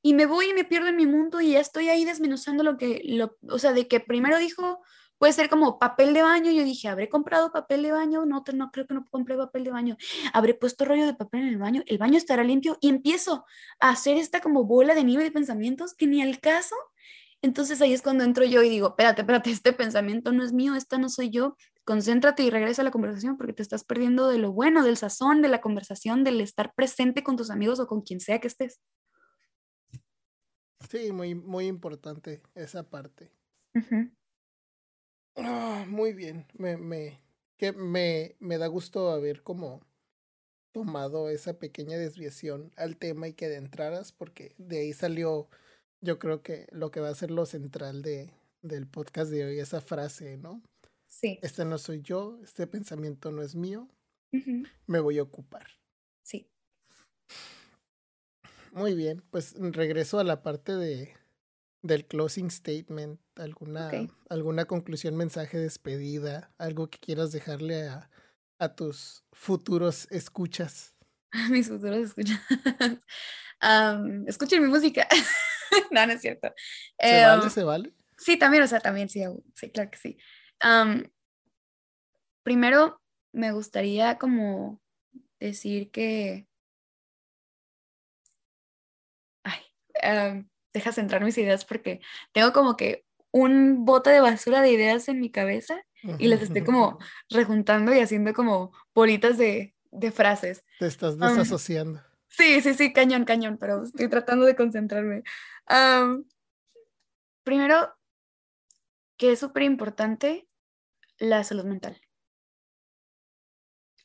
y 0.03 0.15
me 0.15 0.27
voy 0.27 0.51
y 0.51 0.55
me 0.55 0.65
pierdo 0.65 0.89
en 0.89 0.97
mi 0.97 1.07
mundo 1.07 1.41
y 1.41 1.53
ya 1.53 1.61
estoy 1.61 1.89
ahí 1.89 2.05
desmenuzando 2.05 2.63
lo 2.63 2.77
que, 2.77 3.03
lo, 3.05 3.37
o 3.49 3.59
sea, 3.59 3.73
de 3.73 3.89
que 3.89 4.01
primero 4.01 4.39
dijo 4.39 4.81
Puede 5.19 5.33
ser 5.33 5.49
como 5.49 5.79
papel 5.79 6.13
de 6.13 6.23
baño. 6.23 6.51
Yo 6.51 6.65
dije, 6.65 6.89
¿habré 6.89 7.09
comprado 7.09 7.53
papel 7.53 7.83
de 7.83 7.93
baño? 7.93 8.27
No, 8.27 8.45
no 8.53 8.71
creo 8.71 8.87
que 8.87 8.95
no 8.95 9.07
compré 9.11 9.37
papel 9.37 9.65
de 9.65 9.71
baño. 9.71 9.97
¿Habré 10.33 10.55
puesto 10.55 10.85
rollo 10.85 11.07
de 11.07 11.15
papel 11.15 11.43
en 11.43 11.49
el 11.49 11.59
baño? 11.59 11.83
¿El 11.87 11.99
baño 11.99 12.19
estará 12.19 12.45
limpio? 12.45 12.77
Y 12.81 12.91
empiezo 12.91 13.45
a 13.81 13.91
hacer 13.91 14.19
esta 14.19 14.41
como 14.41 14.65
bola 14.65 14.95
de 14.95 15.05
nieve 15.05 15.25
de 15.25 15.31
pensamientos 15.31 15.95
que 15.95 16.07
ni 16.07 16.23
al 16.23 16.41
caso. 16.41 16.77
Entonces 17.43 17.81
ahí 17.81 17.93
es 17.93 18.03
cuando 18.03 18.25
entro 18.25 18.45
yo 18.45 18.63
y 18.63 18.69
digo, 18.69 18.89
espérate, 18.89 19.23
espérate, 19.23 19.51
este 19.51 19.73
pensamiento 19.73 20.33
no 20.33 20.43
es 20.43 20.53
mío, 20.53 20.75
esta 20.75 20.99
no 20.99 21.09
soy 21.09 21.31
yo. 21.31 21.57
Concéntrate 21.85 22.43
y 22.43 22.51
regresa 22.51 22.83
a 22.83 22.85
la 22.85 22.91
conversación 22.91 23.37
porque 23.37 23.53
te 23.53 23.63
estás 23.63 23.85
perdiendo 23.85 24.29
de 24.29 24.39
lo 24.39 24.53
bueno, 24.53 24.83
del 24.83 24.97
sazón, 24.97 25.43
de 25.43 25.49
la 25.49 25.61
conversación, 25.61 26.25
del 26.25 26.41
estar 26.41 26.75
presente 26.75 27.23
con 27.23 27.37
tus 27.37 27.51
amigos 27.51 27.79
o 27.79 27.87
con 27.87 28.03
quien 28.03 28.21
sea 28.21 28.41
que 28.41 28.49
estés. 28.49 28.81
Sí, 30.91 31.13
muy, 31.13 31.35
muy 31.35 31.67
importante 31.67 32.43
esa 32.55 32.89
parte. 32.89 33.31
Ah, 35.37 35.85
muy 35.89 36.13
bien. 36.13 36.47
Me, 36.55 36.77
me, 36.77 37.21
que 37.57 37.73
me, 37.73 38.37
me 38.41 38.59
da 38.59 38.67
gusto 38.67 39.11
haber 39.11 39.43
como 39.43 39.81
tomado 40.73 41.31
esa 41.31 41.59
pequeña 41.59 41.97
desviación 41.97 42.73
al 42.77 42.97
tema 42.97 43.29
y 43.29 43.33
que 43.33 43.47
adentraras, 43.47 44.13
porque 44.13 44.55
de 44.59 44.81
ahí 44.81 44.93
salió, 44.93 45.49
yo 46.03 46.19
creo 46.19 46.43
que 46.43 46.67
lo 46.71 46.91
que 46.91 47.01
va 47.01 47.09
a 47.09 47.15
ser 47.15 47.31
lo 47.31 47.47
central 47.47 48.03
de, 48.03 48.31
del 48.61 48.87
podcast 48.87 49.31
de 49.31 49.47
hoy, 49.47 49.59
esa 49.59 49.81
frase, 49.81 50.37
¿no? 50.37 50.63
Sí. 51.07 51.39
Este 51.43 51.65
no 51.65 51.79
soy 51.79 52.03
yo, 52.03 52.39
este 52.43 52.67
pensamiento 52.67 53.33
no 53.33 53.43
es 53.43 53.55
mío, 53.55 53.89
me 54.87 55.01
voy 55.01 55.17
a 55.17 55.23
ocupar. 55.23 55.67
Sí. 56.23 56.51
Muy 58.73 58.95
bien, 58.95 59.23
pues 59.31 59.55
regreso 59.59 60.19
a 60.19 60.25
la 60.25 60.43
parte 60.43 60.77
de, 60.77 61.15
del 61.83 62.07
closing 62.07 62.51
statement, 62.51 63.21
alguna, 63.37 63.91
alguna 64.29 64.65
conclusión, 64.65 65.17
mensaje, 65.17 65.59
despedida, 65.59 66.53
algo 66.59 66.89
que 66.89 66.99
quieras 66.99 67.33
dejarle 67.33 67.89
a, 67.89 68.11
a 68.59 68.75
tus 68.75 69.25
futuros 69.33 70.09
escuchas. 70.11 70.95
Mis 71.51 71.69
futuros 71.69 71.99
escuchas. 71.99 72.41
escuchen 74.27 74.63
mi 74.63 74.69
música. 74.69 75.07
no, 75.91 76.07
no 76.07 76.13
es 76.13 76.21
cierto. 76.21 76.53
¿Se 76.99 77.23
vale? 77.23 77.45
Em, 77.45 77.51
¿Se 77.51 77.65
vale? 77.65 77.95
Sí, 78.19 78.39
también, 78.39 78.63
o 78.63 78.67
sea, 78.67 78.81
también 78.81 79.09
sí, 79.09 79.23
sí, 79.55 79.71
claro 79.71 79.91
que 79.91 79.99
sí. 79.99 80.19
primero, 82.43 83.01
me 83.33 83.53
gustaría 83.53 84.19
como 84.19 84.81
decir 85.39 85.91
que... 85.91 86.49
Ay, 89.45 90.49
deja 90.77 90.93
centrar 90.93 91.25
mis 91.25 91.39
ideas 91.39 91.65
porque 91.65 92.01
tengo 92.33 92.53
como 92.53 92.77
que 92.77 93.07
un 93.31 93.87
bote 93.87 94.11
de 94.11 94.21
basura 94.21 94.61
de 94.61 94.71
ideas 94.71 95.09
en 95.09 95.21
mi 95.21 95.31
cabeza 95.31 95.83
y 96.19 96.29
las 96.29 96.43
estoy 96.43 96.63
como 96.63 96.99
rejuntando 97.31 97.95
y 97.95 97.99
haciendo 97.99 98.35
como 98.35 98.73
bolitas 98.95 99.39
de, 99.39 99.75
de 99.91 100.13
frases. 100.13 100.65
Te 100.79 100.87
estás 100.87 101.19
desasociando. 101.19 102.03
sí, 102.29 102.61
sí, 102.61 102.75
sí, 102.75 102.93
cañón, 102.93 103.25
cañón, 103.25 103.57
pero 103.59 103.83
estoy 103.85 104.09
tratando 104.09 104.45
de 104.45 104.55
concentrarme. 104.55 105.23
primero, 107.43 107.97
que 109.17 109.33
es 109.33 109.41
súper 109.41 109.63
importante 109.63 110.47
la 111.19 111.43
salud 111.43 111.65
mental. 111.65 111.99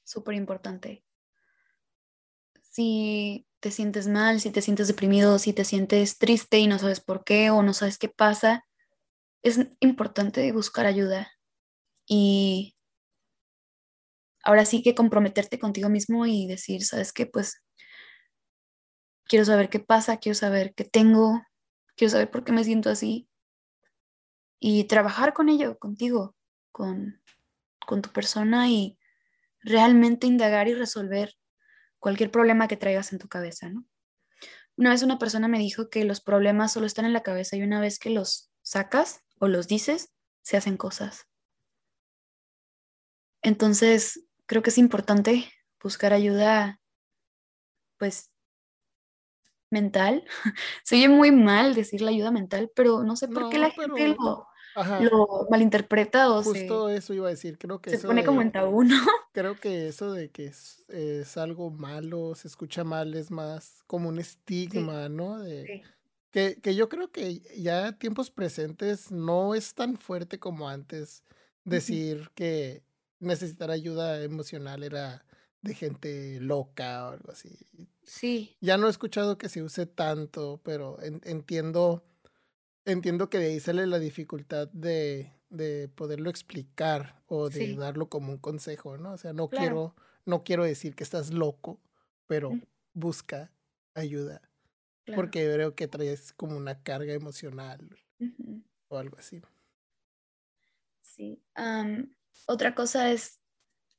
Súper 0.05 0.35
importante. 0.35 1.03
si 2.63 3.45
te 3.61 3.71
sientes 3.71 4.07
mal, 4.07 4.41
si 4.41 4.49
te 4.49 4.61
sientes 4.61 4.87
deprimido, 4.87 5.39
si 5.39 5.53
te 5.53 5.63
sientes 5.63 6.17
triste 6.17 6.57
y 6.57 6.67
no 6.67 6.79
sabes 6.79 6.99
por 6.99 7.23
qué 7.23 7.51
o 7.51 7.61
no 7.61 7.73
sabes 7.73 7.99
qué 7.99 8.09
pasa, 8.09 8.65
es 9.43 9.59
importante 9.79 10.51
buscar 10.51 10.87
ayuda 10.87 11.31
y 12.07 12.75
ahora 14.43 14.65
sí 14.65 14.81
que 14.81 14.95
comprometerte 14.95 15.59
contigo 15.59 15.89
mismo 15.89 16.25
y 16.25 16.47
decir, 16.47 16.83
¿sabes 16.83 17.13
qué? 17.13 17.27
Pues 17.27 17.63
quiero 19.25 19.45
saber 19.45 19.69
qué 19.69 19.79
pasa, 19.79 20.17
quiero 20.17 20.35
saber 20.35 20.73
qué 20.73 20.83
tengo, 20.83 21.41
quiero 21.95 22.11
saber 22.11 22.31
por 22.31 22.43
qué 22.43 22.51
me 22.51 22.63
siento 22.63 22.89
así 22.89 23.29
y 24.59 24.85
trabajar 24.85 25.33
con 25.33 25.49
ello, 25.49 25.77
contigo, 25.77 26.35
con, 26.71 27.21
con 27.85 28.01
tu 28.01 28.09
persona 28.09 28.69
y 28.69 28.97
realmente 29.59 30.25
indagar 30.25 30.67
y 30.67 30.73
resolver 30.73 31.35
cualquier 32.01 32.31
problema 32.31 32.67
que 32.67 32.75
traigas 32.75 33.13
en 33.13 33.19
tu 33.19 33.29
cabeza, 33.29 33.69
¿no? 33.69 33.85
Una 34.75 34.89
vez 34.89 35.03
una 35.03 35.19
persona 35.19 35.47
me 35.47 35.59
dijo 35.59 35.89
que 35.89 36.03
los 36.03 36.19
problemas 36.19 36.73
solo 36.73 36.87
están 36.87 37.05
en 37.05 37.13
la 37.13 37.23
cabeza 37.23 37.55
y 37.55 37.61
una 37.61 37.79
vez 37.79 37.99
que 37.99 38.09
los 38.09 38.51
sacas 38.63 39.21
o 39.39 39.47
los 39.47 39.67
dices, 39.67 40.11
se 40.41 40.57
hacen 40.57 40.75
cosas. 40.75 41.27
Entonces, 43.43 44.25
creo 44.47 44.61
que 44.63 44.71
es 44.71 44.77
importante 44.77 45.51
buscar 45.81 46.13
ayuda, 46.13 46.79
pues, 47.97 48.31
mental. 49.69 50.25
Se 50.83 50.95
oye 50.95 51.09
muy 51.09 51.31
mal 51.31 51.75
decir 51.75 52.01
la 52.01 52.11
ayuda 52.11 52.31
mental, 52.31 52.71
pero 52.75 53.03
no 53.03 53.15
sé 53.15 53.27
por 53.27 53.49
qué 53.49 53.57
la 53.57 53.71
gente 53.71 54.09
lo, 54.09 54.47
lo 54.75 55.47
malinterpreta 55.49 56.31
o 56.31 56.43
Justo 56.43 56.89
eso 56.89 57.13
iba 57.13 57.27
a 57.27 57.31
decir, 57.31 57.57
creo 57.57 57.81
que 57.81 57.97
se 57.97 58.07
pone 58.07 58.23
como 58.23 58.41
en 58.41 58.51
tabú, 58.51 58.83
¿no? 58.83 58.95
Creo 59.33 59.55
que 59.55 59.87
eso 59.87 60.11
de 60.11 60.29
que 60.29 60.47
es, 60.47 61.37
algo 61.37 61.71
malo, 61.71 62.35
se 62.35 62.49
escucha 62.49 62.83
mal, 62.83 63.13
es 63.13 63.31
más 63.31 63.81
como 63.87 64.09
un 64.09 64.19
estigma, 64.19 65.07
¿no? 65.07 65.39
De, 65.39 65.83
que, 66.31 66.59
que, 66.61 66.75
yo 66.75 66.89
creo 66.89 67.11
que 67.11 67.39
ya 67.57 67.93
tiempos 67.93 68.29
presentes 68.29 69.09
no 69.11 69.55
es 69.55 69.73
tan 69.73 69.97
fuerte 69.97 70.37
como 70.37 70.67
antes 70.67 71.23
decir 71.63 72.29
que 72.35 72.83
necesitar 73.19 73.71
ayuda 73.71 74.21
emocional 74.21 74.83
era 74.83 75.23
de 75.61 75.75
gente 75.75 76.39
loca 76.41 77.07
o 77.07 77.11
algo 77.11 77.31
así. 77.31 77.57
Sí. 78.03 78.57
Ya 78.59 78.77
no 78.77 78.87
he 78.87 78.89
escuchado 78.89 79.37
que 79.37 79.47
se 79.47 79.61
use 79.61 79.85
tanto, 79.85 80.59
pero 80.63 80.97
entiendo 81.01 82.03
entiendo 82.85 83.29
que 83.29 83.37
de 83.37 83.47
ahí 83.47 83.59
sale 83.59 83.85
la 83.87 83.99
dificultad 83.99 84.67
de, 84.69 85.31
de 85.49 85.89
poderlo 85.89 86.29
explicar 86.29 87.21
o 87.27 87.49
de 87.49 87.75
darlo 87.75 88.09
como 88.09 88.31
un 88.31 88.37
consejo, 88.37 88.97
¿no? 88.97 89.13
O 89.13 89.17
sea, 89.17 89.33
no 89.33 89.49
quiero, 89.49 89.95
no 90.25 90.43
quiero 90.43 90.63
decir 90.63 90.95
que 90.95 91.03
estás 91.03 91.31
loco, 91.31 91.79
pero 92.27 92.51
busca 92.93 93.51
ayuda. 93.93 94.41
Porque 95.15 95.51
creo 95.51 95.75
que 95.75 95.87
traes 95.87 96.31
como 96.33 96.55
una 96.55 96.83
carga 96.83 97.13
emocional 97.13 97.89
o 98.87 98.97
algo 98.97 99.17
así. 99.17 99.41
Sí. 101.01 101.43
otra 102.47 102.73
cosa 102.73 103.11
es 103.11 103.39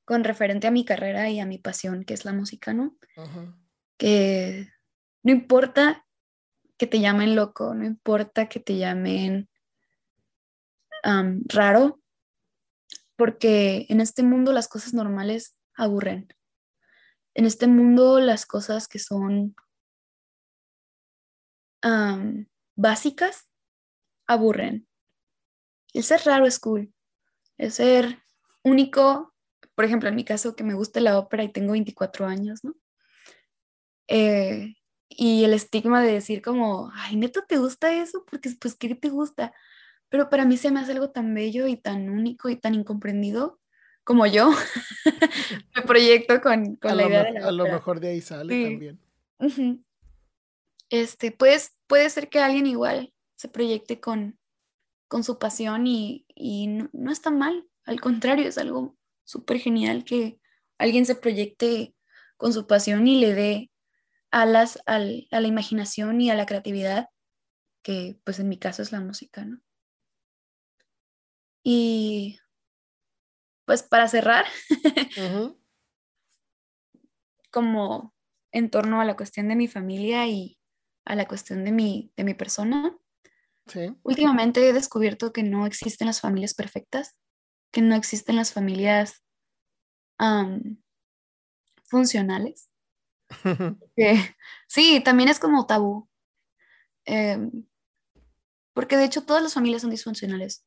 con 0.04 0.24
referente 0.24 0.66
a 0.66 0.70
mi 0.70 0.84
carrera 0.84 1.30
y 1.30 1.40
a 1.40 1.46
mi 1.46 1.58
pasión, 1.58 2.04
que 2.04 2.14
es 2.14 2.24
la 2.24 2.32
música, 2.32 2.72
¿no? 2.72 2.96
Que 3.98 4.68
no 5.22 5.32
importa 5.32 6.06
que 6.82 6.88
te 6.88 6.98
llamen 6.98 7.36
loco, 7.36 7.74
no 7.74 7.84
importa 7.84 8.48
que 8.48 8.58
te 8.58 8.76
llamen 8.76 9.48
raro, 11.44 12.02
porque 13.14 13.86
en 13.88 14.00
este 14.00 14.24
mundo 14.24 14.52
las 14.52 14.66
cosas 14.66 14.92
normales 14.92 15.56
aburren. 15.76 16.26
En 17.34 17.46
este 17.46 17.68
mundo 17.68 18.18
las 18.18 18.46
cosas 18.46 18.88
que 18.88 18.98
son 18.98 19.54
básicas 22.74 23.48
aburren. 24.26 24.88
El 25.92 26.02
ser 26.02 26.22
raro 26.24 26.46
es 26.46 26.58
cool. 26.58 26.92
El 27.58 27.70
ser 27.70 28.24
único, 28.64 29.32
por 29.76 29.84
ejemplo, 29.84 30.08
en 30.08 30.16
mi 30.16 30.24
caso 30.24 30.56
que 30.56 30.64
me 30.64 30.74
gusta 30.74 31.00
la 31.00 31.16
ópera 31.16 31.44
y 31.44 31.52
tengo 31.52 31.74
24 31.74 32.26
años, 32.26 32.64
¿no? 32.64 32.74
Eh, 34.08 34.74
y 35.16 35.44
el 35.44 35.54
estigma 35.54 36.02
de 36.02 36.12
decir 36.12 36.42
como, 36.42 36.90
ay, 36.94 37.16
neto, 37.16 37.42
¿te 37.46 37.58
gusta 37.58 37.94
eso? 37.94 38.24
Porque 38.30 38.50
pues, 38.60 38.74
¿qué 38.74 38.94
te 38.94 39.08
gusta? 39.08 39.52
Pero 40.08 40.28
para 40.28 40.44
mí 40.44 40.56
se 40.56 40.70
me 40.70 40.80
hace 40.80 40.92
algo 40.92 41.10
tan 41.10 41.34
bello 41.34 41.66
y 41.66 41.76
tan 41.76 42.10
único 42.10 42.48
y 42.48 42.56
tan 42.56 42.74
incomprendido 42.74 43.60
como 44.04 44.26
yo. 44.26 44.50
me 45.74 45.82
proyecto 45.82 46.40
con, 46.40 46.76
con 46.76 46.96
la 46.96 47.06
idea 47.06 47.24
de 47.24 47.32
la 47.32 47.48
A 47.48 47.52
lo 47.52 47.64
mejor 47.64 48.00
de 48.00 48.08
ahí 48.08 48.20
sale 48.20 48.64
también. 48.64 49.84
Este, 50.90 51.32
pues, 51.32 51.78
puede 51.86 52.10
ser 52.10 52.28
que 52.28 52.40
alguien 52.40 52.66
igual 52.66 53.12
se 53.34 53.48
proyecte 53.48 53.98
con, 53.98 54.38
con 55.08 55.24
su 55.24 55.38
pasión 55.38 55.86
y, 55.86 56.26
y 56.34 56.66
no, 56.66 56.90
no 56.92 57.10
está 57.10 57.30
mal. 57.30 57.66
Al 57.84 58.00
contrario, 58.00 58.46
es 58.46 58.58
algo 58.58 58.96
súper 59.24 59.58
genial 59.58 60.04
que 60.04 60.38
alguien 60.78 61.06
se 61.06 61.14
proyecte 61.14 61.94
con 62.36 62.52
su 62.52 62.66
pasión 62.66 63.06
y 63.06 63.20
le 63.20 63.34
dé 63.34 63.71
alas 64.32 64.80
al, 64.86 65.28
a 65.30 65.40
la 65.40 65.46
imaginación 65.46 66.20
y 66.20 66.30
a 66.30 66.34
la 66.34 66.46
creatividad, 66.46 67.10
que 67.84 68.18
pues 68.24 68.40
en 68.40 68.48
mi 68.48 68.58
caso 68.58 68.82
es 68.82 68.90
la 68.90 69.00
música, 69.00 69.44
¿no? 69.44 69.60
Y 71.62 72.40
pues 73.64 73.84
para 73.84 74.08
cerrar, 74.08 74.46
como 77.52 78.14
en 78.50 78.70
torno 78.70 79.00
a 79.00 79.04
la 79.04 79.16
cuestión 79.16 79.48
de 79.48 79.54
mi 79.54 79.68
familia 79.68 80.26
y 80.26 80.58
a 81.04 81.14
la 81.14 81.28
cuestión 81.28 81.64
de 81.64 81.72
mi, 81.72 82.12
de 82.16 82.24
mi 82.24 82.34
persona, 82.34 82.96
últimamente 84.02 84.68
he 84.68 84.72
descubierto 84.72 85.32
que 85.32 85.44
no 85.44 85.66
existen 85.66 86.06
las 86.06 86.20
familias 86.20 86.54
perfectas, 86.54 87.16
que 87.70 87.80
no 87.80 87.94
existen 87.94 88.36
las 88.36 88.52
familias 88.52 89.22
funcionales 91.84 92.71
sí, 94.66 95.00
también 95.04 95.28
es 95.28 95.38
como 95.38 95.66
tabú. 95.66 96.08
Em, 97.04 97.66
porque 98.74 98.96
de 98.96 99.04
hecho 99.04 99.24
todas 99.24 99.42
las 99.42 99.54
familias 99.54 99.82
son 99.82 99.90
disfuncionales. 99.90 100.64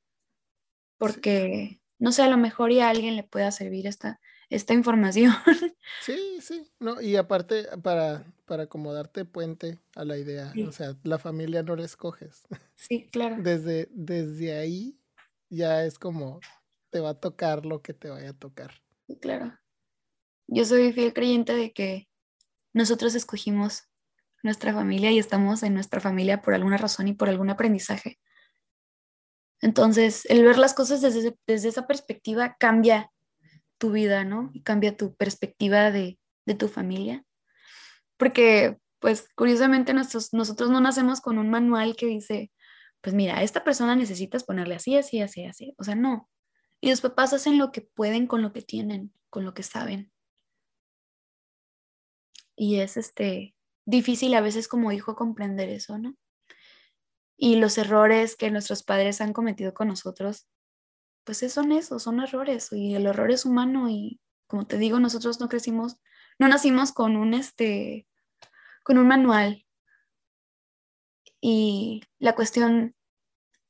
Porque, 0.97 1.81
no 1.99 2.11
sé, 2.11 2.23
a 2.23 2.29
lo 2.29 2.37
mejor 2.37 2.71
ya 2.71 2.87
a 2.87 2.89
alguien 2.91 3.15
le 3.15 3.23
pueda 3.23 3.51
servir 3.51 3.87
esta, 3.87 4.19
esta 4.49 4.73
información. 4.73 5.33
Sí, 6.01 6.39
sí, 6.41 6.67
no, 6.79 6.99
y 6.99 7.15
aparte 7.15 7.65
para, 7.83 8.25
para 8.45 8.67
como 8.67 8.91
darte 8.93 9.23
puente 9.23 9.79
a 9.95 10.03
la 10.03 10.17
idea, 10.17 10.51
o 10.67 10.71
sea, 10.71 10.95
la 11.03 11.19
familia 11.19 11.63
no 11.63 11.75
la 11.75 11.85
escoges. 11.85 12.43
Sí, 12.75 13.07
claro. 13.11 13.37
Desde, 13.39 13.87
desde 13.91 14.57
ahí 14.57 14.99
ya 15.49 15.85
es 15.85 15.97
como 15.97 16.39
te 16.89 16.99
va 16.99 17.11
a 17.11 17.19
tocar 17.19 17.65
lo 17.65 17.81
que 17.81 17.93
te 17.93 18.09
vaya 18.09 18.31
a 18.31 18.33
tocar. 18.33 18.71
Sí, 19.07 19.17
claro. 19.17 19.57
Yo 20.47 20.65
soy 20.65 20.93
fiel 20.93 21.13
creyente 21.13 21.53
de 21.53 21.71
que 21.71 22.07
nosotros 22.75 23.15
escogimos 23.15 23.87
nuestra 24.43 24.73
familia 24.73 25.09
y 25.09 25.17
estamos 25.17 25.63
en 25.63 25.73
nuestra 25.73 26.01
familia 26.01 26.41
por 26.41 26.53
alguna 26.53 26.75
razón 26.75 27.07
y 27.07 27.13
por 27.13 27.29
algún 27.29 27.49
aprendizaje. 27.49 28.19
Entonces, 29.61 30.25
el 30.25 30.43
ver 30.43 30.57
las 30.57 30.73
cosas 30.73 30.99
desde, 31.01 31.37
esa 31.47 31.87
perspectiva 31.87 32.57
cambia 32.59 33.11
tu 33.77 33.91
vida, 33.91 34.25
¿no? 34.25 34.51
Cambia 34.65 34.97
tu 34.97 35.15
perspectiva 35.15 35.89
de, 35.89 36.19
tu 36.59 36.67
familia. 36.67 37.23
Porque, 38.17 38.77
pues, 38.99 39.29
curiosamente, 39.35 39.93
nosotros 39.93 40.69
no 40.69 40.81
nacemos 40.81 41.21
con 41.21 41.37
un 41.37 41.49
manual 41.49 41.95
que 41.95 42.07
dice, 42.07 42.51
pues 42.99 43.15
mira, 43.15 43.37
a 43.37 43.43
esta 43.43 43.63
persona 43.63 43.95
necesitas 43.95 44.43
ponerle 44.43 44.75
así, 44.75 44.97
así, 44.97 45.21
así, 45.21 45.45
así. 45.45 45.73
O 45.77 45.85
sea, 45.85 45.95
no. 45.95 46.29
Y 46.81 46.89
los 46.89 46.99
papás 46.99 47.31
hacen 47.31 47.57
lo 47.57 47.71
que 47.71 47.81
pueden 47.81 48.27
con 48.27 48.41
lo 48.41 48.51
que 48.51 48.61
tienen, 48.61 49.13
con 49.29 49.45
lo 49.45 49.53
que 49.53 49.63
saben 49.63 50.11
y 52.55 52.79
es 52.79 52.97
este 52.97 53.55
difícil 53.85 54.33
a 54.33 54.41
veces 54.41 54.67
como 54.67 54.91
hijo 54.91 55.15
comprender 55.15 55.69
eso, 55.69 55.97
¿no? 55.97 56.15
Y 57.37 57.57
los 57.57 57.77
errores 57.77 58.35
que 58.35 58.51
nuestros 58.51 58.83
padres 58.83 59.21
han 59.21 59.33
cometido 59.33 59.73
con 59.73 59.89
nosotros, 59.89 60.47
pues 61.23 61.39
son 61.51 61.71
esos, 61.71 62.03
son 62.03 62.21
errores 62.21 62.71
y 62.71 62.95
el 62.95 63.07
error 63.07 63.31
es 63.31 63.45
humano 63.45 63.89
y 63.89 64.21
como 64.47 64.67
te 64.67 64.77
digo, 64.77 64.99
nosotros 64.99 65.39
no 65.39 65.49
crecimos, 65.49 65.97
no 66.39 66.47
nacimos 66.47 66.91
con 66.91 67.17
un 67.17 67.33
este 67.33 68.07
con 68.83 68.97
un 68.99 69.07
manual. 69.07 69.65
Y 71.41 72.03
la 72.19 72.35
cuestión 72.35 72.95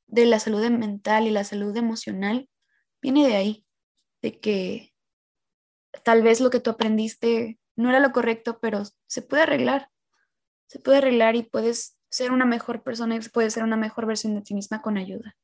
de 0.08 0.26
la 0.26 0.40
salud 0.40 0.64
mental 0.70 1.28
y 1.28 1.32
la 1.32 1.44
salud 1.44 1.76
emocional 1.76 2.50
viene 3.02 3.28
de 3.28 3.36
ahí, 3.36 3.66
de 4.22 4.40
que 4.40 4.94
tal 6.04 6.22
vez 6.22 6.42
lo 6.42 6.50
que 6.50 6.60
tú 6.60 6.70
aprendiste 6.70 7.60
no 7.76 7.90
era 7.90 8.00
lo 8.00 8.12
correcto, 8.12 8.60
pero 8.60 8.84
se 9.08 9.22
puede 9.22 9.44
arreglar. 9.44 9.90
Se 10.68 10.80
puede 10.80 10.98
arreglar 10.98 11.36
y 11.36 11.44
puedes 11.44 11.98
ser 12.10 12.32
una 12.32 12.46
mejor 12.46 12.84
persona 12.84 13.16
y 13.16 13.20
puedes 13.20 13.54
ser 13.54 13.64
una 13.64 13.78
mejor 13.78 14.06
versión 14.06 14.36
de 14.36 14.42
ti 14.42 14.54
misma 14.54 14.82
con 14.82 14.98
ayuda. 14.98 15.38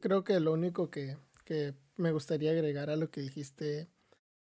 Creo 0.00 0.24
que 0.24 0.40
lo 0.40 0.52
único 0.52 0.90
que, 0.90 1.16
que 1.44 1.74
me 1.96 2.12
gustaría 2.12 2.50
agregar 2.50 2.90
a 2.90 2.96
lo 2.96 3.10
que 3.10 3.20
dijiste 3.20 3.88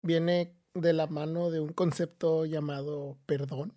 viene 0.03 0.57
de 0.75 0.93
la 0.93 1.07
mano 1.07 1.51
de 1.51 1.61
un 1.61 1.73
concepto 1.73 2.45
llamado 2.45 3.19
perdón. 3.27 3.75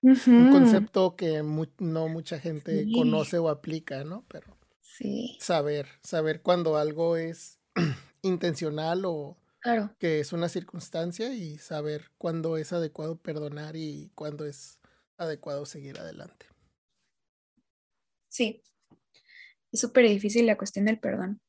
Un 0.00 0.50
concepto 0.52 1.16
que 1.16 1.42
no 1.42 2.08
mucha 2.08 2.38
gente 2.38 2.86
conoce 2.94 3.38
o 3.38 3.48
aplica, 3.48 4.04
¿no? 4.04 4.24
Pero 4.28 4.56
sí. 4.80 5.36
saber, 5.40 5.88
saber 6.02 6.40
cuando 6.40 6.76
algo 6.76 7.16
es 7.16 7.58
intencional 8.22 9.04
o 9.04 9.36
claro. 9.60 9.94
que 9.98 10.20
es 10.20 10.32
una 10.32 10.48
circunstancia 10.48 11.34
y 11.34 11.58
saber 11.58 12.10
cuándo 12.18 12.56
es 12.56 12.72
adecuado 12.72 13.18
perdonar 13.18 13.76
y 13.76 14.10
cuándo 14.14 14.44
es 14.44 14.78
adecuado 15.16 15.66
seguir 15.66 15.98
adelante. 15.98 16.46
Sí, 18.28 18.62
es 19.72 19.80
súper 19.80 20.08
difícil 20.08 20.46
la 20.46 20.56
cuestión 20.56 20.84
del 20.84 20.98
perdón, 20.98 21.40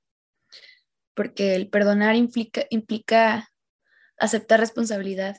porque 1.14 1.55
el 1.55 1.70
perdonar 1.70 2.16
implica, 2.16 2.66
implica 2.70 3.49
aceptar 4.18 4.60
responsabilidad 4.60 5.38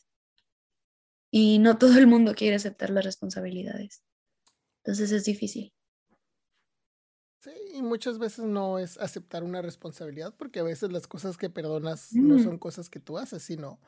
y 1.31 1.59
no 1.59 1.79
todo 1.79 1.99
el 1.99 2.07
mundo 2.07 2.35
quiere 2.35 2.57
aceptar 2.57 2.91
las 2.91 3.05
responsabilidades. 3.05 4.03
Entonces 4.83 5.12
es 5.12 5.25
difícil. 5.25 5.73
Sí, 7.41 7.51
y 7.74 7.82
muchas 7.82 8.18
veces 8.18 8.45
no 8.45 8.78
es 8.78 8.99
aceptar 8.99 9.45
una 9.45 9.62
responsabilidad, 9.62 10.34
porque 10.36 10.61
a 10.61 10.62
veces 10.62 10.93
las 10.93 11.07
cosas 11.07 11.38
que 11.38 11.49
perdonas 11.49 12.20
no 12.20 12.38
son 12.38 12.59
cosas 12.59 12.91
que 12.91 13.01
tú 13.01 13.16
haces, 13.16 13.43
sino 13.43 13.80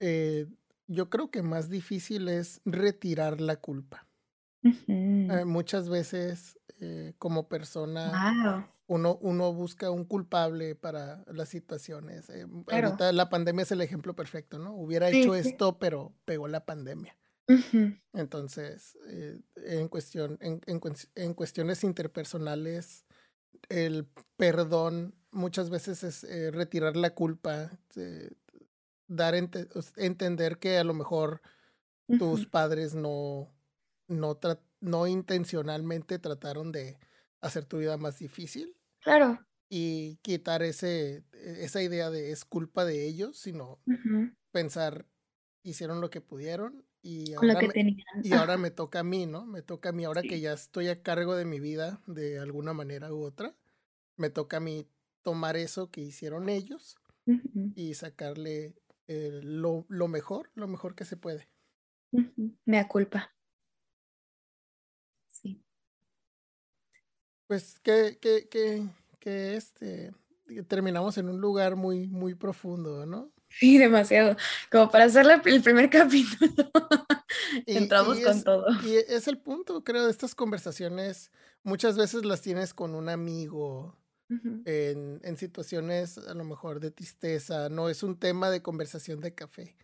eh, 0.00 0.46
yo 0.86 1.10
creo 1.10 1.30
que 1.30 1.42
más 1.42 1.68
difícil 1.68 2.28
es 2.28 2.62
retirar 2.64 3.40
la 3.42 3.56
culpa. 3.56 4.08
Eh, 5.28 5.44
muchas 5.44 5.88
veces 5.88 6.58
eh, 6.80 7.14
como 7.18 7.48
persona 7.48 8.26
uno, 8.86 9.18
uno 9.20 9.52
busca 9.52 9.90
un 9.90 10.04
culpable 10.04 10.74
para 10.74 11.24
las 11.26 11.48
situaciones. 11.48 12.28
Eh, 12.30 12.46
ahorita 12.70 13.12
la 13.12 13.30
pandemia 13.30 13.62
es 13.62 13.72
el 13.72 13.80
ejemplo 13.80 14.14
perfecto, 14.14 14.58
¿no? 14.58 14.74
Hubiera 14.74 15.10
hecho 15.10 15.34
esto, 15.34 15.78
pero 15.78 16.14
pegó 16.24 16.48
la 16.48 16.64
pandemia. 16.66 17.16
Entonces, 18.12 18.96
en, 19.56 19.88
cuestión, 19.88 20.38
en, 20.40 20.60
en, 20.66 21.34
cuestiones 21.34 21.84
interpersonales, 21.84 23.04
el 23.68 24.06
perdón 24.36 25.14
muchas 25.30 25.70
veces 25.70 26.02
es 26.04 26.54
retirar 26.54 26.96
la 26.96 27.14
culpa, 27.14 27.70
dar 29.06 29.34
entender 29.34 30.58
que 30.58 30.78
a 30.78 30.84
lo 30.84 30.94
mejor 30.94 31.42
tus 32.18 32.46
padres 32.46 32.94
no, 32.94 33.52
no, 34.08 34.38
no 34.80 35.06
intencionalmente 35.06 36.18
trataron 36.18 36.72
de 36.72 36.98
hacer 37.40 37.64
tu 37.64 37.78
vida 37.78 37.96
más 37.96 38.18
difícil. 38.18 38.76
Claro. 39.00 39.44
Y 39.68 40.16
quitar 40.16 40.62
ese, 40.62 41.24
e, 41.32 41.64
esa 41.64 41.82
idea 41.82 42.10
de 42.10 42.30
es 42.32 42.44
culpa 42.44 42.84
de 42.84 43.06
ellos, 43.06 43.38
sino 43.38 43.80
pensar, 44.50 45.06
hicieron 45.62 46.00
lo 46.00 46.10
que 46.10 46.20
pudieron 46.20 46.84
y 47.02 47.34
ahora, 47.34 47.60
me, 47.60 47.96
y 48.22 48.32
ahora 48.32 48.56
me 48.56 48.70
toca 48.70 49.00
a 49.00 49.04
mí, 49.04 49.26
¿no? 49.26 49.44
Me 49.44 49.62
toca 49.62 49.88
a 49.88 49.92
mí, 49.92 50.04
ahora 50.04 50.22
que 50.22 50.40
ya 50.40 50.52
estoy 50.52 50.88
a 50.88 51.02
cargo 51.02 51.34
de 51.34 51.44
mi 51.44 51.58
vida 51.58 52.00
de 52.06 52.38
alguna 52.38 52.72
manera 52.72 53.12
u 53.12 53.22
otra, 53.22 53.56
me 54.16 54.30
toca 54.30 54.58
a 54.58 54.60
mí 54.60 54.86
tomar 55.22 55.56
eso 55.56 55.90
que 55.90 56.00
hicieron 56.00 56.48
ellos 56.48 56.96
y 57.74 57.94
sacarle 57.94 58.74
eh, 59.08 59.40
lo, 59.42 59.84
lo, 59.88 60.08
mejor, 60.08 60.50
lo 60.54 60.68
mejor 60.68 60.94
que 60.94 61.04
se 61.04 61.16
puede. 61.16 61.48
Me 62.10 62.76
da 62.76 62.86
culpa. 62.86 63.34
Pues 67.46 67.78
que, 67.80 68.18
que, 68.20 68.48
que, 68.48 68.86
que 69.18 69.56
este, 69.56 70.12
terminamos 70.68 71.18
en 71.18 71.28
un 71.28 71.40
lugar 71.40 71.76
muy, 71.76 72.08
muy 72.08 72.34
profundo, 72.34 73.06
¿no? 73.06 73.30
Sí, 73.58 73.78
demasiado. 73.78 74.36
Como 74.70 74.90
para 74.90 75.04
hacer 75.04 75.26
el 75.44 75.62
primer 75.62 75.90
capítulo. 75.90 76.52
Entramos 77.66 78.18
con 78.20 78.42
todo. 78.42 78.66
Y 78.84 78.96
es 78.96 79.28
el 79.28 79.38
punto, 79.38 79.84
creo, 79.84 80.04
de 80.04 80.10
estas 80.10 80.34
conversaciones. 80.34 81.30
Muchas 81.62 81.96
veces 81.96 82.24
las 82.24 82.42
tienes 82.42 82.74
con 82.74 82.94
un 82.94 83.08
amigo 83.08 83.96
en, 84.64 85.20
en, 85.22 85.36
situaciones 85.36 86.16
a 86.16 86.34
lo 86.34 86.44
mejor 86.44 86.80
de 86.80 86.90
tristeza. 86.90 87.68
No 87.68 87.88
es 87.88 88.02
un 88.02 88.18
tema 88.18 88.50
de 88.50 88.62
conversación 88.62 89.20
de 89.20 89.34
café. 89.34 89.76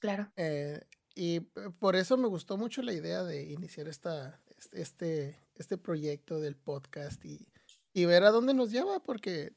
Claro. 0.00 0.30
Eh, 0.36 0.80
y 1.14 1.40
por 1.40 1.96
eso 1.96 2.16
me 2.16 2.28
gustó 2.28 2.56
mucho 2.56 2.82
la 2.82 2.92
idea 2.92 3.22
de 3.22 3.50
iniciar 3.50 3.88
esta, 3.88 4.40
este, 4.72 5.38
este 5.54 5.78
proyecto 5.78 6.40
del 6.40 6.56
podcast 6.56 7.24
y, 7.24 7.46
y 7.92 8.04
ver 8.06 8.24
a 8.24 8.30
dónde 8.30 8.54
nos 8.54 8.70
lleva, 8.70 9.00
porque 9.00 9.52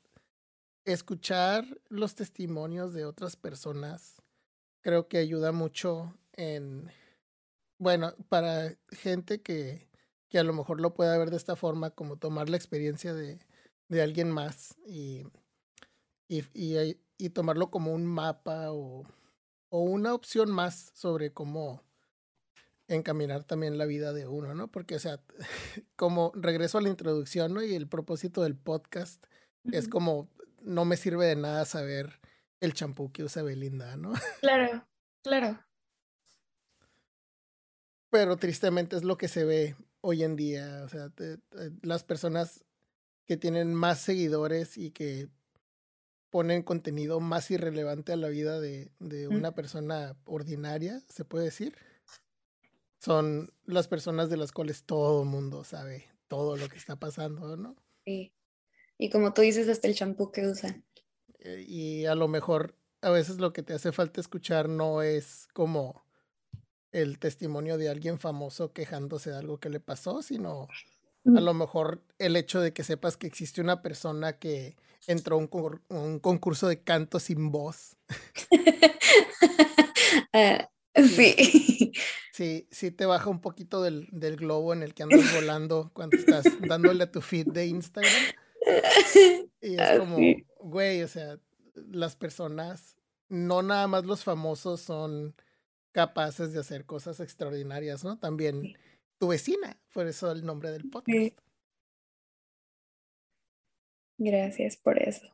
escuchar 0.86 1.66
los 1.90 2.16
testimonios 2.16 2.94
de 2.94 3.06
otras 3.06 3.36
personas 3.36 4.22
creo 4.86 5.08
que 5.08 5.18
ayuda 5.18 5.52
mucho 5.52 6.14
en, 6.34 6.92
bueno, 7.80 8.14
para 8.30 8.78
gente 8.92 9.42
que, 9.42 9.90
que 10.30 10.38
a 10.38 10.44
lo 10.44 10.54
mejor 10.54 10.80
lo 10.80 10.94
pueda 10.94 11.18
ver 11.18 11.32
de 11.32 11.38
esta 11.38 11.56
forma, 11.56 11.90
como 11.90 12.18
tomar 12.18 12.50
la 12.50 12.58
experiencia 12.58 13.16
de, 13.16 13.40
de 13.90 14.02
alguien 14.04 14.30
más 14.30 14.78
y, 14.86 15.24
y, 16.28 16.44
y, 16.54 17.00
y, 17.18 17.30
tomarlo 17.32 17.72
como 17.72 17.94
un 17.94 18.06
mapa 18.06 18.72
o, 18.72 19.08
o 19.70 19.80
una 19.80 20.14
opción 20.14 20.52
más 20.52 20.92
sobre 20.94 21.34
cómo 21.34 21.82
encaminar 22.88 23.44
también 23.44 23.80
la 23.80 23.86
vida 23.86 24.14
de 24.14 24.28
uno, 24.28 24.54
¿no? 24.54 24.68
Porque, 24.68 24.96
o 24.96 25.00
sea, 25.00 25.20
como 25.96 26.32
regreso 26.36 26.78
a 26.78 26.82
la 26.82 26.90
introducción, 26.90 27.56
¿no? 27.56 27.64
Y 27.64 27.74
el 27.74 27.88
propósito 27.88 28.44
del 28.44 28.56
podcast 28.56 29.26
es 29.72 29.88
como, 29.88 30.30
no 30.66 30.86
me 30.86 30.98
sirve 30.98 31.26
de 31.28 31.36
nada 31.36 31.66
saber 31.66 32.20
el 32.60 32.74
champú 32.74 33.12
que 33.12 33.24
usa 33.24 33.44
Belinda, 33.44 33.96
¿no? 33.98 34.14
Claro, 34.42 34.88
claro. 35.24 35.60
Pero 38.10 38.38
tristemente 38.38 38.96
es 38.96 39.04
lo 39.04 39.18
que 39.18 39.28
se 39.28 39.44
ve 39.44 39.76
hoy 40.02 40.24
en 40.24 40.36
día, 40.36 40.84
o 40.86 40.90
sea, 40.90 41.12
las 41.82 42.04
personas 42.04 42.64
que 43.26 43.38
tienen 43.38 43.74
más 43.74 44.00
seguidores 44.00 44.78
y 44.78 44.92
que 44.92 45.30
ponen 46.30 46.64
contenido 46.64 47.20
más 47.20 47.50
irrelevante 47.50 48.14
a 48.14 48.18
la 48.18 48.30
vida 48.30 48.60
de, 48.60 48.92
de 49.00 49.28
una 49.28 49.56
persona 49.56 50.16
ordinaria, 50.26 51.02
se 51.10 51.26
puede 51.26 51.46
decir 51.46 51.76
son 53.06 53.54
las 53.66 53.88
personas 53.88 54.32
de 54.32 54.38
las 54.38 54.52
cuales 54.52 54.84
todo 54.84 55.22
el 55.22 55.30
mundo 55.30 55.64
sabe 55.64 56.10
todo 56.28 56.58
lo 56.58 56.68
que 56.70 56.78
está 56.78 56.96
pasando, 56.96 57.56
¿no? 57.56 57.76
Sí. 58.04 58.34
Y 58.98 59.10
como 59.10 59.34
tú 59.34 59.42
dices, 59.42 59.68
hasta 59.68 59.88
el 59.88 59.96
champú 59.96 60.32
que 60.32 60.48
usan. 60.48 60.84
Eh, 61.40 61.66
y 61.68 62.06
a 62.06 62.16
lo 62.16 62.28
mejor 62.28 62.76
a 63.02 63.10
veces 63.10 63.38
lo 63.38 63.54
que 63.54 63.64
te 63.64 63.74
hace 63.74 63.92
falta 63.92 64.22
escuchar 64.22 64.70
no 64.70 65.02
es 65.02 65.48
como 65.54 66.06
el 66.92 67.20
testimonio 67.20 67.78
de 67.78 67.90
alguien 67.90 68.20
famoso 68.20 68.72
quejándose 68.72 69.30
de 69.32 69.38
algo 69.38 69.60
que 69.60 69.70
le 69.70 69.80
pasó, 69.80 70.22
sino 70.22 70.68
a 71.26 71.42
lo 71.42 71.54
mejor 71.54 72.04
el 72.20 72.36
hecho 72.36 72.62
de 72.62 72.72
que 72.72 72.84
sepas 72.84 73.18
que 73.18 73.28
existe 73.28 73.60
una 73.60 73.82
persona 73.82 74.40
que 74.40 74.76
entró 75.08 75.36
a 75.36 75.40
un, 75.40 75.50
un 75.90 76.20
concurso 76.20 76.68
de 76.68 76.82
canto 76.82 77.20
sin 77.20 77.52
voz. 77.52 77.98
Ah, 80.34 80.70
Sí. 80.96 81.92
Sí, 82.34 82.68
sí 82.70 82.92
te 82.92 83.06
baja 83.06 83.30
un 83.30 83.40
poquito 83.40 83.82
del, 83.82 84.10
del 84.12 84.36
globo 84.36 84.74
en 84.74 84.84
el 84.84 84.94
que 84.94 85.04
andas 85.04 85.34
volando 85.34 85.92
cuando 85.94 86.18
estás 86.18 86.44
dándole 86.68 87.06
a 87.06 87.10
tu 87.10 87.22
feed 87.22 87.48
de 87.48 87.68
Instagram. 87.68 88.12
Y 89.62 89.80
es 89.80 90.00
como, 90.00 90.18
güey, 90.60 91.02
o 91.02 91.08
sea, 91.08 91.40
las 91.76 92.16
personas, 92.16 92.96
no 93.30 93.62
nada 93.62 93.88
más 93.88 94.06
los 94.06 94.24
famosos 94.24 94.82
son 94.82 95.36
capaces 95.92 96.54
de 96.54 96.60
hacer 96.60 96.86
cosas 96.86 97.20
extraordinarias, 97.20 98.04
¿no? 98.04 98.20
También 98.20 98.76
tu 99.18 99.30
vecina, 99.30 99.80
por 99.94 100.08
eso 100.08 100.32
el 100.32 100.46
nombre 100.46 100.72
del 100.72 100.90
podcast. 100.90 101.38
Gracias 104.18 104.78
por 104.78 105.02
eso. 105.02 105.28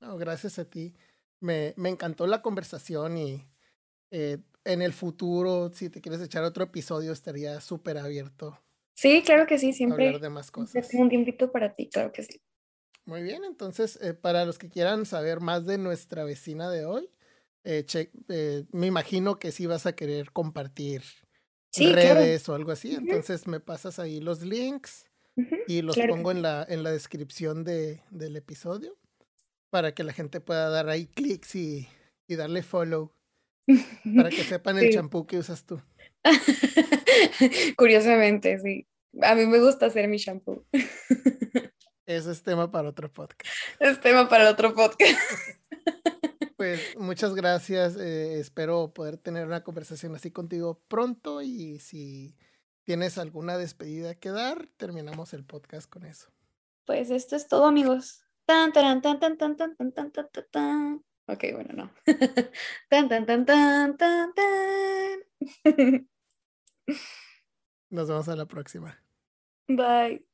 No, 0.00 0.16
gracias 0.16 0.58
a 0.58 0.68
ti. 0.68 0.94
Me, 1.40 1.74
me 1.76 1.88
encantó 1.88 2.26
la 2.26 2.42
conversación 2.42 3.18
y 3.18 3.46
eh, 4.10 4.38
en 4.64 4.82
el 4.82 4.92
futuro, 4.92 5.70
si 5.72 5.90
te 5.90 6.00
quieres 6.00 6.22
echar 6.22 6.44
otro 6.44 6.64
episodio, 6.64 7.12
estaría 7.12 7.60
súper 7.60 7.98
abierto. 7.98 8.58
Sí, 8.94 9.22
claro 9.22 9.46
que 9.46 9.58
sí, 9.58 9.72
siempre. 9.72 10.06
Hablar 10.06 10.20
de 10.20 10.30
más 10.30 10.50
cosas. 10.50 10.88
Tengo 10.88 11.04
un 11.04 11.10
tiempito 11.10 11.50
para 11.50 11.72
ti, 11.72 11.88
claro 11.88 12.12
que 12.12 12.22
sí. 12.22 12.40
Muy 13.06 13.22
bien, 13.22 13.44
entonces, 13.44 13.98
eh, 14.00 14.14
para 14.14 14.46
los 14.46 14.58
que 14.58 14.70
quieran 14.70 15.04
saber 15.04 15.40
más 15.40 15.66
de 15.66 15.76
nuestra 15.76 16.24
vecina 16.24 16.70
de 16.70 16.86
hoy, 16.86 17.10
eh, 17.64 17.84
eh, 18.28 18.64
me 18.72 18.86
imagino 18.86 19.38
que 19.38 19.52
sí 19.52 19.66
vas 19.66 19.86
a 19.86 19.94
querer 19.94 20.32
compartir 20.32 21.02
redes 21.76 22.48
o 22.48 22.54
algo 22.54 22.72
así. 22.72 22.94
Entonces, 22.94 23.46
me 23.46 23.60
pasas 23.60 23.98
ahí 23.98 24.20
los 24.20 24.42
links 24.42 25.06
y 25.66 25.82
los 25.82 25.96
pongo 25.96 26.30
en 26.30 26.42
la, 26.42 26.64
en 26.68 26.82
la 26.82 26.92
descripción 26.92 27.64
de, 27.64 28.02
del 28.10 28.36
episodio 28.36 28.96
para 29.70 29.92
que 29.92 30.04
la 30.04 30.12
gente 30.12 30.40
pueda 30.40 30.70
dar 30.70 30.88
ahí 30.88 31.06
clics 31.06 31.56
y, 31.56 31.88
y 32.28 32.36
darle 32.36 32.62
follow. 32.62 33.12
Para 34.14 34.30
que 34.30 34.44
sepan 34.44 34.78
el 34.78 34.90
champú 34.90 35.26
que 35.26 35.38
usas 35.38 35.64
tú. 35.64 35.80
Curiosamente, 37.76 38.58
sí. 38.60 38.86
A 39.22 39.34
mí 39.34 39.46
me 39.46 39.58
gusta 39.60 39.86
hacer 39.86 40.08
mi 40.08 40.18
champú. 40.18 40.64
Ese 42.06 42.32
es 42.32 42.42
tema 42.42 42.70
para 42.70 42.90
otro 42.90 43.10
podcast. 43.10 43.50
Es 43.80 44.00
tema 44.00 44.28
para 44.28 44.50
otro 44.50 44.74
podcast. 44.74 45.18
Pues 46.56 46.96
muchas 46.96 47.34
gracias. 47.34 47.96
eh, 47.96 48.38
espero 48.38 48.92
poder 48.92 49.16
tener 49.16 49.46
una 49.46 49.64
conversación 49.64 50.14
así 50.14 50.30
contigo 50.30 50.80
pronto 50.88 51.42
y 51.42 51.78
si 51.78 52.36
tienes 52.84 53.18
alguna 53.18 53.58
despedida 53.58 54.14
que 54.14 54.30
dar, 54.30 54.68
terminamos 54.76 55.34
el 55.34 55.44
podcast 55.44 55.90
con 55.90 56.04
eso. 56.04 56.30
Pues 56.86 57.10
esto 57.10 57.36
es 57.36 57.48
todo, 57.48 57.66
amigos. 57.66 58.24
Tan, 58.44 58.72
taran, 58.72 59.00
tan, 59.02 59.18
tan, 59.18 59.36
tan, 59.38 59.56
tan, 59.56 59.74
tan, 59.76 59.92
tan, 59.92 60.12
tan, 60.12 60.30
tan, 60.30 60.44
tan. 60.50 61.04
Ok, 61.26 61.44
bueno, 61.54 61.72
no. 61.74 61.90
tan, 62.90 63.08
tan, 63.08 63.26
tan, 63.26 63.46
tan, 63.46 63.96
tan, 63.96 64.34
tan. 64.34 66.08
Nos 67.90 68.08
vemos 68.08 68.28
a 68.28 68.36
la 68.36 68.46
próxima. 68.46 69.02
Bye. 69.66 70.33